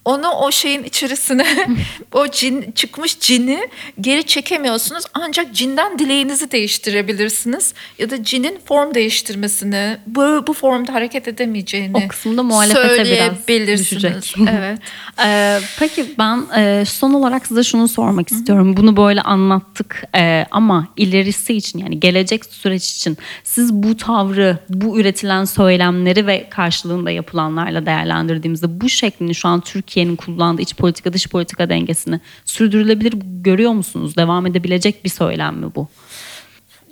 Onu 0.04 0.28
o 0.28 0.52
şeyin 0.52 0.84
içerisine 0.84 1.46
o 2.12 2.28
cin 2.28 2.72
çıkmış 2.72 3.20
cini 3.20 3.68
geri 4.00 4.26
çekemiyorsunuz. 4.26 5.04
Ancak 5.14 5.54
cinden 5.54 5.98
dileğinizi 5.98 6.50
değiştirebilirsiniz 6.50 7.74
ya 7.98 8.10
da 8.10 8.24
cinin 8.24 8.58
form 8.64 8.94
değiştirmesini, 8.94 9.96
bu 10.06 10.44
bu 10.46 10.52
formda 10.52 10.94
hareket 10.94 11.28
edemeyeceğini 11.28 11.96
O 11.96 12.08
kısımda 12.08 12.42
muhalefete 12.42 13.04
biraz 13.46 13.78
düşecek. 13.78 14.34
Evet. 14.50 14.78
Ee, 15.24 15.60
peki 15.78 16.14
ben 16.18 16.42
e, 16.56 16.84
son 16.84 17.14
olarak 17.14 17.46
size 17.46 17.62
şunu 17.62 17.88
sormak 17.88 18.32
istiyorum. 18.32 18.76
Bunu 18.76 18.96
böyle 18.96 19.22
anlattık 19.22 20.04
e, 20.16 20.46
ama 20.50 20.88
ilerisi 20.96 21.54
için 21.54 21.78
yani 21.78 22.00
gelecek 22.00 22.44
süreç 22.44 22.90
için 22.90 23.18
siz 23.44 23.72
bu 23.72 23.96
tavrı, 23.96 24.58
bu 24.68 25.00
üretilen 25.00 25.44
söylemleri 25.44 26.26
ve 26.26 26.48
karşılığında 26.50 27.10
yapılanlarla 27.10 27.86
değerlendirdiğimizde 27.86 28.80
bu 28.80 28.88
şeklini 28.88 29.34
şu 29.34 29.48
an 29.48 29.49
Türkiye'nin 29.58 30.16
kullandığı 30.16 30.62
iç 30.62 30.76
politika 30.76 31.12
dış 31.12 31.28
politika 31.28 31.68
dengesini 31.68 32.20
sürdürülebilir 32.44 33.14
görüyor 33.22 33.72
musunuz? 33.72 34.16
Devam 34.16 34.46
edebilecek 34.46 35.04
bir 35.04 35.10
söylem 35.10 35.56
mi 35.56 35.74
bu? 35.74 35.88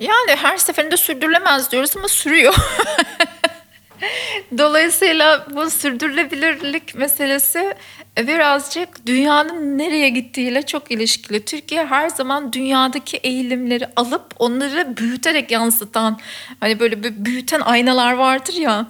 Yani 0.01 0.37
her 0.37 0.57
seferinde 0.57 0.97
sürdürülemez 0.97 1.73
diyoruz 1.73 1.97
ama 1.97 2.09
sürüyor. 2.09 2.55
Dolayısıyla 4.59 5.47
bu 5.55 5.71
sürdürülebilirlik 5.71 6.95
meselesi 6.95 7.75
birazcık 8.19 9.07
dünyanın 9.07 9.79
nereye 9.79 10.09
gittiğiyle 10.09 10.63
çok 10.63 10.91
ilişkili. 10.91 11.45
Türkiye 11.45 11.87
her 11.87 12.09
zaman 12.09 12.53
dünyadaki 12.53 13.17
eğilimleri 13.17 13.87
alıp 13.97 14.25
onları 14.39 14.97
büyüterek 14.97 15.51
yansıtan 15.51 16.19
hani 16.61 16.81
böyle 16.81 17.03
bir 17.03 17.25
büyüten 17.25 17.61
aynalar 17.61 18.13
vardır 18.13 18.55
ya 18.55 18.87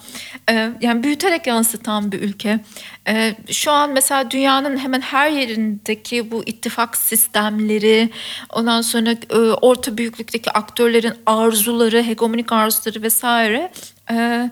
e, 0.50 0.70
yani 0.80 1.02
büyüterek 1.02 1.46
yansıtan 1.46 2.12
bir 2.12 2.22
ülke. 2.22 2.60
E, 3.08 3.34
Şu 3.50 3.70
an 3.70 3.90
mesela 3.90 4.30
dünyanın 4.30 4.76
hemen 4.76 5.00
her 5.00 5.30
yerindeki 5.30 6.30
bu 6.30 6.42
ittifak 6.46 6.96
sistemleri 6.96 8.10
ondan 8.52 8.80
sonra 8.80 9.10
e, 9.10 9.36
orta 9.38 9.98
büyüklükteki 9.98 10.50
aktörlerin 10.50 11.14
arzuları, 11.26 12.02
hegemonik 12.02 12.52
arzuları 12.52 13.02
vesaire 13.02 13.72
e, 14.10 14.14
e, 14.14 14.50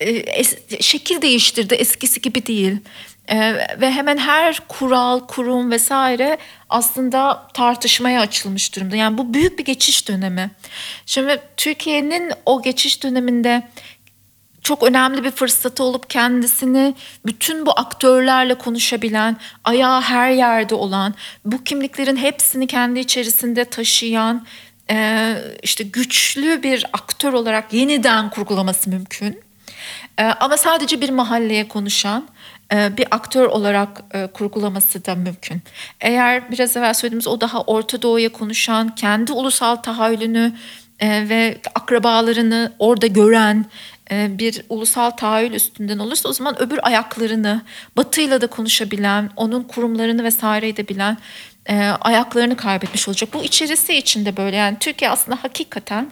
es- 0.00 0.82
şekil 0.82 1.22
değiştirdi 1.22 1.74
eskisi 1.74 2.20
gibi 2.20 2.46
değil. 2.46 2.76
E, 3.28 3.54
ve 3.80 3.90
hemen 3.90 4.18
her 4.18 4.60
kural, 4.68 5.20
kurum 5.20 5.70
vesaire 5.70 6.38
aslında 6.68 7.48
tartışmaya 7.54 8.20
açılmış 8.20 8.76
durumda. 8.76 8.96
Yani 8.96 9.18
bu 9.18 9.34
büyük 9.34 9.58
bir 9.58 9.64
geçiş 9.64 10.08
dönemi. 10.08 10.50
Şimdi 11.06 11.40
Türkiye'nin 11.56 12.32
o 12.46 12.62
geçiş 12.62 13.02
döneminde 13.02 13.68
çok 14.62 14.82
önemli 14.82 15.24
bir 15.24 15.30
fırsatı 15.30 15.84
olup 15.84 16.10
kendisini 16.10 16.94
bütün 17.26 17.66
bu 17.66 17.72
aktörlerle 17.76 18.54
konuşabilen, 18.54 19.36
ayağı 19.64 20.00
her 20.00 20.30
yerde 20.30 20.74
olan, 20.74 21.14
bu 21.44 21.64
kimliklerin 21.64 22.16
hepsini 22.16 22.66
kendi 22.66 23.00
içerisinde 23.00 23.64
taşıyan 23.64 24.46
e, 24.90 25.34
işte 25.62 25.84
güçlü 25.84 26.62
bir 26.62 26.86
aktör 26.92 27.32
olarak 27.32 27.72
yeniden 27.72 28.30
kurgulaması 28.30 28.90
mümkün. 28.90 29.45
E, 30.18 30.24
ama 30.24 30.56
sadece 30.56 31.00
bir 31.00 31.10
mahalleye 31.10 31.68
konuşan 31.68 32.28
e, 32.72 32.96
bir 32.96 33.06
aktör 33.10 33.46
olarak 33.46 34.02
e, 34.14 34.26
kurgulaması 34.26 35.04
da 35.04 35.14
mümkün. 35.14 35.62
Eğer 36.00 36.52
biraz 36.52 36.76
evvel 36.76 36.94
söylediğimiz 36.94 37.26
o 37.26 37.40
daha 37.40 37.60
Orta 37.60 38.02
Doğu'ya 38.02 38.32
konuşan, 38.32 38.94
kendi 38.94 39.32
ulusal 39.32 39.76
tahayyülünü 39.76 40.52
e, 41.00 41.28
ve 41.28 41.58
akrabalarını 41.74 42.72
orada 42.78 43.06
gören 43.06 43.66
bir 44.10 44.62
ulusal 44.68 45.10
tahayyül 45.10 45.52
üstünden 45.52 45.98
olursa 45.98 46.28
o 46.28 46.32
zaman 46.32 46.62
öbür 46.62 46.78
ayaklarını 46.82 47.62
Batı'yla 47.96 48.40
da 48.40 48.46
konuşabilen, 48.46 49.30
onun 49.36 49.62
kurumlarını 49.62 50.24
vesaireyi 50.24 50.76
de 50.76 50.88
bilen 50.88 51.16
ayaklarını 52.00 52.56
kaybetmiş 52.56 53.08
olacak. 53.08 53.30
Bu 53.32 53.44
içerisi 53.44 53.94
içinde 53.94 54.36
böyle 54.36 54.56
yani 54.56 54.76
Türkiye 54.80 55.10
aslında 55.10 55.38
hakikaten 55.42 56.10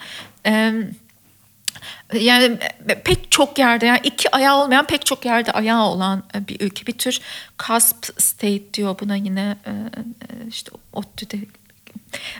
yani 2.12 2.58
pek 3.04 3.30
çok 3.30 3.58
yerde 3.58 3.86
yani 3.86 4.00
iki 4.04 4.36
ayağı 4.36 4.56
olmayan 4.56 4.86
pek 4.86 5.06
çok 5.06 5.24
yerde 5.24 5.52
ayağı 5.52 5.84
olan 5.84 6.22
bir 6.48 6.60
ülke. 6.60 6.86
Bir 6.86 6.92
tür 6.92 7.20
cusp 7.58 8.20
state 8.22 8.74
diyor 8.74 8.96
buna 9.00 9.16
yine 9.16 9.56
e, 9.66 9.70
e, 9.70 10.48
işte 10.48 10.70
ODTÜ'de 10.92 11.36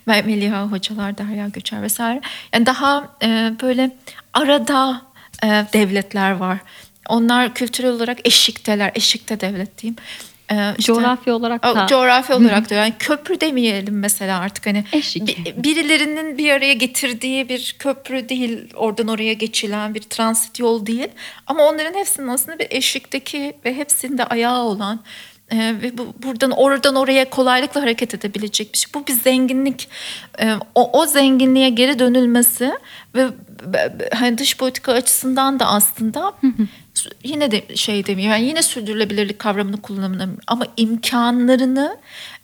Meliha 0.07 0.67
hocalar 0.67 1.19
Derya 1.19 1.49
Göçer 1.49 1.83
vesaire. 1.83 2.21
Yani 2.55 2.67
daha 2.67 3.09
e, 3.23 3.53
böyle 3.63 3.97
arada 4.33 5.03
e, 5.43 5.47
devletler 5.73 6.31
var. 6.31 6.59
Onlar 7.09 7.55
kültürel 7.55 7.91
olarak 7.91 8.19
eşikteler 8.27 8.93
eşikte 8.95 9.41
devlet 9.41 9.83
diyeyim 9.83 9.97
E, 10.55 10.75
işte- 10.79 10.93
Coğrafya 10.93 11.35
olarak 11.35 11.63
da. 11.63 11.87
coğrafya 11.87 12.37
olarak 12.37 12.71
da 12.71 12.75
yani 12.75 12.93
köprü 12.99 13.41
demeyelim 13.41 13.99
mesela 13.99 14.39
artık 14.39 14.67
hani 14.67 14.85
Eşik. 14.93 15.27
bi- 15.29 15.65
birilerinin 15.65 16.39
bir 16.39 16.51
araya 16.53 16.75
getirdiği 16.75 17.49
bir 17.49 17.77
köprü 17.79 18.29
değil 18.29 18.75
oradan 18.75 19.09
oraya 19.09 19.33
geçilen 19.33 19.95
bir 19.95 20.01
transit 20.01 20.59
yol 20.59 20.87
değil 20.87 21.09
ama 21.47 21.63
onların 21.63 21.95
hepsinin 21.99 22.29
aslında 22.29 22.59
bir 22.59 22.67
eşikteki 22.71 23.53
ve 23.65 23.77
hepsinde 23.77 24.25
ayağı 24.25 24.63
olan 24.63 25.01
e, 25.51 25.57
ve 25.83 25.99
bu, 25.99 26.15
buradan 26.23 26.51
oradan 26.51 26.95
oraya 26.95 27.31
kolaylıkla 27.31 27.83
hareket 27.83 28.15
edebilecek 28.15 28.73
bir 28.73 28.79
şey. 28.79 28.91
Bu 28.95 29.07
bir 29.07 29.13
zenginlik. 29.13 29.89
E, 30.41 30.55
o, 30.75 31.01
o 31.01 31.07
zenginliğe 31.07 31.69
geri 31.71 31.99
dönülmesi 31.99 32.73
ve 33.15 33.27
hani 34.15 34.39
dış 34.39 34.57
politika 34.57 34.93
açısından 34.93 35.61
da 35.61 35.67
aslında 35.67 36.33
yine 37.25 37.51
de 37.51 37.77
şey 37.77 38.07
demiyor. 38.07 38.31
Yani 38.31 38.45
yine 38.45 38.63
sürdürülebilirlik 38.63 39.39
kavramını 39.39 39.83
kullanamıyorum 39.83 40.39
ama 40.47 40.67
imkanlarını 40.77 41.99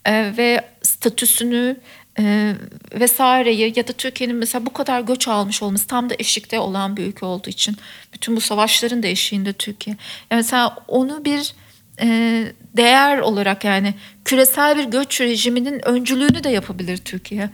e, 0.05 0.32
ve 0.36 0.64
statüsünü 0.82 1.76
e, 2.18 2.55
vesaireyi 2.94 3.72
ya 3.76 3.88
da 3.88 3.92
Türkiye'nin 3.92 4.36
mesela 4.36 4.66
bu 4.66 4.72
kadar 4.72 5.01
göç 5.01 5.28
almış 5.28 5.62
olması 5.62 5.86
tam 5.86 6.11
da 6.11 6.14
eşikte 6.18 6.59
olan 6.59 6.96
bir 6.96 7.07
ülke 7.07 7.26
olduğu 7.26 7.51
için 7.51 7.76
bütün 8.14 8.36
bu 8.36 8.40
savaşların 8.40 9.03
da 9.03 9.07
eşiğinde 9.07 9.53
Türkiye. 9.53 9.96
Yani 10.30 10.38
mesela 10.38 10.76
onu 10.88 11.24
bir 11.24 11.55
e, 12.01 12.44
değer 12.76 13.18
olarak 13.18 13.64
yani 13.64 13.94
küresel 14.24 14.78
bir 14.78 14.84
göç 14.84 15.20
rejiminin 15.20 15.88
öncülüğünü 15.88 16.44
de 16.44 16.51
yapabilir 16.51 16.96
Türkiye. 16.96 17.51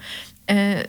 E, 0.50 0.86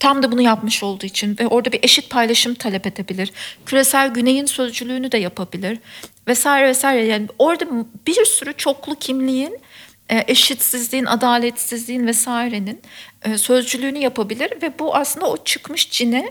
tam 0.00 0.22
da 0.22 0.32
bunu 0.32 0.42
yapmış 0.42 0.82
olduğu 0.82 1.06
için 1.06 1.36
ve 1.40 1.46
orada 1.46 1.72
bir 1.72 1.80
eşit 1.82 2.10
paylaşım 2.10 2.54
talep 2.54 2.86
edebilir. 2.86 3.32
Küresel 3.66 4.08
güneyin 4.08 4.46
sözcülüğünü 4.46 5.12
de 5.12 5.18
yapabilir 5.18 5.78
vesaire 6.28 6.68
vesaire. 6.68 7.06
Yani 7.06 7.26
orada 7.38 7.64
bir 8.06 8.24
sürü 8.24 8.52
çoklu 8.56 8.94
kimliğin 8.94 9.58
e, 10.08 10.24
eşitsizliğin, 10.28 11.04
adaletsizliğin 11.04 12.06
vesairenin 12.06 12.80
e, 13.22 13.38
sözcülüğünü 13.38 13.98
yapabilir 13.98 14.52
ve 14.62 14.78
bu 14.78 14.96
aslında 14.96 15.26
o 15.26 15.44
çıkmış 15.44 15.90
cine 15.90 16.30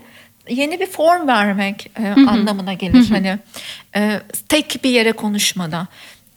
yeni 0.49 0.79
bir 0.79 0.85
form 0.85 1.27
vermek 1.27 1.91
e, 1.99 2.07
anlamına 2.29 2.73
gelir. 2.73 3.09
Hani 3.09 3.39
e, 3.95 4.21
tek 4.49 4.79
bir 4.83 4.89
yere 4.89 5.11
konuşmada. 5.11 5.87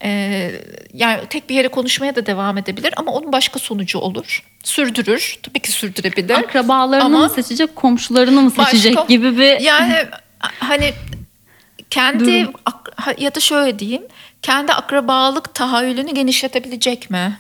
E, 0.05 0.51
yani 0.95 1.21
tek 1.31 1.49
bir 1.51 1.55
yere 1.55 1.69
konuşmaya 1.69 2.17
da 2.17 2.27
devam 2.27 2.59
edebilir 2.59 2.95
ama 2.97 3.13
onun 3.13 3.33
başka 3.33 3.59
sonucu 3.59 3.99
olur. 3.99 4.43
Sürdürür. 4.65 5.39
Tabii 5.43 5.61
ki 5.61 5.73
sürdürebilir. 5.73 6.35
Akrabalarını 6.35 7.05
Ama 7.05 7.19
mı 7.19 7.29
seçecek, 7.31 7.77
komşularını 7.77 8.43
mı 8.43 8.51
seçecek 8.51 8.97
başka- 8.97 9.09
gibi 9.15 9.39
bir 9.39 9.61
yani 9.61 9.95
hani 10.41 10.93
kendi 11.91 12.47
ya 13.19 13.35
da 13.35 13.41
şöyle 13.41 13.79
diyeyim 13.79 14.03
kendi 14.43 14.73
akrabalık 14.73 15.55
tahayyülünü 15.55 16.15
genişletebilecek 16.15 17.11
mi? 17.11 17.39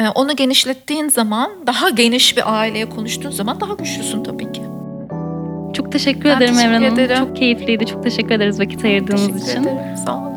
Ee, 0.00 0.08
onu 0.08 0.36
genişlettiğin 0.36 1.08
zaman 1.08 1.50
daha 1.66 1.90
geniş 1.90 2.36
bir 2.36 2.52
aileye 2.60 2.88
konuştuğun 2.88 3.30
zaman 3.30 3.60
daha 3.60 3.74
güçlüsün 3.74 4.24
tabii 4.24 4.52
ki. 4.52 4.62
Çok 5.74 5.92
teşekkür 5.92 6.24
Ben 6.24 6.36
ederim 6.36 6.54
teşekkür 6.54 6.70
Evren 6.70 6.82
Hanım. 6.82 6.98
ederim. 6.98 7.18
Çok 7.18 7.36
keyifliydi. 7.36 7.86
Çok 7.86 8.02
teşekkür 8.02 8.30
ederiz 8.30 8.60
vakit 8.60 8.84
ayırdığınız 8.84 9.26
Teşekkür 9.26 9.50
için. 9.50 9.62
ederim. 9.62 9.96
Sağ 10.06 10.16
olun. 10.16 10.29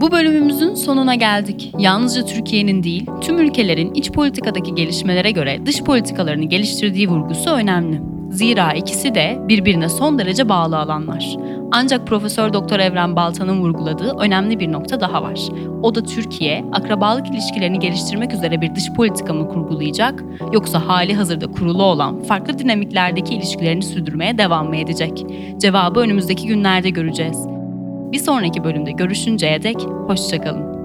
Bu 0.00 0.12
bölümümüzün 0.12 0.74
sonuna 0.74 1.14
geldik. 1.14 1.72
Yalnızca 1.78 2.24
Türkiye'nin 2.24 2.82
değil, 2.82 3.06
tüm 3.20 3.38
ülkelerin 3.38 3.94
iç 3.94 4.12
politikadaki 4.12 4.74
gelişmelere 4.74 5.30
göre 5.30 5.66
dış 5.66 5.82
politikalarını 5.82 6.44
geliştirdiği 6.44 7.08
vurgusu 7.08 7.50
önemli. 7.50 8.02
Zira 8.30 8.72
ikisi 8.72 9.14
de 9.14 9.38
birbirine 9.48 9.88
son 9.88 10.18
derece 10.18 10.48
bağlı 10.48 10.78
alanlar. 10.78 11.36
Ancak 11.72 12.06
Profesör 12.06 12.52
Doktor 12.52 12.78
Evren 12.78 13.16
Baltan'ın 13.16 13.60
vurguladığı 13.60 14.16
önemli 14.18 14.60
bir 14.60 14.72
nokta 14.72 15.00
daha 15.00 15.22
var. 15.22 15.40
O 15.82 15.94
da 15.94 16.02
Türkiye, 16.02 16.64
akrabalık 16.72 17.28
ilişkilerini 17.28 17.78
geliştirmek 17.78 18.32
üzere 18.32 18.60
bir 18.60 18.74
dış 18.74 18.92
politika 18.92 19.34
mı 19.34 19.48
kurgulayacak, 19.48 20.24
yoksa 20.52 20.88
hali 20.88 21.14
hazırda 21.14 21.46
kurulu 21.46 21.82
olan 21.82 22.22
farklı 22.22 22.58
dinamiklerdeki 22.58 23.34
ilişkilerini 23.34 23.82
sürdürmeye 23.82 24.38
devam 24.38 24.68
mı 24.68 24.76
edecek? 24.76 25.26
Cevabı 25.58 26.00
önümüzdeki 26.00 26.46
günlerde 26.46 26.90
göreceğiz. 26.90 27.55
Bir 28.12 28.18
sonraki 28.18 28.64
bölümde 28.64 28.92
görüşünceye 28.92 29.62
dek 29.62 29.76
hoşçakalın. 30.06 30.75